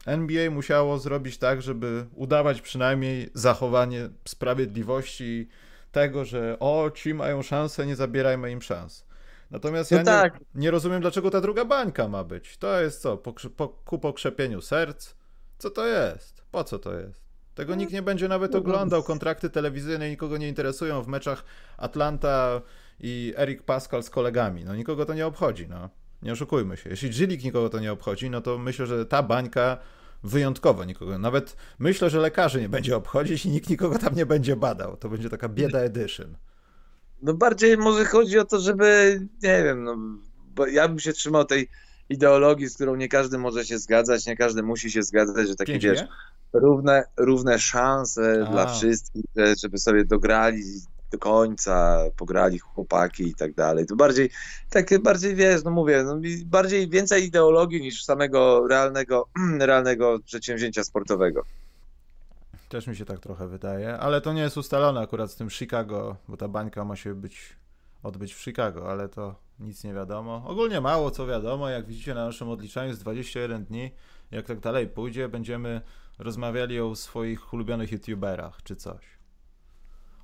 NBA 0.06 0.52
musiało 0.52 1.00
zrobić 1.00 1.38
tak, 1.38 1.62
żeby 1.62 2.06
udawać 2.16 2.62
przynajmniej 2.62 3.30
zachowanie 3.34 4.10
sprawiedliwości 4.26 5.48
tego, 5.92 6.26
że 6.26 6.58
o, 6.60 6.92
ci 6.96 7.14
mają 7.14 7.42
szansę, 7.42 7.86
nie 7.86 7.96
zabierajmy 7.96 8.52
im 8.52 8.62
szans. 8.62 9.06
Natomiast 9.52 9.92
no 9.92 9.98
ja 9.98 10.04
tak. 10.04 10.34
nie, 10.34 10.46
nie, 10.56 10.72
rozumiem, 10.72 11.02
dlaczego 11.02 11.30
ta 11.30 11.42
druga 11.42 11.66
bańka 11.66 12.08
ma 12.08 12.24
być. 12.24 12.58
To 12.58 12.82
jest 12.82 13.02
co? 13.02 13.18
Po, 13.18 13.34
po, 13.58 13.68
ku 13.68 14.00
pokrzepieniu 14.00 14.62
serc? 14.62 15.16
Co 15.58 15.70
to 15.70 15.88
jest? 15.88 16.44
Po 16.52 16.64
co 16.64 16.80
to 16.80 16.94
jest? 17.00 17.31
Tego 17.56 17.76
nikt 17.76 17.94
nie 17.94 18.02
będzie 18.02 18.28
nawet 18.28 18.56
oglądał. 18.56 19.04
Kontrakty 19.04 19.50
telewizyjne 19.50 20.10
nikogo 20.10 20.38
nie 20.38 20.48
interesują 20.48 21.02
w 21.02 21.08
meczach 21.08 21.44
Atlanta 21.78 22.62
i 23.00 23.34
Eric 23.38 23.64
Pascal 23.64 24.04
z 24.04 24.10
kolegami. 24.10 24.66
No 24.66 24.76
nikogo 24.76 25.06
to 25.06 25.14
nie 25.14 25.28
obchodzi, 25.28 25.68
no. 25.68 25.90
Nie 26.22 26.32
oszukujmy 26.32 26.78
się. 26.78 26.90
Jeśli 26.90 27.10
Dżylik 27.10 27.44
nikogo 27.44 27.70
to 27.70 27.80
nie 27.80 27.92
obchodzi, 27.92 28.30
no 28.30 28.42
to 28.42 28.58
myślę, 28.58 28.88
że 28.88 29.06
ta 29.06 29.24
bańka 29.24 29.78
wyjątkowo 30.24 30.86
nikogo. 30.86 31.18
Nawet 31.18 31.56
myślę, 31.80 32.10
że 32.10 32.20
lekarzy 32.20 32.62
nie 32.62 32.70
będzie 32.70 32.96
obchodzić 32.96 33.46
i 33.46 33.50
nikt 33.50 33.70
nikogo 33.70 34.00
tam 34.00 34.16
nie 34.16 34.26
będzie 34.26 34.56
badał. 34.56 34.98
To 34.98 35.10
będzie 35.10 35.30
taka 35.30 35.50
bieda 35.50 35.80
edition. 35.80 36.38
No 37.22 37.34
bardziej 37.34 37.78
może 37.78 38.06
chodzi 38.06 38.40
o 38.40 38.46
to, 38.46 38.60
żeby, 38.60 39.20
nie 39.44 39.64
wiem, 39.64 39.84
no, 39.84 39.98
bo 40.56 40.68
ja 40.68 40.88
bym 40.88 41.00
się 41.00 41.14
trzymał 41.14 41.46
tej 41.46 41.70
ideologii, 42.10 42.68
z 42.68 42.76
którą 42.76 42.96
nie 42.96 43.08
każdy 43.08 43.38
może 43.38 43.66
się 43.66 43.78
zgadzać, 43.78 44.26
nie 44.26 44.38
każdy 44.38 44.64
musi 44.64 44.92
się 44.92 45.04
zgadzać, 45.04 45.48
że 45.48 45.56
takie, 45.56 45.80
wiesz, 45.80 46.04
równe, 46.54 47.04
równe 47.18 47.60
szanse 47.60 48.46
A. 48.48 48.52
dla 48.52 48.66
wszystkich, 48.66 49.26
żeby 49.64 49.78
sobie 49.78 50.06
dograli 50.06 50.64
do 51.12 51.18
końca, 51.18 52.00
pograli 52.18 52.60
chłopaki 52.60 53.24
i 53.24 53.36
tak 53.36 53.54
dalej. 53.54 53.86
To 53.86 53.96
bardziej, 53.96 54.30
takie 54.70 55.00
bardziej, 55.00 55.36
wiesz, 55.36 55.64
no 55.64 55.72
mówię, 55.72 56.04
no, 56.04 56.20
bardziej 56.46 56.90
więcej 56.90 57.26
ideologii 57.26 57.82
niż 57.82 58.04
samego 58.04 58.68
realnego, 58.68 59.28
realnego 59.60 60.20
przedsięwzięcia 60.26 60.84
sportowego. 60.84 61.44
Też 62.70 62.88
mi 62.88 62.96
się 62.96 63.06
tak 63.06 63.20
trochę 63.20 63.48
wydaje, 63.48 63.98
ale 63.98 64.22
to 64.22 64.34
nie 64.34 64.42
jest 64.42 64.58
ustalone 64.58 65.02
akurat 65.02 65.32
z 65.32 65.36
tym 65.36 65.50
Chicago, 65.50 66.16
bo 66.28 66.38
ta 66.38 66.48
bańka 66.48 66.86
ma 66.86 66.96
się 66.96 67.16
być, 67.16 67.56
odbyć 68.04 68.34
w 68.34 68.42
Chicago, 68.42 68.92
ale 68.92 69.10
to 69.10 69.36
nic 69.60 69.84
nie 69.84 69.94
wiadomo. 69.94 70.44
Ogólnie 70.48 70.82
mało 70.82 71.12
co 71.12 71.28
wiadomo, 71.28 71.70
jak 71.70 71.86
widzicie 71.86 72.14
na 72.14 72.26
naszym 72.26 72.50
odliczaniu 72.50 72.88
jest 72.88 73.02
21 73.02 73.66
dni. 73.66 73.92
Jak 74.32 74.46
tak 74.46 74.60
dalej 74.60 74.88
pójdzie, 74.88 75.30
będziemy 75.30 75.82
rozmawiali 76.20 76.80
o 76.80 76.96
swoich 76.96 77.54
ulubionych 77.54 77.92
youtuberach 77.92 78.64
czy 78.64 78.76
coś. 78.76 79.06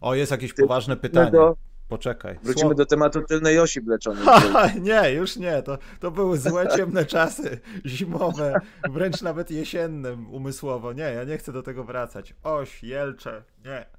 O, 0.02 0.16
jest 0.16 0.32
jakieś 0.32 0.54
poważne 0.54 0.98
pytanie. 0.98 1.32
Do... 1.32 1.56
Poczekaj. 1.88 2.34
Wrócimy 2.44 2.60
Słowo. 2.60 2.76
do 2.76 2.86
tematu 2.86 3.22
tylnej 3.22 3.60
osi 3.60 3.82
bleczonej. 3.82 4.24
nie, 4.82 5.12
już 5.12 5.38
nie. 5.38 5.62
To, 5.62 5.78
to 6.00 6.12
były 6.12 6.38
złe, 6.38 6.68
ciemne 6.76 7.06
czasy. 7.06 7.60
Zimowe, 7.86 8.62
wręcz 8.90 9.22
nawet 9.22 9.52
jesienne 9.52 10.14
umysłowo. 10.14 10.94
Nie, 10.94 11.04
ja 11.04 11.24
nie 11.24 11.38
chcę 11.38 11.52
do 11.52 11.64
tego 11.64 11.84
wracać. 11.84 12.36
Oś, 12.44 12.84
Jelcze, 12.84 13.44
nie. 13.66 13.97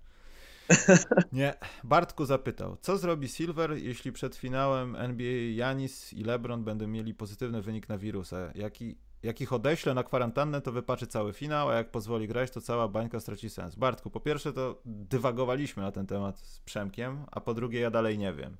Nie. 1.33 1.55
Bartku 1.85 2.25
zapytał, 2.25 2.77
co 2.81 2.99
zrobi 2.99 3.29
Silver, 3.29 3.73
jeśli 3.77 4.13
przed 4.13 4.37
finałem 4.37 4.97
NBA 4.97 5.55
Janis 5.55 6.13
i 6.13 6.25
LeBron 6.25 6.65
będą 6.65 6.87
mieli 6.87 7.15
pozytywny 7.15 7.63
wynik 7.63 7.89
na 7.89 7.99
wirusa? 7.99 8.37
Jaki, 8.55 8.99
jak 9.23 9.41
ich 9.41 9.53
odeślę 9.53 9.95
na 9.95 10.03
kwarantannę, 10.03 10.61
to 10.61 10.73
wypaczy 10.73 11.07
cały 11.07 11.33
finał, 11.33 11.69
a 11.69 11.75
jak 11.75 11.91
pozwoli 11.91 12.29
grać, 12.29 12.51
to 12.51 12.61
cała 12.61 12.89
bańka 12.89 13.21
straci 13.21 13.51
sens. 13.51 13.75
Bartku, 13.75 14.11
po 14.11 14.21
pierwsze 14.21 14.53
to 14.53 14.83
dywagowaliśmy 14.85 15.83
na 15.83 15.93
ten 15.93 16.07
temat 16.07 16.41
z 16.41 16.61
Przemkiem, 16.61 17.25
a 17.31 17.41
po 17.41 17.55
drugie 17.55 17.81
ja 17.81 17.91
dalej 17.91 18.19
nie 18.19 18.33
wiem. 18.33 18.57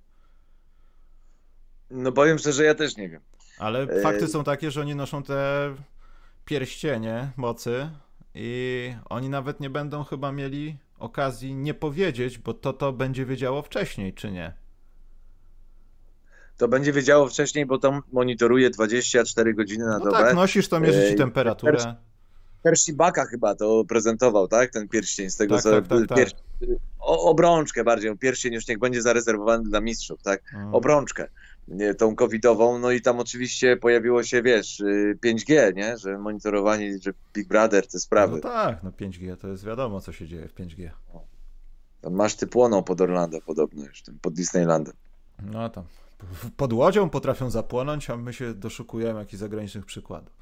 No 1.91 2.13
powiem 2.13 2.39
szczerze, 2.39 2.65
ja 2.65 2.75
też 2.75 2.97
nie 2.97 3.09
wiem. 3.09 3.21
Ale 3.59 3.83
e... 3.83 4.03
fakty 4.03 4.29
są 4.29 4.45
takie, 4.45 4.71
że 4.71 4.81
oni 4.81 4.95
noszą 4.95 5.23
te 5.23 5.75
pierścienie 6.45 7.31
mocy 7.37 7.91
i 8.35 8.95
oni 9.05 9.29
nawet 9.29 9.61
nie 9.61 9.71
będą 9.71 10.05
chyba 10.05 10.33
mieli 10.33 10.77
okazji 10.99 11.55
nie 11.55 11.75
powiedzieć, 11.75 12.39
bo 12.39 12.55
to 12.55 12.73
to 12.73 12.93
będzie 12.93 13.27
wiedziało 13.27 13.63
wcześniej, 13.63 14.15
czy 14.15 14.31
nie? 14.31 14.53
To 16.57 16.69
będzie 16.69 16.93
wiedziało 16.93 17.29
wcześniej, 17.29 17.67
bo 17.67 17.79
to 17.79 18.01
monitoruje 18.13 18.71
24 18.71 19.55
godziny 19.55 19.87
na 19.87 19.99
no 19.99 20.05
dobę. 20.05 20.19
Tak, 20.19 20.35
nosisz 20.35 20.69
to, 20.69 20.81
mierzy 20.81 21.11
ci 21.11 21.15
temperaturę. 21.15 21.95
Percy 22.63 22.93
Baka 22.93 23.25
chyba 23.25 23.55
to 23.55 23.85
prezentował, 23.89 24.49
tak? 24.49 24.71
Ten 24.71 24.89
pierścień 24.89 25.31
z 25.31 25.37
tego, 25.37 25.55
tak, 25.55 25.63
co... 25.63 25.71
Tak, 25.71 25.87
tak, 25.87 26.09
tak. 26.09 26.29
O, 26.99 27.31
obrączkę 27.31 27.85
bardziej, 27.85 28.19
pierścień 28.19 28.55
już 28.55 28.69
niech 28.69 28.79
będzie 28.79 29.03
zarezerwowany 29.03 29.65
dla 29.65 29.81
mistrzów, 29.81 30.23
tak? 30.23 30.43
Mm. 30.55 30.75
Obrączkę 30.75 31.29
tą 31.99 32.17
covidową, 32.17 32.79
no 32.79 32.91
i 32.91 33.01
tam 33.01 33.21
oczywiście 33.21 33.77
pojawiło 33.77 34.23
się, 34.23 34.43
wiesz, 34.43 34.83
5G, 35.25 35.53
y, 35.53 35.75
nie? 35.75 35.99
Że 35.99 36.19
monitorowanie, 36.19 36.99
że 36.99 37.13
Big 37.35 37.49
Brother, 37.49 37.87
te 37.87 38.01
sprawy. 38.01 38.37
No 38.37 38.43
tak, 38.43 38.83
no 38.83 38.91
5G 38.91 39.37
to 39.37 39.49
jest 39.49 39.65
wiadomo, 39.65 40.01
co 40.01 40.13
się 40.13 40.27
dzieje 40.27 40.49
w 40.49 40.55
5G. 40.55 40.91
Tam 42.01 42.13
maszty 42.13 42.47
płoną 42.47 42.83
pod 42.83 43.01
Orlando 43.01 43.39
podobno 43.47 43.85
już, 43.85 44.03
pod 44.21 44.35
Disneylandem. 44.35 44.95
No 45.43 45.69
tam, 45.69 45.85
pod 46.57 46.73
łodzią 46.73 47.11
potrafią 47.11 47.51
zapłonąć, 47.51 48.11
a 48.11 48.17
my 48.17 48.33
się 48.33 48.55
doszukujemy 48.55 49.19
jakichś 49.19 49.41
zagranicznych 49.41 49.87
przykładów. 49.87 50.33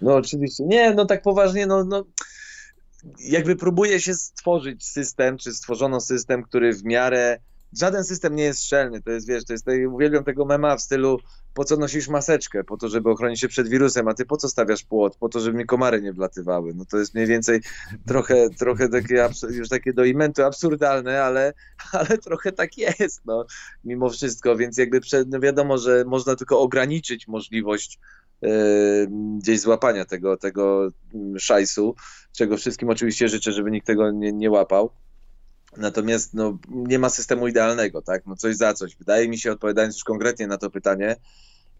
No 0.00 0.14
oczywiście, 0.14 0.64
nie, 0.64 0.94
no 0.94 1.06
tak 1.06 1.22
poważnie, 1.22 1.66
no, 1.66 1.84
no 1.84 2.04
jakby 3.18 3.56
próbuje 3.56 4.00
się 4.00 4.14
stworzyć 4.14 4.84
system, 4.84 5.38
czy 5.38 5.52
stworzono 5.52 6.00
system, 6.00 6.42
który 6.42 6.74
w 6.74 6.84
miarę 6.84 7.38
żaden 7.78 8.04
system 8.04 8.36
nie 8.36 8.44
jest 8.44 8.64
szczelny. 8.64 9.02
To 9.02 9.10
jest, 9.10 9.26
wiesz, 9.28 9.44
to 9.44 9.52
jest, 9.52 9.66
uwielbiam 9.90 10.24
tego 10.24 10.44
mema 10.44 10.76
w 10.76 10.82
stylu 10.82 11.18
po 11.54 11.64
co 11.64 11.76
nosisz 11.76 12.08
maseczkę? 12.08 12.64
Po 12.64 12.76
to, 12.76 12.88
żeby 12.88 13.10
ochronić 13.10 13.40
się 13.40 13.48
przed 13.48 13.68
wirusem, 13.68 14.08
a 14.08 14.14
ty 14.14 14.24
po 14.24 14.36
co 14.36 14.48
stawiasz 14.48 14.84
płot? 14.84 15.16
Po 15.16 15.28
to, 15.28 15.40
żeby 15.40 15.58
mi 15.58 15.66
komary 15.66 16.02
nie 16.02 16.12
wlatywały. 16.12 16.74
No 16.74 16.84
to 16.84 16.98
jest 16.98 17.14
mniej 17.14 17.26
więcej 17.26 17.60
trochę, 18.06 18.50
trochę 18.50 18.88
takie, 18.88 19.28
już 19.50 19.68
takie 19.68 19.92
do 19.92 20.04
imentu 20.04 20.42
absurdalne, 20.42 21.22
ale, 21.22 21.52
ale 21.92 22.18
trochę 22.18 22.52
tak 22.52 22.78
jest, 22.78 23.20
no, 23.24 23.46
mimo 23.84 24.10
wszystko, 24.10 24.56
więc 24.56 24.78
jakby 24.78 25.00
przed, 25.00 25.28
no 25.28 25.40
wiadomo, 25.40 25.78
że 25.78 26.04
można 26.06 26.36
tylko 26.36 26.60
ograniczyć 26.60 27.28
możliwość 27.28 27.98
yy, 28.42 28.50
gdzieś 29.38 29.60
złapania 29.60 30.04
tego, 30.04 30.36
tego 30.36 30.90
mm, 31.14 31.38
szajsu, 31.38 31.94
czego 32.32 32.56
wszystkim 32.56 32.90
oczywiście 32.90 33.28
życzę, 33.28 33.52
żeby 33.52 33.70
nikt 33.70 33.86
tego 33.86 34.10
nie, 34.10 34.32
nie 34.32 34.50
łapał. 34.50 34.90
Natomiast 35.76 36.34
no, 36.34 36.58
nie 36.68 36.98
ma 36.98 37.08
systemu 37.08 37.48
idealnego, 37.48 38.02
tak? 38.02 38.26
No 38.26 38.36
coś 38.36 38.56
za 38.56 38.74
coś. 38.74 38.96
Wydaje 38.96 39.28
mi 39.28 39.38
się, 39.38 39.52
odpowiadając 39.52 39.94
już 39.94 40.04
konkretnie 40.04 40.46
na 40.46 40.58
to 40.58 40.70
pytanie, 40.70 41.16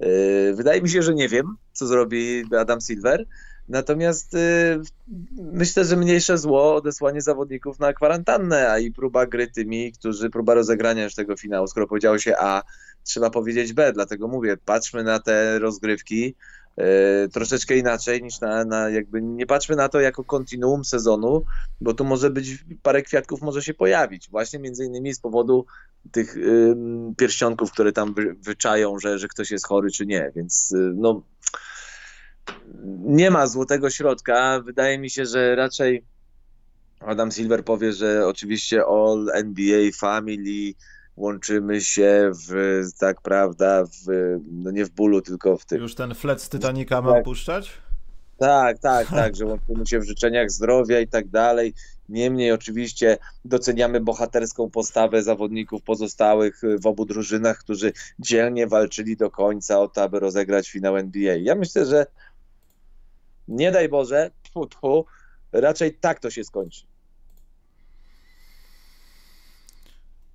yy, 0.01 0.55
wydaje 0.55 0.83
mi 0.83 0.89
się, 0.89 1.03
że 1.03 1.15
nie 1.15 1.29
wiem, 1.29 1.57
co 1.73 1.87
zrobi 1.87 2.45
Adam 2.59 2.81
Silver. 2.81 3.27
Natomiast 3.69 4.33
yy, 4.33 4.81
myślę, 5.37 5.85
że 5.85 5.97
mniejsze 5.97 6.39
zło 6.39 6.75
odesłanie 6.75 7.23
zawodników 7.23 7.79
na 7.79 7.93
kwarantannę, 7.93 8.71
a 8.71 8.79
i 8.79 8.93
próba 8.93 9.27
gry 9.27 9.47
tymi, 9.47 9.93
którzy, 9.93 10.31
próba 10.31 10.55
rozegrania 10.55 11.05
już 11.05 11.15
tego 11.15 11.37
finału. 11.37 11.67
Skoro 11.67 11.87
powiedziało 11.87 12.19
się 12.19 12.37
A, 12.39 12.63
trzeba 13.05 13.31
powiedzieć 13.31 13.73
B, 13.73 13.93
dlatego 13.93 14.29
mówię, 14.29 14.57
patrzmy 14.65 15.05
na 15.05 15.19
te 15.19 15.59
rozgrywki 15.59 16.35
troszeczkę 17.33 17.77
inaczej 17.77 18.23
niż 18.23 18.41
na, 18.41 18.65
na, 18.65 18.91
jakby 18.91 19.23
nie 19.23 19.47
patrzmy 19.47 19.77
na 19.77 19.89
to 19.89 20.01
jako 20.01 20.25
kontinuum 20.25 20.85
sezonu, 20.85 21.45
bo 21.81 21.95
tu 21.95 22.05
może 22.05 22.31
być 22.31 22.65
parę 22.83 23.03
kwiatków 23.03 23.43
może 23.43 23.63
się 23.63 23.75
pojawić, 23.75 24.31
właśnie 24.31 24.59
między 24.59 24.85
innymi 24.85 25.15
z 25.15 25.21
powodu 25.21 25.67
tych 26.13 26.37
y, 26.37 26.75
pierścionków, 27.17 27.73
które 27.73 27.93
tam 27.93 28.15
wy, 28.15 28.35
wyczają, 28.35 28.99
że, 28.99 29.19
że 29.19 29.29
ktoś 29.29 29.51
jest 29.51 29.67
chory 29.67 29.91
czy 29.91 30.07
nie, 30.07 30.33
więc 30.37 30.73
y, 30.73 30.93
no 30.97 31.23
nie 33.05 33.31
ma 33.31 33.47
złotego 33.47 33.91
środka. 33.91 34.61
Wydaje 34.65 34.99
mi 34.99 35.11
się, 35.11 35.27
że 35.27 35.55
raczej 35.55 36.05
Adam 37.01 37.33
Silver 37.33 37.65
powie, 37.65 37.93
że 37.93 38.27
oczywiście 38.27 38.85
All 38.85 39.27
NBA 39.35 39.91
Family 40.01 40.75
łączymy 41.23 41.81
się 41.81 42.31
w, 42.49 42.83
tak 42.99 43.21
prawda, 43.21 43.85
w, 43.85 44.39
no 44.53 44.71
nie 44.71 44.85
w 44.85 44.91
bólu, 44.91 45.21
tylko 45.21 45.57
w 45.57 45.65
tym. 45.65 45.83
Już 45.83 45.95
ten 45.95 46.15
flet 46.15 46.43
z 46.43 46.49
Titanica 46.49 47.03
mam 47.03 47.15
tak. 47.15 47.25
puszczać? 47.25 47.71
Tak, 48.39 48.79
tak, 48.79 49.09
tak, 49.09 49.37
że 49.37 49.47
łączymy 49.47 49.87
się 49.87 49.99
w 49.99 50.05
życzeniach 50.05 50.51
zdrowia 50.51 51.01
i 51.01 51.09
tak 51.09 51.29
dalej. 51.29 51.75
Niemniej 52.09 52.53
oczywiście 52.53 53.19
doceniamy 53.45 54.01
bohaterską 54.01 54.71
postawę 54.71 55.23
zawodników 55.23 55.83
pozostałych 55.83 56.61
w 56.81 56.87
obu 56.87 57.05
drużynach, 57.05 57.59
którzy 57.59 57.93
dzielnie 58.19 58.67
walczyli 58.67 59.17
do 59.17 59.31
końca 59.31 59.81
o 59.81 59.89
to, 59.89 60.03
aby 60.03 60.21
rozegrać 60.21 60.71
finał 60.71 60.97
NBA. 60.97 61.37
Ja 61.37 61.55
myślę, 61.55 61.87
że 61.87 62.07
nie 63.49 63.73
daj 63.73 63.89
Boże, 63.89 64.31
tfu, 64.43 64.67
tfu, 64.67 65.07
raczej 65.53 65.95
tak 65.95 66.21
to 66.21 66.31
się 66.31 66.45
skończy. 66.45 66.92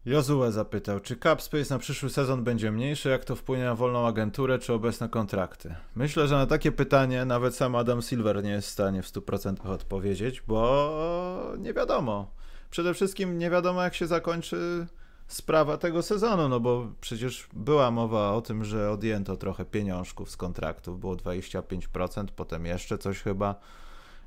Jozue 0.07 0.51
zapytał, 0.51 0.99
czy 0.99 1.15
Cap 1.15 1.41
Space 1.41 1.73
na 1.73 1.79
przyszły 1.79 2.09
sezon 2.09 2.43
będzie 2.43 2.71
mniejszy, 2.71 3.09
jak 3.09 3.25
to 3.25 3.35
wpłynie 3.35 3.63
na 3.63 3.75
wolną 3.75 4.07
agenturę, 4.07 4.59
czy 4.59 4.73
obecne 4.73 5.09
kontrakty? 5.09 5.75
Myślę, 5.95 6.27
że 6.27 6.35
na 6.35 6.45
takie 6.45 6.71
pytanie 6.71 7.25
nawet 7.25 7.55
sam 7.55 7.75
Adam 7.75 8.01
Silver 8.01 8.43
nie 8.43 8.49
jest 8.49 8.67
w 8.67 8.71
stanie 8.71 9.01
w 9.01 9.07
100% 9.07 9.69
odpowiedzieć, 9.69 10.41
bo 10.41 11.53
nie 11.57 11.73
wiadomo. 11.73 12.31
Przede 12.69 12.93
wszystkim 12.93 13.37
nie 13.37 13.49
wiadomo, 13.49 13.83
jak 13.83 13.95
się 13.95 14.07
zakończy 14.07 14.87
sprawa 15.27 15.77
tego 15.77 16.01
sezonu, 16.01 16.49
no 16.49 16.59
bo 16.59 16.87
przecież 17.01 17.47
była 17.53 17.91
mowa 17.91 18.31
o 18.31 18.41
tym, 18.41 18.63
że 18.63 18.91
odjęto 18.91 19.37
trochę 19.37 19.65
pieniążków 19.65 20.31
z 20.31 20.37
kontraktów, 20.37 20.99
było 20.99 21.15
25%, 21.15 22.25
potem 22.35 22.65
jeszcze 22.65 22.97
coś 22.97 23.21
chyba 23.21 23.55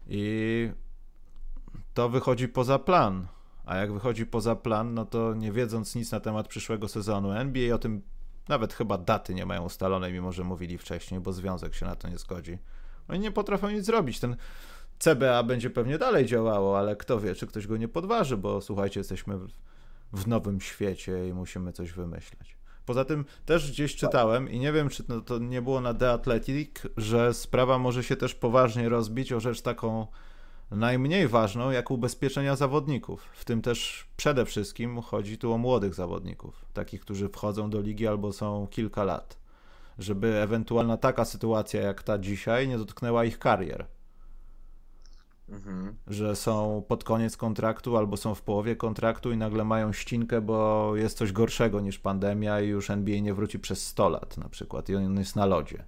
i 0.09 0.71
to 1.95 2.09
wychodzi 2.09 2.49
poza 2.49 2.79
plan 2.79 3.27
a 3.65 3.77
jak 3.77 3.93
wychodzi 3.93 4.27
poza 4.27 4.57
plan, 4.57 4.95
no 4.95 5.05
to 5.05 5.35
nie 5.35 5.53
wiedząc 5.53 5.95
nic 5.95 6.13
na 6.13 6.21
temat 6.21 6.49
przyszłego 6.49 6.89
sezonu, 6.89 7.33
NBA 7.33 7.75
o 7.75 7.79
tym 7.79 8.03
nawet 8.49 8.75
chyba 8.75 8.99
daty 8.99 9.35
nie 9.35 9.47
mają 9.47 9.65
ustalonej, 9.65 10.13
mimo 10.13 10.33
że 10.33 10.45
mówili 10.45 10.79
wcześniej, 10.79 11.21
bo 11.21 11.33
związek 11.33 11.75
się 11.75 11.87
na 11.87 11.97
to 11.97 12.09
nie 12.09 12.19
zgodzi. 12.19 12.59
Oni 13.09 13.21
nie 13.21 13.33
potrafią 13.33 13.71
nic 13.71 13.85
zrobić. 13.85 14.21
Ten 14.21 14.37
CBA 14.99 15.43
będzie 15.43 15.71
pewnie 15.71 15.99
dalej 15.99 16.27
działało, 16.27 16.79
ale 16.79 16.97
kto 16.97 17.21
wie, 17.21 17.35
czy 17.35 17.47
ktoś 17.47 17.67
go 17.67 17.77
nie 17.77 17.89
podważy, 17.89 18.37
bo 18.37 18.61
słuchajcie, 18.61 19.01
jesteśmy 19.01 19.39
w 20.13 20.27
nowym 20.27 20.61
świecie 20.61 21.29
i 21.29 21.33
musimy 21.33 21.73
coś 21.73 21.93
wymyśleć. 21.93 22.57
Poza 22.87 23.05
tym 23.05 23.25
też 23.47 23.71
gdzieś 23.71 23.97
czytałem 23.97 24.51
i 24.51 24.59
nie 24.59 24.73
wiem, 24.73 24.89
czy 24.89 25.05
to 25.27 25.39
nie 25.39 25.63
było 25.63 25.81
na 25.81 25.95
The 25.95 26.11
Athletic, 26.11 26.71
że 26.97 27.35
sprawa 27.35 27.79
może 27.79 28.05
się 28.05 28.17
też 28.17 28.35
poważnie 28.35 28.89
rozbić 28.89 29.33
o 29.33 29.41
rzecz 29.41 29.63
taką 29.63 30.07
najmniej 30.71 31.29
ważną 31.29 31.71
jak 31.71 31.91
ubezpieczenia 31.91 32.57
zawodników. 32.57 33.23
W 33.35 33.45
tym 33.45 33.63
też 33.63 34.07
przede 34.17 34.45
wszystkim 34.45 35.01
chodzi 35.03 35.39
tu 35.39 35.53
o 35.53 35.59
młodych 35.59 35.95
zawodników, 35.95 36.65
takich, 36.73 37.01
którzy 37.01 37.29
wchodzą 37.29 37.71
do 37.71 37.81
ligi 37.81 38.07
albo 38.07 38.33
są 38.33 38.67
kilka 38.71 39.05
lat, 39.05 39.39
żeby 39.99 40.35
ewentualna 40.35 40.97
taka 40.97 41.25
sytuacja 41.25 41.83
jak 41.83 42.03
ta 42.03 42.19
dzisiaj 42.19 42.69
nie 42.69 42.79
dotknęła 42.79 43.25
ich 43.25 43.39
karier. 43.39 43.87
Mhm. 45.49 45.95
Że 46.07 46.37
są 46.37 46.83
pod 46.89 47.05
koniec 47.05 47.37
kontraktu 47.37 47.97
albo 47.97 48.17
są 48.17 48.35
w 48.35 48.43
połowie 48.43 48.77
kontraktu 48.77 49.33
i 49.33 49.37
nagle 49.37 49.65
mają 49.65 49.93
ścinkę, 49.93 50.41
bo 50.41 50.93
jest 50.97 51.19
coś 51.19 51.33
gorszego 51.33 51.81
niż 51.81 51.99
pandemia 51.99 52.61
i 52.61 52.69
już 52.69 52.91
NBA 52.91 53.21
nie 53.21 53.35
wróci 53.35 53.59
przez 53.59 53.87
100 53.87 54.09
lat 54.09 54.39
na 54.39 54.49
przykład 54.49 54.89
i 54.89 54.97
on 54.97 55.19
jest 55.19 55.37
na 55.37 55.47
lodzie. 55.47 55.85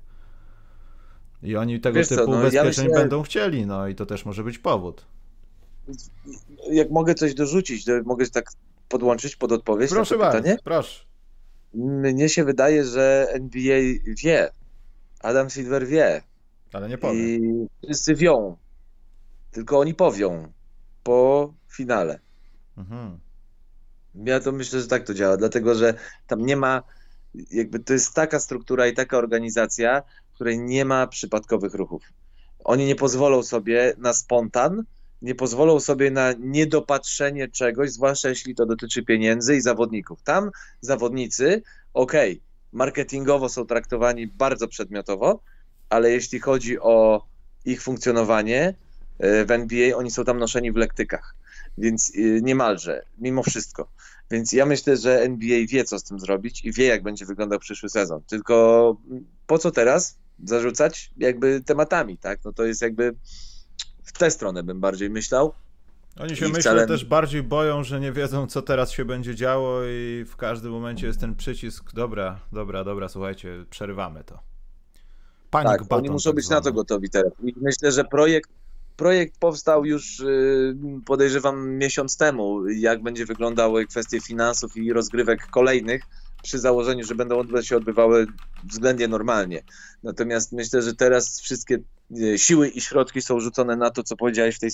I 1.42 1.56
oni 1.56 1.80
tego 1.80 1.94
Wiesz 1.98 2.08
typu 2.08 2.24
co, 2.24 2.30
no, 2.30 2.38
ubezpieczeń 2.38 2.84
ja 2.84 2.90
myślę... 2.90 3.00
będą 3.00 3.22
chcieli, 3.22 3.66
no 3.66 3.88
i 3.88 3.94
to 3.94 4.06
też 4.06 4.24
może 4.24 4.44
być 4.44 4.58
powód. 4.58 5.06
Jak 6.70 6.90
mogę 6.90 7.14
coś 7.14 7.34
dorzucić, 7.34 7.86
mogę 8.04 8.26
tak 8.26 8.50
podłączyć 8.88 9.36
pod 9.36 9.52
odpowiedź 9.52 9.90
proszę 9.90 10.16
na 10.16 10.24
to 10.24 10.26
pytanie? 10.26 10.50
Bardzo, 10.50 10.62
proszę. 10.64 11.04
Mnie 11.74 12.28
się 12.28 12.44
wydaje, 12.44 12.84
że 12.84 13.28
NBA 13.32 13.80
wie. 14.22 14.50
Adam 15.20 15.50
Silver 15.50 15.86
wie. 15.86 16.22
Ale 16.72 16.88
nie 16.88 16.98
powie. 16.98 17.36
I 17.36 17.68
wszyscy 17.84 18.14
wią. 18.14 18.56
Tylko 19.50 19.78
oni 19.78 19.94
powią 19.94 20.52
po 21.02 21.52
finale. 21.68 22.20
Mhm. 22.76 23.18
Ja 24.14 24.40
to 24.40 24.52
myślę, 24.52 24.80
że 24.80 24.86
tak 24.86 25.06
to 25.06 25.14
działa, 25.14 25.36
dlatego 25.36 25.74
że 25.74 25.94
tam 26.26 26.46
nie 26.46 26.56
ma, 26.56 26.82
jakby 27.50 27.78
to 27.78 27.92
jest 27.92 28.14
taka 28.14 28.40
struktura 28.40 28.86
i 28.86 28.94
taka 28.94 29.18
organizacja, 29.18 30.02
której 30.42 30.60
nie 30.60 30.84
ma 30.84 31.06
przypadkowych 31.06 31.74
ruchów. 31.74 32.02
Oni 32.64 32.86
nie 32.86 32.94
pozwolą 32.94 33.42
sobie 33.42 33.94
na 33.98 34.12
spontan, 34.12 34.84
nie 35.22 35.34
pozwolą 35.34 35.80
sobie 35.80 36.10
na 36.10 36.32
niedopatrzenie 36.32 37.48
czegoś, 37.48 37.92
zwłaszcza 37.92 38.28
jeśli 38.28 38.54
to 38.54 38.66
dotyczy 38.66 39.02
pieniędzy 39.02 39.56
i 39.56 39.60
zawodników. 39.60 40.22
Tam 40.22 40.50
zawodnicy, 40.80 41.62
okej, 41.94 42.32
okay, 42.32 42.42
marketingowo 42.72 43.48
są 43.48 43.66
traktowani 43.66 44.26
bardzo 44.26 44.68
przedmiotowo, 44.68 45.40
ale 45.88 46.10
jeśli 46.10 46.40
chodzi 46.40 46.80
o 46.80 47.26
ich 47.64 47.82
funkcjonowanie 47.82 48.74
e, 49.18 49.44
w 49.44 49.50
NBA, 49.50 49.96
oni 49.96 50.10
są 50.10 50.24
tam 50.24 50.38
noszeni 50.38 50.72
w 50.72 50.76
lektykach. 50.76 51.34
Więc 51.78 52.12
e, 52.16 52.20
niemalże, 52.40 53.04
mimo 53.18 53.42
wszystko. 53.42 53.88
Więc 54.30 54.52
ja 54.52 54.66
myślę, 54.66 54.96
że 54.96 55.20
NBA 55.20 55.58
wie, 55.68 55.84
co 55.84 55.98
z 55.98 56.04
tym 56.04 56.20
zrobić 56.20 56.64
i 56.64 56.72
wie, 56.72 56.86
jak 56.86 57.02
będzie 57.02 57.26
wyglądał 57.26 57.58
przyszły 57.58 57.88
sezon. 57.88 58.22
Tylko 58.26 58.96
po 59.46 59.58
co 59.58 59.70
teraz 59.70 60.21
zarzucać 60.42 61.10
jakby 61.16 61.60
tematami, 61.60 62.18
tak? 62.18 62.40
No 62.44 62.52
to 62.52 62.64
jest 62.64 62.82
jakby 62.82 63.14
w 64.04 64.12
tę 64.12 64.30
stronę 64.30 64.62
bym 64.62 64.80
bardziej 64.80 65.10
myślał. 65.10 65.52
Oni 66.20 66.36
się 66.36 66.44
myślę 66.46 66.60
wcale... 66.60 66.86
też 66.86 67.04
bardziej 67.04 67.42
boją, 67.42 67.84
że 67.84 68.00
nie 68.00 68.12
wiedzą, 68.12 68.46
co 68.46 68.62
teraz 68.62 68.90
się 68.90 69.04
będzie 69.04 69.34
działo 69.34 69.80
i 69.84 70.24
w 70.28 70.36
każdym 70.36 70.72
momencie 70.72 71.06
jest 71.06 71.20
ten 71.20 71.34
przycisk, 71.34 71.92
dobra, 71.92 72.40
dobra, 72.52 72.84
dobra, 72.84 73.08
słuchajcie, 73.08 73.64
przerywamy 73.70 74.24
to. 74.24 74.38
Panic 75.50 75.70
tak, 75.70 75.82
button, 75.82 75.98
oni 75.98 76.10
muszą 76.10 76.30
tak 76.30 76.34
być 76.36 76.48
na 76.48 76.60
to 76.60 76.72
gotowi 76.72 77.10
teraz. 77.10 77.32
I 77.42 77.54
myślę, 77.60 77.92
że 77.92 78.04
projekt, 78.04 78.50
projekt 78.96 79.38
powstał 79.38 79.84
już 79.84 80.20
y, 80.20 80.76
podejrzewam 81.06 81.70
miesiąc 81.70 82.16
temu, 82.16 82.68
jak 82.68 83.02
będzie 83.02 83.26
wyglądały 83.26 83.86
kwestie 83.86 84.20
finansów 84.20 84.76
i 84.76 84.92
rozgrywek 84.92 85.46
kolejnych, 85.46 86.02
przy 86.42 86.58
założeniu, 86.58 87.04
że 87.04 87.14
będą 87.14 87.42
się 87.62 87.76
odbywały 87.76 88.26
względnie 88.62 89.08
normalnie. 89.08 89.62
Natomiast 90.02 90.52
myślę, 90.52 90.82
że 90.82 90.94
teraz 90.94 91.40
wszystkie 91.40 91.78
y, 92.16 92.38
siły 92.38 92.68
i 92.68 92.80
środki 92.80 93.22
są 93.22 93.40
rzucone 93.40 93.76
na 93.76 93.90
to, 93.90 94.02
co 94.02 94.16
powiedziałeś 94.16 94.56
w 94.56 94.60
tej, 94.60 94.70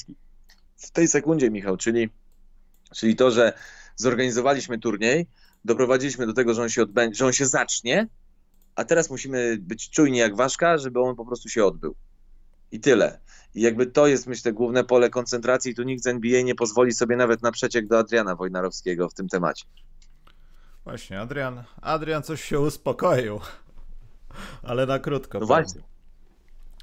w 0.77 0.91
tej 0.91 1.09
sekundzie, 1.09 1.51
Michał, 1.51 1.77
czyli, 1.77 2.11
czyli 2.97 3.17
to, 3.17 3.31
że 3.31 3.53
zorganizowaliśmy 3.97 4.79
turniej, 4.79 5.27
doprowadziliśmy 5.65 6.27
do 6.27 6.33
tego, 6.33 6.55
że 6.55 6.63
on 6.63 6.69
się, 6.69 6.83
odbędzie, 6.83 7.19
że 7.19 7.27
on 7.27 7.33
się 7.33 7.47
zacznie, 7.47 8.09
a 8.75 8.85
teraz 8.85 9.11
musimy 9.11 9.57
być 9.61 9.91
czujni 9.91 10.19
jak 10.19 10.37
ważka, 10.37 10.79
żeby 10.79 11.01
on 11.01 11.17
po 11.17 11.27
prostu 11.27 11.49
się 11.49 11.65
odbył. 11.65 11.95
I 12.73 12.81
tyle. 12.81 13.21
I 13.55 13.61
jakby 13.61 13.87
to 13.87 14.07
jest, 14.07 14.27
myślę, 14.27 14.53
główne 14.53 14.85
pole 14.85 15.11
koncentracji. 15.11 15.75
Tu 15.75 15.83
nikt 15.83 16.03
z 16.03 16.07
NBA 16.07 16.43
nie 16.43 16.55
pozwoli 16.55 16.93
sobie 16.93 17.17
nawet 17.17 17.43
na 17.43 17.53
przeciek 17.53 17.87
do 17.87 17.99
Adriana 17.99 18.37
Wojnarowskiego 18.37 19.09
w 19.09 19.15
tym 19.15 19.29
temacie. 19.29 19.65
Właśnie, 20.89 21.21
Adrian, 21.21 21.65
Adrian 21.83 22.23
coś 22.23 22.45
się 22.45 22.61
uspokoił, 22.61 23.41
ale 24.63 24.87
na 24.87 24.99
krótko. 24.99 25.39
No 25.41 25.47
właśnie. 25.47 25.81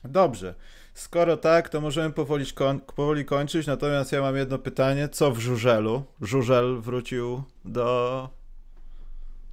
Dobrze. 0.03 0.55
Skoro 0.93 1.37
tak, 1.37 1.69
to 1.69 1.81
możemy 1.81 2.13
powoli, 2.13 2.45
koń, 2.45 2.79
powoli 2.95 3.25
kończyć. 3.25 3.67
Natomiast 3.67 4.11
ja 4.11 4.21
mam 4.21 4.35
jedno 4.35 4.59
pytanie. 4.59 5.09
Co 5.09 5.31
w 5.31 5.39
Żużelu? 5.39 6.03
Żużel 6.21 6.81
wrócił 6.81 7.43
do 7.65 8.29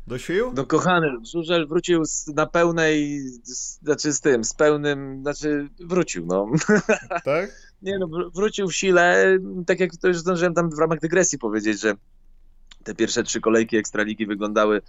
do 0.07 0.19
sił? 0.19 0.53
No 0.55 0.67
kochany, 0.67 1.11
Żużel 1.33 1.69
wrócił 1.69 2.05
z, 2.05 2.27
na 2.27 2.47
pełnej, 2.47 3.21
z, 3.43 3.79
znaczy 3.83 4.13
z 4.13 4.21
tym, 4.21 4.45
z 4.45 4.55
pełnym, 4.55 5.23
znaczy 5.23 5.69
wrócił, 5.81 6.27
no. 6.27 6.47
Tak? 7.25 7.51
Nie 7.83 7.99
no, 7.99 8.07
wrócił 8.35 8.69
w 8.69 8.75
sile, 8.75 9.39
tak 9.67 9.81
jak 9.81 9.97
to 9.97 10.09
już 10.09 10.19
zdążyłem 10.19 10.55
tam 10.55 10.71
w 10.71 10.79
ramach 10.79 11.01
dygresji 11.01 11.39
powiedzieć, 11.39 11.81
że 11.81 11.95
te 12.83 12.95
pierwsze 12.95 13.23
trzy 13.23 13.41
kolejki 13.41 13.77
Ekstraligi 13.77 14.27
wyglądały 14.27 14.83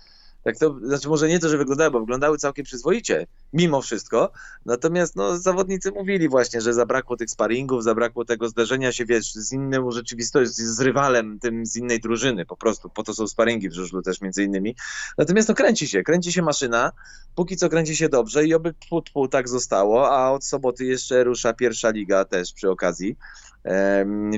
tak 0.44 0.58
to, 0.58 0.76
znaczy 0.84 1.10
może 1.10 1.28
nie 1.28 1.40
to, 1.40 1.50
że 1.50 1.58
wyglądały, 1.58 1.92
bo 1.92 2.00
wyglądały 2.00 2.38
całkiem 2.38 2.66
przyzwoicie, 2.66 3.28
mimo 3.54 3.82
wszystko. 3.82 4.32
Natomiast 4.66 5.16
no, 5.16 5.38
zawodnicy 5.38 5.92
mówili 5.92 6.30
właśnie, 6.30 6.62
że 6.62 6.74
zabrakło 6.74 7.18
tych 7.18 7.30
sparingów, 7.30 7.84
zabrakło 7.84 8.26
tego 8.26 8.50
zderzenia 8.50 8.92
się, 8.92 9.06
wiesz, 9.06 9.34
z 9.34 9.54
innym 9.54 9.92
rzeczywistością, 9.92 10.54
z 10.54 10.80
rywalem 10.80 11.40
tym 11.40 11.66
z 11.66 11.76
innej 11.76 12.00
drużyny, 12.00 12.46
po 12.46 12.58
prostu. 12.58 12.90
Po 12.90 13.04
to 13.04 13.14
są 13.14 13.28
sparingi 13.28 13.70
w 13.70 13.74
żużlu 13.74 14.02
też 14.02 14.22
między 14.22 14.44
innymi. 14.44 14.76
Natomiast 15.18 15.50
no 15.50 15.56
kręci 15.56 15.88
się, 15.88 16.04
kręci 16.04 16.32
się 16.32 16.42
maszyna, 16.42 16.92
póki 17.36 17.58
co 17.58 17.70
kręci 17.70 17.96
się 17.96 18.10
dobrze 18.10 18.46
i 18.46 18.54
oby 18.54 18.74
pół, 18.90 19.02
pół 19.14 19.28
tak 19.28 19.50
zostało, 19.50 20.12
a 20.12 20.32
od 20.32 20.46
soboty 20.46 20.86
jeszcze 20.86 21.24
rusza 21.24 21.54
pierwsza 21.54 21.90
liga 21.90 22.26
też 22.26 22.54
przy 22.54 22.70
okazji. 22.70 23.18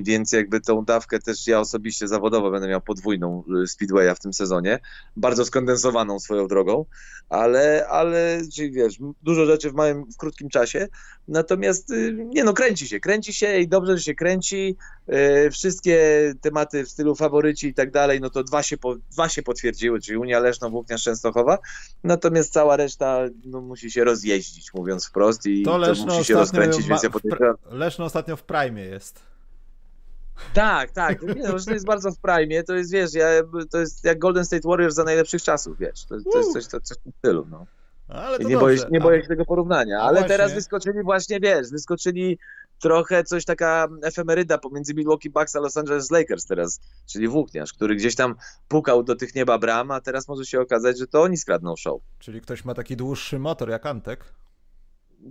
Więc 0.02 0.32
jakby 0.32 0.62
tą 0.62 0.86
dawkę 0.86 1.20
też 1.20 1.48
ja 1.48 1.60
osobiście 1.60 2.08
zawodowo 2.08 2.52
będę 2.52 2.68
miał 2.68 2.82
podwójną 2.82 3.44
y, 3.64 3.68
Speedwaya 3.68 4.16
w 4.16 4.20
tym 4.20 4.34
sezonie, 4.34 4.80
bardzo 5.16 5.46
skondensowaną 5.46 6.20
swoją 6.20 6.48
drogą, 6.48 6.86
ale, 7.30 7.88
ale 7.88 8.42
czyli 8.56 8.72
wiesz, 8.72 8.98
dużo 9.24 9.46
rzeczy 9.46 9.72
w 9.72 9.74
małym, 9.74 10.06
w 10.12 10.18
krótkim 10.18 10.50
czasie, 10.50 10.88
natomiast 11.28 11.92
y, 11.92 12.26
nie 12.26 12.44
no, 12.44 12.54
kręci 12.54 12.88
się, 12.88 13.00
kręci 13.00 13.34
się 13.34 13.60
i 13.60 13.68
dobrze, 13.68 13.98
że 13.98 14.04
się 14.04 14.16
kręci, 14.16 14.76
y, 15.10 15.52
wszystkie 15.52 16.34
tematy 16.42 16.86
w 16.86 16.90
stylu 16.90 17.16
faworyci 17.16 17.68
i 17.68 17.74
tak 17.74 17.92
dalej, 17.92 18.22
no 18.22 18.30
to 18.30 18.44
dwa 18.44 18.64
się, 18.64 18.78
po, 18.78 18.96
dwa 18.96 19.30
się 19.30 19.44
potwierdziły, 19.44 20.00
czyli 20.00 20.18
Unia 20.18 20.40
Leszno, 20.40 20.70
Włóknia 20.70 20.98
Częstochowa, 20.98 21.58
natomiast 22.04 22.54
cała 22.54 22.78
reszta 22.78 23.20
no, 23.46 23.62
musi 23.62 23.92
się 23.92 24.04
rozjeździć, 24.04 24.74
mówiąc 24.74 25.06
wprost 25.06 25.46
i 25.46 25.64
to, 25.64 25.80
to 25.80 26.06
musi 26.06 26.26
się 26.26 26.34
rozkręcić, 26.34 26.88
więc 26.88 27.04
ja 27.04 27.10
podejrzewam... 27.10 27.56
Leszno 27.70 28.06
ostatnio 28.06 28.36
w 28.36 28.44
Prime 28.44 28.82
jest. 28.82 29.15
Tak, 30.54 30.92
tak. 30.92 31.22
Nie, 31.22 31.44
no, 31.44 31.60
to 31.66 31.74
jest 31.74 31.86
bardzo 31.86 32.12
w 32.12 32.20
prime. 32.20 32.64
To 32.64 32.76
jest, 32.76 32.92
wiesz, 32.92 33.14
ja, 33.14 33.28
to 33.72 33.80
jest 33.80 34.04
jak 34.04 34.20
Golden 34.20 34.46
State 34.46 34.68
Warriors 34.68 34.96
za 34.96 35.04
najlepszych 35.04 35.44
czasów, 35.44 35.78
wiesz. 35.80 36.06
To, 36.06 36.16
to 36.32 36.38
jest 36.38 36.54
coś, 36.54 36.68
to, 36.68 36.82
coś 36.82 36.98
w 36.98 37.02
tym 37.02 37.14
stylu, 37.20 37.48
no. 37.52 37.66
Ale 38.08 38.40
nie, 38.40 38.58
boję, 38.58 38.78
nie 38.92 39.00
boję 39.00 39.22
się 39.22 39.28
tego 39.28 39.46
porównania. 39.46 40.00
Ale 40.00 40.20
właśnie. 40.20 40.28
teraz 40.28 40.54
wyskoczyli 40.54 41.04
właśnie, 41.04 41.40
wiesz, 41.40 41.70
wyskoczyli 41.72 42.40
trochę 42.80 43.24
coś 43.24 43.46
taka 43.46 43.88
efemeryda 44.04 44.58
pomiędzy 44.58 44.94
Milwaukee 44.94 45.30
Bucks 45.30 45.56
a 45.56 45.60
Los 45.60 45.78
Angeles 45.78 46.12
Lakers 46.12 46.46
teraz, 46.46 46.80
czyli 47.06 47.28
włókniarz, 47.28 47.74
który 47.74 47.96
gdzieś 47.96 48.16
tam 48.16 48.36
pukał 48.68 49.04
do 49.04 49.16
tych 49.16 49.36
nieba 49.36 49.58
bram, 49.58 49.92
a 49.92 50.02
teraz 50.02 50.28
może 50.28 50.46
się 50.46 50.62
okazać, 50.62 51.00
że 51.00 51.08
to 51.08 51.22
oni 51.22 51.38
skradną 51.38 51.76
show. 51.76 52.02
Czyli 52.20 52.42
ktoś 52.42 52.66
ma 52.66 52.74
taki 52.74 52.98
dłuższy 52.98 53.40
motor 53.40 53.70
jak 53.70 53.86
Antek? 53.86 54.26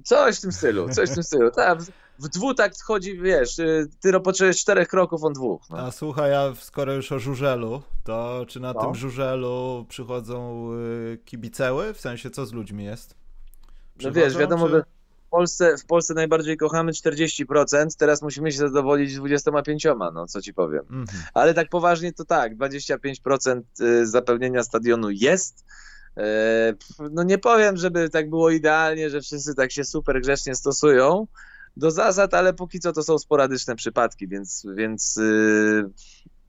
Coś 0.05 0.39
w 0.39 0.41
tym 0.41 0.53
stylu, 0.53 0.89
coś 0.89 1.11
w 1.11 1.15
tym 1.15 1.23
stylu. 1.23 1.51
Tak, 1.51 1.79
w 2.19 2.29
dwutakt 2.29 2.83
chodzi, 2.83 3.19
wiesz, 3.19 3.59
y, 3.59 3.89
ty 4.01 4.21
potrzebujesz 4.21 4.61
czterech 4.61 4.89
kroków, 4.89 5.25
on 5.25 5.33
dwóch. 5.33 5.63
No. 5.71 5.79
A 5.79 5.91
słuchaj, 5.91 6.35
a 6.35 6.55
skoro 6.55 6.93
już 6.93 7.13
o 7.13 7.19
żużelu, 7.19 7.83
to 8.05 8.45
czy 8.49 8.61
na 8.61 8.73
no. 8.73 8.81
tym 8.81 8.95
żużelu 8.95 9.87
przychodzą 9.89 10.71
y, 10.73 11.19
kibiceły? 11.25 11.95
W 11.95 12.01
sensie, 12.01 12.31
co 12.31 12.47
z 12.47 12.53
ludźmi 12.53 12.85
jest? 12.85 13.15
Przychodzą, 13.99 14.21
no 14.21 14.27
wiesz, 14.27 14.37
wiadomo, 14.37 14.67
czy... 14.67 14.73
że 14.73 14.83
w 15.27 15.31
Polsce, 15.31 15.77
w 15.79 15.87
Polsce 15.87 16.15
najbardziej 16.15 16.57
kochamy 16.57 16.93
40%, 16.93 17.87
teraz 17.99 18.23
musimy 18.23 18.53
się 18.53 18.59
zadowolić 18.59 19.19
25%, 19.19 20.13
no 20.15 20.27
co 20.27 20.43
ci 20.43 20.55
powiem. 20.55 20.83
Mhm. 20.91 21.23
Ale 21.35 21.55
tak 21.55 21.69
poważnie 21.69 22.13
to 22.13 22.25
tak, 22.25 22.57
25% 22.57 23.63
y, 23.81 24.07
zapełnienia 24.07 24.63
stadionu 24.63 25.11
jest, 25.11 25.65
no 27.11 27.23
nie 27.23 27.39
powiem, 27.39 27.77
żeby 27.77 28.11
tak 28.11 28.31
było 28.31 28.51
idealnie, 28.51 29.11
że 29.11 29.21
wszyscy 29.21 29.55
tak 29.55 29.73
się 29.73 29.85
super 29.85 30.21
grzecznie 30.21 30.55
stosują 30.55 31.27
do 31.77 31.91
zasad, 31.91 32.35
ale 32.35 32.55
póki 32.55 32.81
co 32.81 32.93
to 32.93 33.03
są 33.03 33.19
sporadyczne 33.19 33.77
przypadki, 33.77 34.29
więc, 34.29 34.67
więc 34.75 35.17
y, 35.17 35.91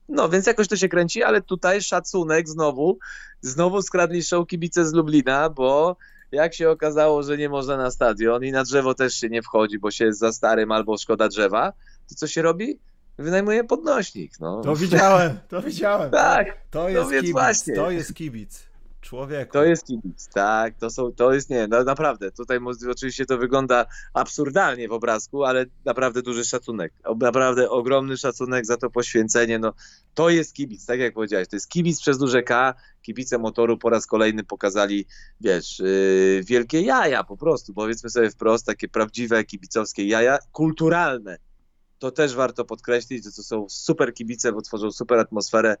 no, 0.08 0.28
więc 0.28 0.46
jakoś 0.46 0.68
to 0.68 0.76
się 0.76 0.88
kręci, 0.88 1.22
ale 1.22 1.42
tutaj 1.42 1.82
szacunek 1.82 2.48
znowu, 2.48 2.98
znowu 3.40 3.82
skradli 3.82 4.22
show 4.22 4.46
kibice 4.46 4.86
z 4.86 4.92
Lublina, 4.92 5.50
bo 5.50 5.96
jak 6.32 6.54
się 6.54 6.70
okazało, 6.70 7.22
że 7.22 7.38
nie 7.38 7.48
można 7.48 7.76
na 7.76 7.90
stadion 7.90 8.44
i 8.44 8.52
na 8.52 8.64
drzewo 8.64 8.94
też 8.94 9.14
się 9.14 9.28
nie 9.28 9.42
wchodzi, 9.42 9.78
bo 9.78 9.90
się 9.90 10.04
jest 10.04 10.18
za 10.18 10.32
starym 10.32 10.72
albo 10.72 10.98
szkoda 10.98 11.28
drzewa, 11.28 11.72
to 12.08 12.14
co 12.14 12.26
się 12.26 12.42
robi? 12.42 12.78
Wynajmuje 13.18 13.64
podnośnik. 13.64 14.40
No. 14.40 14.60
To 14.60 14.76
widziałem, 14.76 15.38
to 15.48 15.62
widziałem. 15.62 16.10
Tak, 16.10 16.46
to 16.70 16.82
no 16.82 16.88
jest 16.88 17.10
no 17.10 17.20
kibic, 17.20 17.32
właśnie. 17.32 17.74
to 17.74 17.90
jest 17.90 18.14
kibic. 18.14 18.66
Człowieku. 19.00 19.52
To 19.52 19.64
jest 19.64 19.86
kibic, 19.86 20.28
tak, 20.34 20.74
to 20.78 20.90
są, 20.90 21.12
to 21.12 21.32
jest, 21.32 21.50
nie, 21.50 21.68
no, 21.68 21.84
naprawdę, 21.84 22.32
tutaj 22.32 22.58
oczywiście 22.90 23.26
to 23.26 23.38
wygląda 23.38 23.86
absurdalnie 24.14 24.88
w 24.88 24.92
obrazku, 24.92 25.44
ale 25.44 25.66
naprawdę 25.84 26.22
duży 26.22 26.44
szacunek, 26.44 26.92
naprawdę 27.20 27.70
ogromny 27.70 28.16
szacunek 28.16 28.66
za 28.66 28.76
to 28.76 28.90
poświęcenie, 28.90 29.58
no, 29.58 29.72
to 30.14 30.30
jest 30.30 30.54
kibic, 30.54 30.86
tak 30.86 31.00
jak 31.00 31.14
powiedziałeś, 31.14 31.48
to 31.48 31.56
jest 31.56 31.68
kibic 31.68 32.00
przez 32.00 32.18
duże 32.18 32.42
K, 32.42 32.74
kibice 33.02 33.38
motoru 33.38 33.78
po 33.78 33.90
raz 33.90 34.06
kolejny 34.06 34.44
pokazali, 34.44 35.06
wiesz, 35.40 35.78
yy, 35.78 36.42
wielkie 36.44 36.80
jaja 36.80 37.24
po 37.24 37.36
prostu, 37.36 37.74
powiedzmy 37.74 38.10
sobie 38.10 38.30
wprost, 38.30 38.66
takie 38.66 38.88
prawdziwe 38.88 39.44
kibicowskie 39.44 40.06
jaja, 40.06 40.38
kulturalne, 40.52 41.38
to 41.98 42.10
też 42.10 42.34
warto 42.34 42.64
podkreślić, 42.64 43.24
że 43.24 43.32
to 43.32 43.42
są 43.42 43.66
super 43.68 44.14
kibice, 44.14 44.52
bo 44.52 44.62
tworzą 44.62 44.90
super 44.90 45.18
atmosferę, 45.18 45.76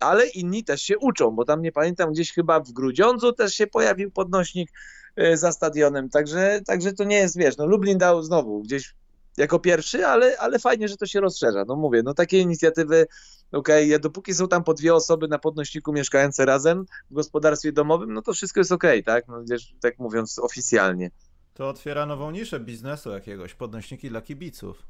ale 0.00 0.26
inni 0.26 0.64
też 0.64 0.82
się 0.82 0.98
uczą, 0.98 1.30
bo 1.30 1.44
tam 1.44 1.62
nie 1.62 1.72
pamiętam, 1.72 2.12
gdzieś 2.12 2.32
chyba 2.32 2.60
w 2.60 2.72
Grudziądzu 2.72 3.32
też 3.32 3.54
się 3.54 3.66
pojawił 3.66 4.10
podnośnik 4.10 4.70
e, 5.16 5.36
za 5.36 5.52
stadionem, 5.52 6.08
także, 6.08 6.60
także 6.66 6.92
to 6.92 7.04
nie 7.04 7.16
jest, 7.16 7.38
wiesz, 7.38 7.56
no 7.56 7.66
Lublin 7.66 7.98
dał 7.98 8.22
znowu 8.22 8.62
gdzieś 8.62 8.94
jako 9.36 9.58
pierwszy, 9.58 10.06
ale, 10.06 10.38
ale 10.38 10.58
fajnie, 10.58 10.88
że 10.88 10.96
to 10.96 11.06
się 11.06 11.20
rozszerza. 11.20 11.64
No 11.68 11.76
mówię, 11.76 12.02
no 12.02 12.14
takie 12.14 12.38
inicjatywy, 12.38 13.06
okej, 13.52 13.88
okay, 13.88 13.98
dopóki 13.98 14.34
są 14.34 14.48
tam 14.48 14.64
po 14.64 14.74
dwie 14.74 14.94
osoby 14.94 15.28
na 15.28 15.38
podnośniku 15.38 15.92
mieszkające 15.92 16.44
razem 16.44 16.84
w 17.10 17.14
gospodarstwie 17.14 17.72
domowym, 17.72 18.12
no 18.12 18.22
to 18.22 18.32
wszystko 18.32 18.60
jest 18.60 18.72
okej, 18.72 19.00
okay, 19.00 19.14
tak? 19.14 19.28
No, 19.28 19.44
wiesz, 19.50 19.74
tak 19.80 19.98
mówiąc 19.98 20.38
oficjalnie. 20.38 21.10
To 21.54 21.68
otwiera 21.68 22.06
nową 22.06 22.30
niszę 22.30 22.60
biznesu 22.60 23.10
jakiegoś, 23.10 23.54
podnośniki 23.54 24.08
dla 24.08 24.22
kibiców. 24.22 24.82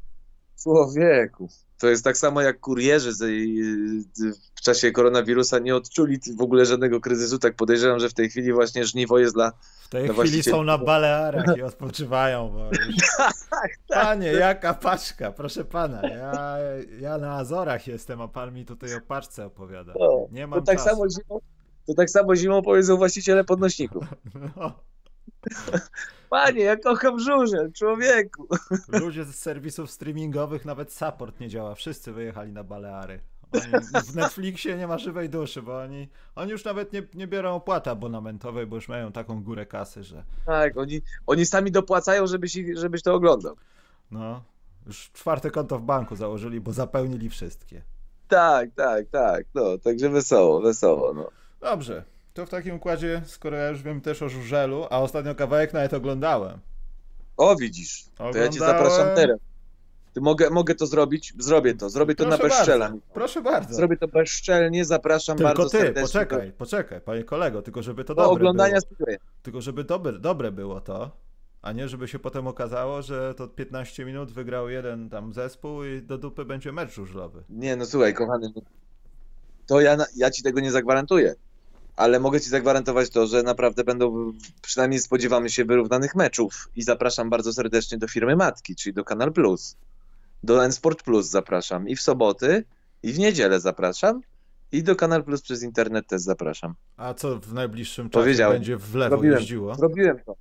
Człowieku. 0.64 1.48
To 1.78 1.88
jest 1.88 2.04
tak 2.04 2.16
samo 2.16 2.40
jak 2.40 2.60
kurierzy 2.60 3.12
w 4.56 4.60
czasie 4.60 4.92
koronawirusa 4.92 5.58
nie 5.58 5.76
odczuli 5.76 6.18
w 6.36 6.42
ogóle 6.42 6.66
żadnego 6.66 7.00
kryzysu. 7.00 7.38
Tak 7.38 7.56
podejrzewam, 7.56 8.00
że 8.00 8.08
w 8.08 8.14
tej 8.14 8.30
chwili 8.30 8.52
właśnie 8.52 8.84
żniwo 8.84 9.18
jest 9.18 9.34
dla. 9.34 9.52
W 9.82 9.88
tej 9.88 10.08
dla 10.08 10.14
chwili 10.14 10.42
są 10.42 10.62
na 10.62 10.78
Balearach 10.78 11.56
i 11.56 11.62
odpoczywają. 11.62 12.50
Bo 12.50 12.64
już... 12.64 12.96
tak, 13.18 13.34
tak. 13.50 13.70
Panie, 13.88 14.32
jaka 14.32 14.74
paczka, 14.74 15.32
proszę 15.32 15.64
pana. 15.64 16.02
Ja, 16.08 16.56
ja 17.00 17.18
na 17.18 17.36
Azorach 17.36 17.86
jestem, 17.86 18.20
a 18.20 18.28
pan 18.28 18.54
mi 18.54 18.64
tutaj 18.64 18.94
o 18.94 19.00
paczce 19.00 19.46
opowiada. 19.46 19.92
No, 19.98 20.28
nie 20.32 20.46
mam 20.46 20.60
to 20.60 20.66
tak 20.66 20.76
czasu. 20.76 20.88
samo 20.88 21.08
zimą, 21.08 21.40
To 21.86 21.94
tak 21.94 22.10
samo 22.10 22.36
zimą 22.36 22.62
powiedzą 22.62 22.96
właściciele 22.96 23.44
podnośników. 23.44 24.04
No. 24.56 24.72
Panie, 26.34 26.62
ja 26.62 26.76
kocham 26.76 27.20
żurzel, 27.20 27.72
człowieku. 27.72 28.46
Ludzie 28.88 29.24
z 29.24 29.34
serwisów 29.34 29.90
streamingowych, 29.90 30.64
nawet 30.64 30.92
support 30.92 31.40
nie 31.40 31.48
działa. 31.48 31.74
Wszyscy 31.74 32.12
wyjechali 32.12 32.52
na 32.52 32.64
Baleary. 32.64 33.20
Oni, 33.52 34.04
w 34.06 34.14
Netflixie 34.14 34.76
nie 34.76 34.86
ma 34.86 34.98
żywej 34.98 35.28
duszy, 35.28 35.62
bo 35.62 35.78
oni, 35.78 36.08
oni 36.34 36.50
już 36.50 36.64
nawet 36.64 36.92
nie, 36.92 37.02
nie 37.14 37.26
biorą 37.26 37.54
opłaty 37.54 37.90
abonamentowej, 37.90 38.66
bo 38.66 38.76
już 38.76 38.88
mają 38.88 39.12
taką 39.12 39.42
górę 39.42 39.66
kasy, 39.66 40.02
że... 40.02 40.24
Tak, 40.46 40.76
oni, 40.76 41.02
oni 41.26 41.46
sami 41.46 41.70
dopłacają, 41.70 42.26
żebyś, 42.26 42.58
żebyś 42.74 43.02
to 43.02 43.14
oglądał. 43.14 43.56
No, 44.10 44.42
już 44.86 45.10
czwarte 45.12 45.50
konto 45.50 45.78
w 45.78 45.82
banku 45.82 46.16
założyli, 46.16 46.60
bo 46.60 46.72
zapełnili 46.72 47.30
wszystkie. 47.30 47.82
Tak, 48.28 48.70
tak, 48.74 49.08
tak, 49.08 49.46
no, 49.54 49.78
także 49.78 50.08
wesoło, 50.08 50.60
wesoło, 50.60 51.14
no. 51.14 51.30
Dobrze, 51.60 52.04
to 52.34 52.46
w 52.46 52.50
takim 52.50 52.74
układzie, 52.74 53.22
skoro 53.26 53.56
ja 53.56 53.68
już 53.68 53.82
wiem 53.82 54.00
też 54.00 54.22
o 54.22 54.28
żużelu, 54.28 54.86
a 54.90 55.00
ostatnio 55.00 55.34
kawałek 55.34 55.72
nawet 55.72 55.94
oglądałem. 55.94 56.58
O, 57.36 57.56
widzisz. 57.56 58.04
Oglądałem... 58.14 58.32
To 58.32 58.38
ja 58.38 58.48
cię 58.48 58.58
zapraszam 58.58 59.16
teraz. 59.16 59.38
Ty 60.14 60.20
mogę, 60.20 60.50
mogę 60.50 60.74
to 60.74 60.86
zrobić? 60.86 61.34
Zrobię 61.38 61.74
to. 61.74 61.90
Zrobię 61.90 62.14
to 62.14 62.24
Proszę 62.24 62.42
na 62.42 62.48
bezszczela. 62.48 62.92
Proszę 63.14 63.42
bardzo. 63.42 63.74
Zrobię 63.74 63.96
to 63.96 64.08
bezszczelnie, 64.08 64.84
zapraszam 64.84 65.36
tylko 65.36 65.54
bardzo 65.54 65.70
ty, 65.70 65.78
serdecznie. 65.78 66.02
poczekaj, 66.02 66.52
poczekaj, 66.52 67.00
panie 67.00 67.24
kolego, 67.24 67.62
tylko 67.62 67.82
żeby 67.82 68.04
to 68.04 68.14
dobre 68.14 68.30
oglądania 68.30 68.78
było. 68.98 69.10
Tylko 69.42 69.60
żeby 69.60 69.84
dobre, 69.84 70.12
dobre 70.12 70.52
było 70.52 70.80
to, 70.80 71.10
a 71.62 71.72
nie 71.72 71.88
żeby 71.88 72.08
się 72.08 72.18
potem 72.18 72.46
okazało, 72.46 73.02
że 73.02 73.34
to 73.34 73.48
15 73.48 74.04
minut 74.04 74.32
wygrał 74.32 74.68
jeden 74.68 75.10
tam 75.10 75.32
zespół 75.32 75.84
i 75.84 76.02
do 76.02 76.18
dupy 76.18 76.44
będzie 76.44 76.72
mecz 76.72 76.92
żużlowy. 76.92 77.42
Nie, 77.48 77.76
no 77.76 77.86
słuchaj, 77.86 78.14
kochany, 78.14 78.52
no 78.56 78.62
to 79.66 79.80
ja, 79.80 79.96
ja 80.16 80.30
ci 80.30 80.42
tego 80.42 80.60
nie 80.60 80.70
zagwarantuję 80.70 81.34
ale 81.96 82.20
mogę 82.20 82.40
Ci 82.40 82.50
zagwarantować 82.50 83.10
to, 83.10 83.26
że 83.26 83.42
naprawdę 83.42 83.84
będą, 83.84 84.32
przynajmniej 84.62 85.00
spodziewamy 85.00 85.50
się 85.50 85.64
wyrównanych 85.64 86.14
meczów 86.14 86.68
i 86.76 86.82
zapraszam 86.82 87.30
bardzo 87.30 87.52
serdecznie 87.52 87.98
do 87.98 88.08
firmy 88.08 88.36
Matki, 88.36 88.76
czyli 88.76 88.94
do 88.94 89.04
Kanal 89.04 89.32
Plus. 89.32 89.76
Do 90.42 90.64
N-Sport 90.64 91.02
Plus 91.02 91.26
zapraszam 91.26 91.88
i 91.88 91.96
w 91.96 92.02
soboty, 92.02 92.64
i 93.02 93.12
w 93.12 93.18
niedzielę 93.18 93.60
zapraszam, 93.60 94.20
i 94.72 94.82
do 94.82 94.96
Kanal 94.96 95.24
Plus 95.24 95.42
przez 95.42 95.62
internet 95.62 96.06
też 96.06 96.20
zapraszam. 96.20 96.74
A 96.96 97.14
co 97.14 97.38
w 97.38 97.52
najbliższym 97.52 98.10
czasie 98.10 98.48
będzie 98.48 98.76
w 98.76 98.94
lewo 98.94 99.16
zrobiłem, 99.16 99.38
jeździło? 99.38 99.74
Zrobiłem 99.74 100.18
to. 100.26 100.36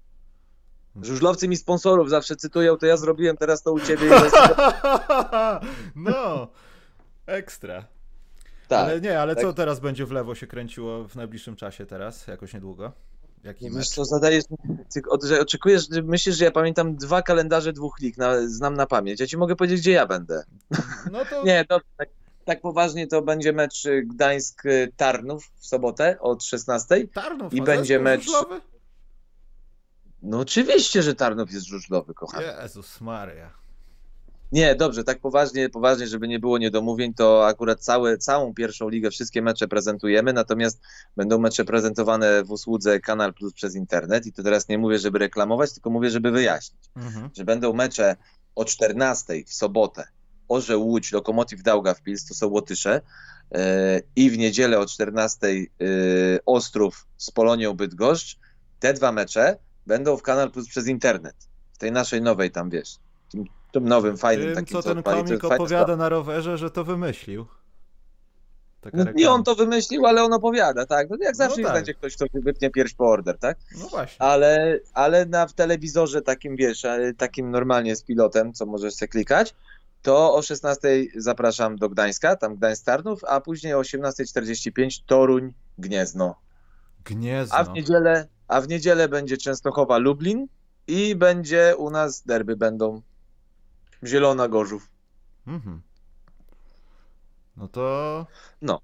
Żużlowcy 1.02 1.48
mi 1.48 1.58
sponsorów 1.58 2.10
zawsze 2.10 2.36
cytują, 2.36 2.78
to 2.78 2.86
ja 2.86 2.98
zrobiłem 2.98 3.38
teraz 3.38 3.64
to 3.64 3.74
u 3.74 3.80
ciebie. 3.80 4.10
no, 5.96 6.48
ekstra. 7.26 7.86
Tak, 8.68 8.86
ale 8.86 9.02
nie, 9.02 9.20
ale 9.20 9.36
tak. 9.36 9.44
co 9.44 9.54
teraz 9.54 9.80
będzie 9.80 10.06
w 10.06 10.12
lewo 10.12 10.36
się 10.36 10.48
kręciło 10.48 11.08
w 11.08 11.16
najbliższym 11.16 11.56
czasie 11.56 11.86
teraz, 11.86 12.28
jakoś 12.28 12.54
niedługo? 12.54 12.92
Jaki 13.44 13.72
Wiesz 13.72 13.90
co, 13.90 14.06
zadajesz, 14.06 14.44
że 15.24 15.40
oczekujesz, 15.40 15.88
że 15.92 16.02
myślisz, 16.02 16.38
że 16.38 16.46
ja 16.46 16.52
pamiętam 16.52 16.96
dwa 16.96 17.22
kalendarze 17.22 17.74
dwóch 17.74 18.00
lig, 18.00 18.18
na, 18.18 18.48
znam 18.48 18.74
na 18.74 18.86
pamięć. 18.86 19.20
Ja 19.20 19.28
ci 19.28 19.38
mogę 19.38 19.56
powiedzieć, 19.56 19.82
gdzie 19.82 19.92
ja 19.92 20.06
będę. 20.06 20.44
No 21.12 21.26
to... 21.30 21.44
nie, 21.46 21.66
to 21.66 21.80
tak, 21.98 22.10
tak, 22.46 22.62
poważnie 22.62 23.08
to 23.08 23.22
będzie 23.22 23.54
mecz 23.54 23.84
Gdańsk-Tarnów 24.06 25.52
w 25.56 25.68
sobotę 25.68 26.20
od 26.20 26.44
16. 26.44 27.08
Tarnów, 27.08 27.54
I 27.54 27.62
będzie 27.62 28.00
mecz... 28.00 28.24
Żużlowy? 28.24 28.62
No 30.22 30.40
oczywiście, 30.40 31.04
że 31.04 31.16
Tarnów 31.16 31.52
jest 31.52 31.66
żużlowy, 31.66 32.14
kochany. 32.14 32.46
Jezus 32.62 33.02
Maria. 33.02 33.63
Nie, 34.54 34.76
dobrze, 34.76 35.04
tak 35.04 35.20
poważnie, 35.20 35.70
poważnie, 35.70 36.08
żeby 36.08 36.28
nie 36.28 36.40
było 36.40 36.58
niedomówień, 36.58 37.14
to 37.14 37.48
akurat 37.48 37.80
całe, 37.80 38.18
całą 38.18 38.54
pierwszą 38.54 38.90
ligę, 38.90 39.12
wszystkie 39.12 39.42
mecze 39.42 39.68
prezentujemy, 39.68 40.34
natomiast 40.34 40.82
będą 41.18 41.40
mecze 41.40 41.66
prezentowane 41.66 42.44
w 42.44 42.52
usłudze 42.52 43.00
Kanal 43.00 43.34
Plus 43.34 43.54
przez 43.54 43.76
internet 43.76 44.26
i 44.26 44.34
to 44.34 44.44
teraz 44.44 44.70
nie 44.70 44.78
mówię, 44.78 45.00
żeby 45.00 45.20
reklamować, 45.20 45.74
tylko 45.74 45.90
mówię, 45.90 46.10
żeby 46.10 46.32
wyjaśnić, 46.32 46.82
mhm. 46.96 47.30
że 47.38 47.46
będą 47.46 47.74
mecze 47.74 48.16
o 48.56 48.66
14 48.66 49.34
w 49.46 49.54
sobotę 49.54 50.08
Orzeł 50.48 50.88
Łódź, 50.88 51.12
Lokomotiv 51.12 51.64
Daugavpils, 51.64 52.26
to 52.26 52.34
są 52.34 52.48
Łotysze 52.48 53.02
yy, 53.52 53.60
i 54.16 54.30
w 54.30 54.38
niedzielę 54.38 54.80
o 54.80 54.86
14 54.86 55.48
yy, 55.48 55.68
Ostrów 56.46 57.08
z 57.18 57.32
Polonią 57.32 57.74
Bydgoszcz. 57.74 58.40
Te 58.80 58.94
dwa 58.94 59.12
mecze 59.12 59.58
będą 59.88 60.18
w 60.18 60.22
Kanal 60.22 60.52
Plus 60.52 60.68
przez 60.68 60.88
internet, 60.88 61.36
w 61.74 61.78
tej 61.78 61.92
naszej 61.92 62.22
nowej 62.22 62.52
tam, 62.52 62.70
wiesz, 62.70 63.00
tym 63.74 63.88
nowym, 63.88 64.18
fajnym 64.18 64.46
Tym, 64.46 64.56
takim. 64.56 64.82
co 64.82 64.94
ten 64.94 65.04
komik 65.04 65.44
opowiada 65.44 65.96
na 65.96 66.10
rowerze, 66.10 66.58
że 66.58 66.72
to 66.72 66.84
wymyślił. 66.84 67.46
No, 68.94 69.06
nie 69.16 69.32
on 69.32 69.44
to 69.44 69.56
wymyślił, 69.56 70.06
ale 70.06 70.24
on 70.24 70.34
opowiada, 70.34 70.86
tak. 70.86 71.10
No, 71.10 71.18
jak 71.22 71.36
zawsze 71.36 71.62
no 71.62 71.68
tak. 71.68 71.78
będzie 71.78 71.94
ktoś, 71.94 72.16
kto 72.16 72.26
wypnie 72.34 72.70
pierwszy 72.70 72.96
po 72.96 73.10
order, 73.10 73.38
tak? 73.38 73.58
No 73.80 73.88
właśnie. 73.88 74.22
Ale, 74.22 74.80
ale 74.94 75.26
na, 75.26 75.48
w 75.48 75.54
telewizorze 75.54 76.22
takim, 76.22 76.56
wiesz, 76.56 76.86
takim 77.18 77.52
normalnie 77.52 77.96
z 77.96 78.04
pilotem, 78.04 78.54
co 78.54 78.66
możesz 78.66 78.94
sobie 78.94 79.10
klikać, 79.10 79.56
to 80.02 80.36
o 80.36 80.42
16 80.42 81.06
zapraszam 81.16 81.76
do 81.76 81.90
Gdańska, 81.90 82.36
tam 82.36 82.56
Gdańsk 82.56 82.86
Tarnów, 82.86 83.24
a 83.24 83.42
później 83.42 83.74
o 83.74 83.82
18.45 83.82 85.02
Toruń 85.06 85.54
Gniezno. 85.78 86.36
Gniezno. 87.06 87.58
A 87.58 87.64
w 87.64 87.74
niedzielę, 87.74 88.28
a 88.48 88.62
w 88.62 88.68
niedzielę 88.68 89.10
będzie 89.10 89.38
Częstochowa 89.38 89.98
Lublin 89.98 90.48
i 90.88 91.16
będzie 91.16 91.76
u 91.78 91.90
nas 91.90 92.24
derby 92.24 92.56
będą 92.56 93.02
Zielona 94.06 94.48
Gorzów. 94.48 94.90
Mhm. 95.48 95.82
No 97.58 97.68
to. 97.68 98.28
No. 98.62 98.82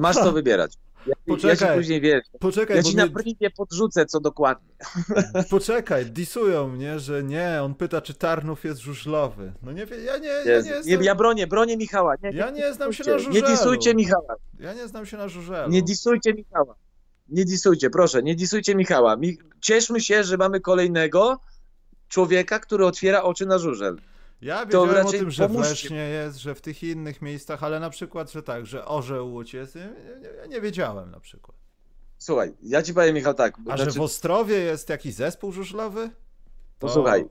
Masz 0.00 0.16
co 0.16 0.32
wybierać. 0.32 0.78
Ja, 1.06 1.14
poczekaj, 1.26 1.68
ja 1.68 1.74
później 1.76 2.00
wiesz. 2.00 2.24
Poczekaj, 2.40 2.76
ja 2.76 2.82
ci 2.82 2.96
na 2.96 3.06
mnie... 3.06 3.50
podrzucę, 3.56 4.06
co 4.06 4.20
dokładnie. 4.20 4.74
Poczekaj, 5.50 6.06
disują 6.06 6.68
mnie, 6.68 6.98
że 6.98 7.22
nie, 7.22 7.60
on 7.62 7.74
pyta, 7.74 8.00
czy 8.00 8.14
Tarnów 8.14 8.64
jest 8.64 8.80
żużlowy. 8.80 9.52
No 9.62 9.72
nie 9.72 9.86
ja 10.04 10.18
nie, 10.18 10.28
ja 10.28 10.42
nie 10.44 10.50
jestem... 10.50 11.00
nie, 11.00 11.06
Ja 11.06 11.14
bronię, 11.14 11.46
bronię 11.46 11.76
Michała. 11.76 12.14
Nie, 12.22 12.30
ja 12.30 12.50
nie 12.50 12.74
znam 12.74 12.92
się 12.92 13.04
na 13.04 13.18
żużelu. 13.18 13.34
Nie 13.34 13.42
disujcie 13.42 13.94
Michała. 13.94 14.36
Ja 14.58 14.74
nie 14.74 14.88
znam 14.88 15.06
się 15.06 15.16
na 15.16 15.28
żużelu. 15.28 15.70
Nie 15.70 15.82
disujcie 15.82 16.34
Michała. 16.34 16.74
Nie 17.28 17.44
disujcie, 17.44 17.90
proszę, 17.90 18.22
nie 18.22 18.34
disujcie 18.34 18.74
Michała. 18.74 19.16
Cieszmy 19.60 20.00
się, 20.00 20.24
że 20.24 20.36
mamy 20.36 20.60
kolejnego 20.60 21.40
człowieka, 22.08 22.58
który 22.58 22.86
otwiera 22.86 23.22
oczy 23.22 23.46
na 23.46 23.58
żużel. 23.58 23.96
Ja 24.42 24.66
wiedziałem 24.66 25.06
o 25.06 25.10
tym, 25.10 25.30
że 25.30 25.48
w 25.48 25.54
Lesznie 25.54 25.96
jest, 25.96 26.38
że 26.38 26.54
w 26.54 26.60
tych 26.60 26.82
innych 26.82 27.22
miejscach, 27.22 27.62
ale 27.62 27.80
na 27.80 27.90
przykład, 27.90 28.32
że 28.32 28.42
tak, 28.42 28.66
że 28.66 28.84
Orzeł 28.84 29.32
Łódź 29.32 29.54
jest, 29.54 29.78
ja 30.40 30.46
nie 30.46 30.60
wiedziałem 30.60 31.10
na 31.10 31.20
przykład. 31.20 31.56
Słuchaj, 32.18 32.54
ja 32.62 32.82
ci 32.82 32.94
powiem 32.94 33.14
Michał 33.14 33.34
tak. 33.34 33.54
A 33.58 33.62
znaczy... 33.62 33.84
że 33.84 33.90
w 33.90 34.02
Ostrowie 34.02 34.58
jest 34.58 34.88
jakiś 34.88 35.14
zespół 35.14 35.52
żużlowy? 35.52 36.08
To... 36.08 36.86
Posłuchaj, 36.86 37.24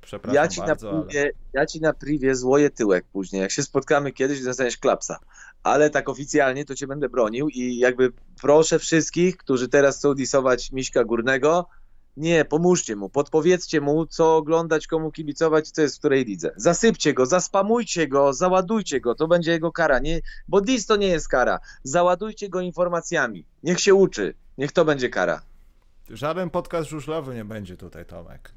Przepraszam 0.00 0.34
ja 0.34 0.48
ci, 0.48 0.60
bardzo, 0.60 0.92
na 0.92 1.02
priwie, 1.02 1.20
ale... 1.20 1.30
ja 1.52 1.66
ci 1.66 1.80
na 1.80 1.92
privie 1.92 2.34
złoję 2.34 2.70
tyłek 2.70 3.04
później. 3.12 3.42
Jak 3.42 3.50
się 3.50 3.62
spotkamy 3.62 4.12
kiedyś, 4.12 4.42
dostaniesz 4.42 4.76
klapsa. 4.76 5.18
Ale 5.62 5.90
tak 5.90 6.08
oficjalnie 6.08 6.64
to 6.64 6.74
cię 6.74 6.86
będę 6.86 7.08
bronił 7.08 7.48
i 7.48 7.76
jakby 7.76 8.12
proszę 8.40 8.78
wszystkich, 8.78 9.36
którzy 9.36 9.68
teraz 9.68 9.98
chcą 9.98 10.14
disować 10.14 10.72
Miśka 10.72 11.04
Górnego, 11.04 11.68
nie, 12.16 12.44
pomóżcie 12.44 12.96
mu, 12.96 13.08
podpowiedzcie 13.08 13.80
mu, 13.80 14.06
co 14.06 14.36
oglądać, 14.36 14.86
komu 14.86 15.12
kibicować, 15.12 15.70
co 15.70 15.82
jest 15.82 15.96
w 15.96 15.98
której 15.98 16.24
lidze. 16.24 16.52
Zasypcie 16.56 17.14
go, 17.14 17.26
zaspamujcie 17.26 18.08
go, 18.08 18.32
załadujcie 18.32 19.00
go, 19.00 19.14
to 19.14 19.28
będzie 19.28 19.50
jego 19.50 19.72
kara. 19.72 19.98
Nie, 19.98 20.20
bo 20.48 20.60
dis 20.60 20.86
to 20.86 20.96
nie 20.96 21.08
jest 21.08 21.28
kara. 21.28 21.60
Załadujcie 21.82 22.48
go 22.48 22.60
informacjami. 22.60 23.46
Niech 23.62 23.80
się 23.80 23.94
uczy. 23.94 24.34
Niech 24.58 24.72
to 24.72 24.84
będzie 24.84 25.08
kara. 25.08 25.42
Żaden 26.10 26.50
podcast 26.50 26.88
żużlowy 26.88 27.34
nie 27.34 27.44
będzie 27.44 27.76
tutaj, 27.76 28.06
Tomek. 28.06 28.54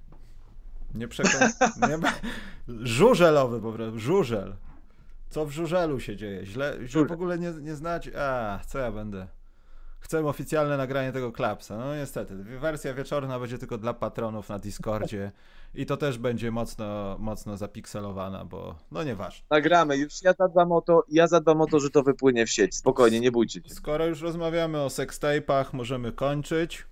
Nie 0.96 1.08
przekonam. 1.08 1.52
Żużelowy 2.68 3.62
po 3.62 3.72
prostu, 3.72 4.00
żużel. 4.00 4.56
Co 5.30 5.46
w 5.46 5.52
żużelu 5.52 6.00
się 6.00 6.16
dzieje? 6.16 6.46
Źle, 6.46 6.78
źle 6.86 7.06
w 7.06 7.12
ogóle 7.12 7.40
nie, 7.40 7.52
nie 7.52 7.76
znać. 7.76 8.10
A, 8.18 8.60
co 8.68 8.80
ja 8.80 8.92
będę? 8.92 9.28
Chcemy 10.08 10.28
oficjalne 10.28 10.78
nagranie 10.78 11.12
tego 11.12 11.32
klapsa. 11.32 11.78
No 11.78 11.96
niestety, 11.96 12.36
wersja 12.36 12.94
wieczorna 12.94 13.40
będzie 13.40 13.58
tylko 13.58 13.78
dla 13.78 13.94
patronów 13.94 14.50
na 14.50 14.60
Discordzie 14.60 15.32
i 15.76 15.86
to 15.86 15.98
też 15.98 16.18
będzie 16.18 16.52
mocno, 16.52 17.18
mocno 17.20 17.58
zapikselowana, 17.58 18.46
bo 18.46 18.76
no 18.92 19.04
nieważne. 19.04 19.46
Nagramy, 19.50 19.98
już 19.98 20.24
ja 20.24 20.34
zadbam 20.40 20.72
o 20.72 20.82
to, 20.82 21.04
ja 21.10 21.28
zadbam 21.28 21.62
o 21.62 21.68
to, 21.68 21.80
że 21.80 21.90
to 21.90 22.04
wypłynie 22.04 22.46
w 22.46 22.50
sieć. 22.50 22.76
Spokojnie, 22.76 23.20
nie 23.20 23.32
bójcie 23.32 23.62
się. 23.62 23.76
Skoro 23.76 24.06
już 24.06 24.22
rozmawiamy 24.22 24.82
o 24.82 24.88
sextape'ach, 24.88 25.66
możemy 25.74 26.12
kończyć. 26.12 26.86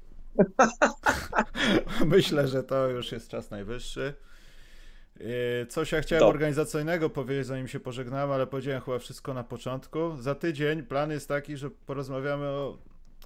Myślę, 2.05 2.47
że 2.47 2.63
to 2.63 2.87
już 2.87 3.11
jest 3.11 3.29
czas 3.29 3.51
najwyższy. 3.51 4.13
Yy, 5.19 5.25
coś 5.69 5.91
ja 5.91 6.01
chciałem 6.01 6.25
organizacyjnego 6.25 7.09
powiedzieć, 7.09 7.45
zanim 7.45 7.67
się 7.67 7.79
pożegnamy, 7.79 8.33
ale 8.33 8.47
powiedziałem 8.47 8.81
chyba 8.81 8.99
wszystko 8.99 9.33
na 9.33 9.43
początku. 9.43 10.17
Za 10.19 10.35
tydzień 10.35 10.83
plan 10.83 11.11
jest 11.11 11.27
taki, 11.27 11.57
że 11.57 11.69
porozmawiamy 11.69 12.45
o 12.45 12.77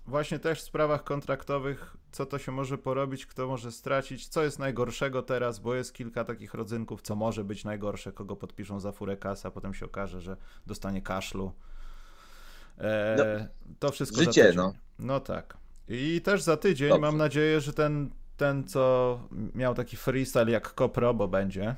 właśnie 0.10 0.40
też 0.40 0.62
sprawach 0.62 1.04
kontraktowych, 1.04 1.98
co 2.12 2.26
to 2.26 2.40
się 2.40 2.52
może 2.52 2.78
porobić, 2.78 3.26
kto 3.26 3.48
może 3.48 3.72
stracić, 3.72 4.28
co 4.28 4.44
jest 4.44 4.60
najgorszego 4.60 5.24
teraz, 5.24 5.60
bo 5.60 5.76
jest 5.76 5.94
kilka 5.94 6.24
takich 6.24 6.54
rodzynków, 6.54 7.02
co 7.02 7.16
może 7.16 7.44
być 7.44 7.64
najgorsze, 7.66 8.12
kogo 8.12 8.36
podpiszą 8.36 8.80
za 8.80 8.92
furę 8.92 9.18
kasa, 9.18 9.52
potem 9.52 9.74
się 9.74 9.86
okaże, 9.86 10.22
że 10.22 10.38
dostanie 10.68 11.02
kaszlu. 11.02 11.52
E, 12.78 13.16
no, 13.18 13.24
to 13.80 13.92
wszystko 13.92 14.24
życie, 14.24 14.54
no. 14.56 14.74
No 15.00 15.20
tak. 15.20 15.58
I 15.88 16.22
też 16.22 16.42
za 16.42 16.58
tydzień 16.58 16.90
Dobrze. 16.90 17.02
mam 17.02 17.18
nadzieję, 17.18 17.62
że 17.62 17.74
ten, 17.74 18.10
ten, 18.38 18.68
co 18.68 19.20
miał 19.56 19.76
taki 19.76 19.98
freestyle 19.98 20.52
jak 20.52 20.74
Kopro, 20.74 21.14
bo 21.14 21.28
będzie, 21.28 21.76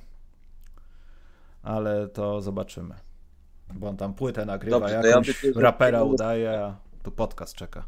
ale 1.64 2.08
to 2.08 2.42
zobaczymy. 2.42 2.96
Bo 3.74 3.88
on 3.88 3.98
tam 3.98 4.14
płytę 4.14 4.46
nagrywa, 4.46 4.80
Dobrze, 4.80 5.10
jakąś 5.10 5.44
ja 5.44 5.52
rapera 5.56 6.04
udaje, 6.04 6.60
a 6.60 6.78
tu 7.04 7.12
podcast 7.12 7.56
czeka. 7.56 7.84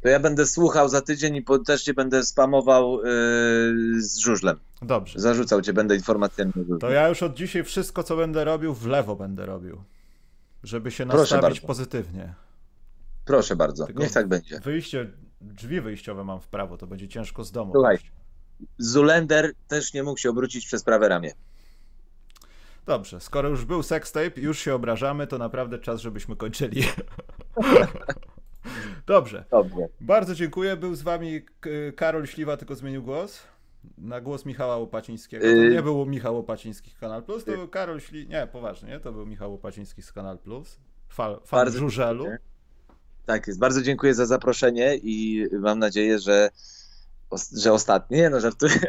To 0.00 0.08
ja 0.08 0.20
będę 0.20 0.46
słuchał 0.46 0.88
za 0.88 1.00
tydzień 1.00 1.36
i 1.36 1.44
też 1.66 1.82
cię 1.82 1.94
będę 1.94 2.24
spamował 2.24 3.04
yy, 3.04 4.02
z 4.02 4.18
żużlem. 4.18 4.58
Dobrze. 4.82 5.20
Zarzucał 5.20 5.62
cię, 5.62 5.72
będę 5.72 5.96
informacjami. 5.96 6.52
To 6.80 6.90
ja 6.90 7.08
już 7.08 7.22
od 7.22 7.34
dzisiaj 7.34 7.64
wszystko, 7.64 8.02
co 8.02 8.16
będę 8.16 8.44
robił, 8.44 8.74
w 8.74 8.86
lewo 8.86 9.16
będę 9.16 9.46
robił. 9.46 9.82
Żeby 10.62 10.90
się 10.90 11.04
nastawić 11.04 11.60
pozytywnie. 11.60 12.34
Proszę 13.24 13.56
bardzo, 13.56 13.86
Tylko 13.86 14.02
niech 14.02 14.12
tak 14.12 14.28
będzie. 14.28 14.60
Wyjście, 14.60 15.10
drzwi 15.40 15.80
wyjściowe 15.80 16.24
mam 16.24 16.40
w 16.40 16.48
prawo, 16.48 16.76
to 16.76 16.86
będzie 16.86 17.08
ciężko 17.08 17.44
z 17.44 17.52
domu. 17.52 17.72
Słuchaj, 17.72 17.98
Zulender 18.78 19.52
też 19.68 19.94
nie 19.94 20.02
mógł 20.02 20.18
się 20.20 20.30
obrócić 20.30 20.66
przez 20.66 20.84
prawe 20.84 21.08
ramię. 21.08 21.32
Dobrze, 22.86 23.20
skoro 23.20 23.48
już 23.48 23.64
był 23.64 23.82
sextape, 23.82 24.40
już 24.40 24.58
się 24.58 24.74
obrażamy, 24.74 25.26
to 25.26 25.38
naprawdę 25.38 25.78
czas, 25.78 26.00
żebyśmy 26.00 26.36
kończyli. 26.36 26.82
Dobrze. 29.10 29.44
Dobrze. 29.50 29.88
Bardzo 30.00 30.34
dziękuję. 30.34 30.76
Był 30.76 30.94
z 30.94 31.02
wami 31.02 31.40
Karol 31.96 32.26
Śliwa, 32.26 32.56
tylko 32.56 32.74
zmienił 32.74 33.02
głos. 33.02 33.42
Na 33.98 34.20
głos 34.20 34.46
Michała 34.46 34.76
Łopacińskiego. 34.76 35.44
To 35.44 35.50
y- 35.50 35.70
nie 35.70 35.82
był 35.82 36.06
Michał 36.06 36.36
Łopaciński 36.36 36.90
z 36.90 36.98
Kanal 36.98 37.22
Plus, 37.22 37.44
to 37.44 37.52
był 37.52 37.68
Karol 37.68 38.00
Śli... 38.00 38.28
Nie, 38.28 38.48
poważnie, 38.52 38.88
nie? 38.88 39.00
to 39.00 39.12
był 39.12 39.26
Michał 39.26 39.52
Łopaciński 39.52 40.02
z 40.02 40.12
Kanal 40.12 40.38
Plus. 40.38 40.78
Fal, 41.08 41.40
Bardzo 41.50 41.78
żużelu. 41.78 42.24
Dziękuję. 42.24 42.38
Tak 43.26 43.46
jest. 43.46 43.58
Bardzo 43.58 43.82
dziękuję 43.82 44.14
za 44.14 44.26
zaproszenie 44.26 44.96
i 44.96 45.46
mam 45.52 45.78
nadzieję, 45.78 46.18
że, 46.18 46.50
że 47.56 47.72
ostatnie. 47.72 48.30
No 48.30 48.40
żartuję. 48.40 48.80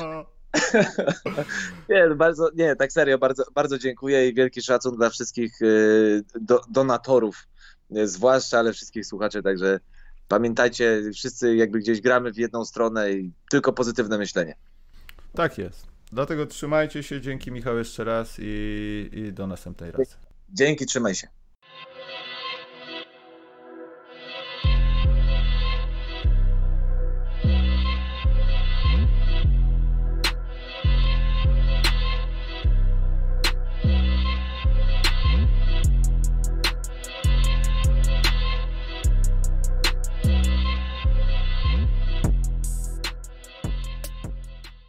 No. 0.00 0.26
nie, 1.90 2.06
no 2.08 2.14
bardzo, 2.14 2.50
nie, 2.54 2.76
tak 2.76 2.92
serio, 2.92 3.18
bardzo, 3.18 3.44
bardzo 3.54 3.78
dziękuję 3.78 4.28
i 4.28 4.34
wielki 4.34 4.62
szacun 4.62 4.96
dla 4.96 5.10
wszystkich 5.10 5.62
y, 5.62 6.22
do, 6.40 6.60
donatorów, 6.70 7.36
y, 7.36 7.59
zwłaszcza, 8.04 8.58
ale 8.58 8.72
wszystkich 8.72 9.06
słuchaczy, 9.06 9.42
także 9.42 9.80
pamiętajcie, 10.28 11.02
wszyscy 11.14 11.56
jakby 11.56 11.78
gdzieś 11.78 12.00
gramy 12.00 12.32
w 12.32 12.36
jedną 12.36 12.64
stronę 12.64 13.12
i 13.12 13.32
tylko 13.50 13.72
pozytywne 13.72 14.18
myślenie. 14.18 14.54
Tak 15.32 15.58
jest. 15.58 15.86
Dlatego 16.12 16.46
trzymajcie 16.46 17.02
się, 17.02 17.20
dzięki 17.20 17.52
Michał 17.52 17.78
jeszcze 17.78 18.04
raz 18.04 18.36
i, 18.38 19.10
i 19.12 19.32
do 19.32 19.46
następnej 19.46 19.90
razy. 19.90 20.14
Dzięki, 20.52 20.86
trzymaj 20.86 21.14
się. 21.14 21.28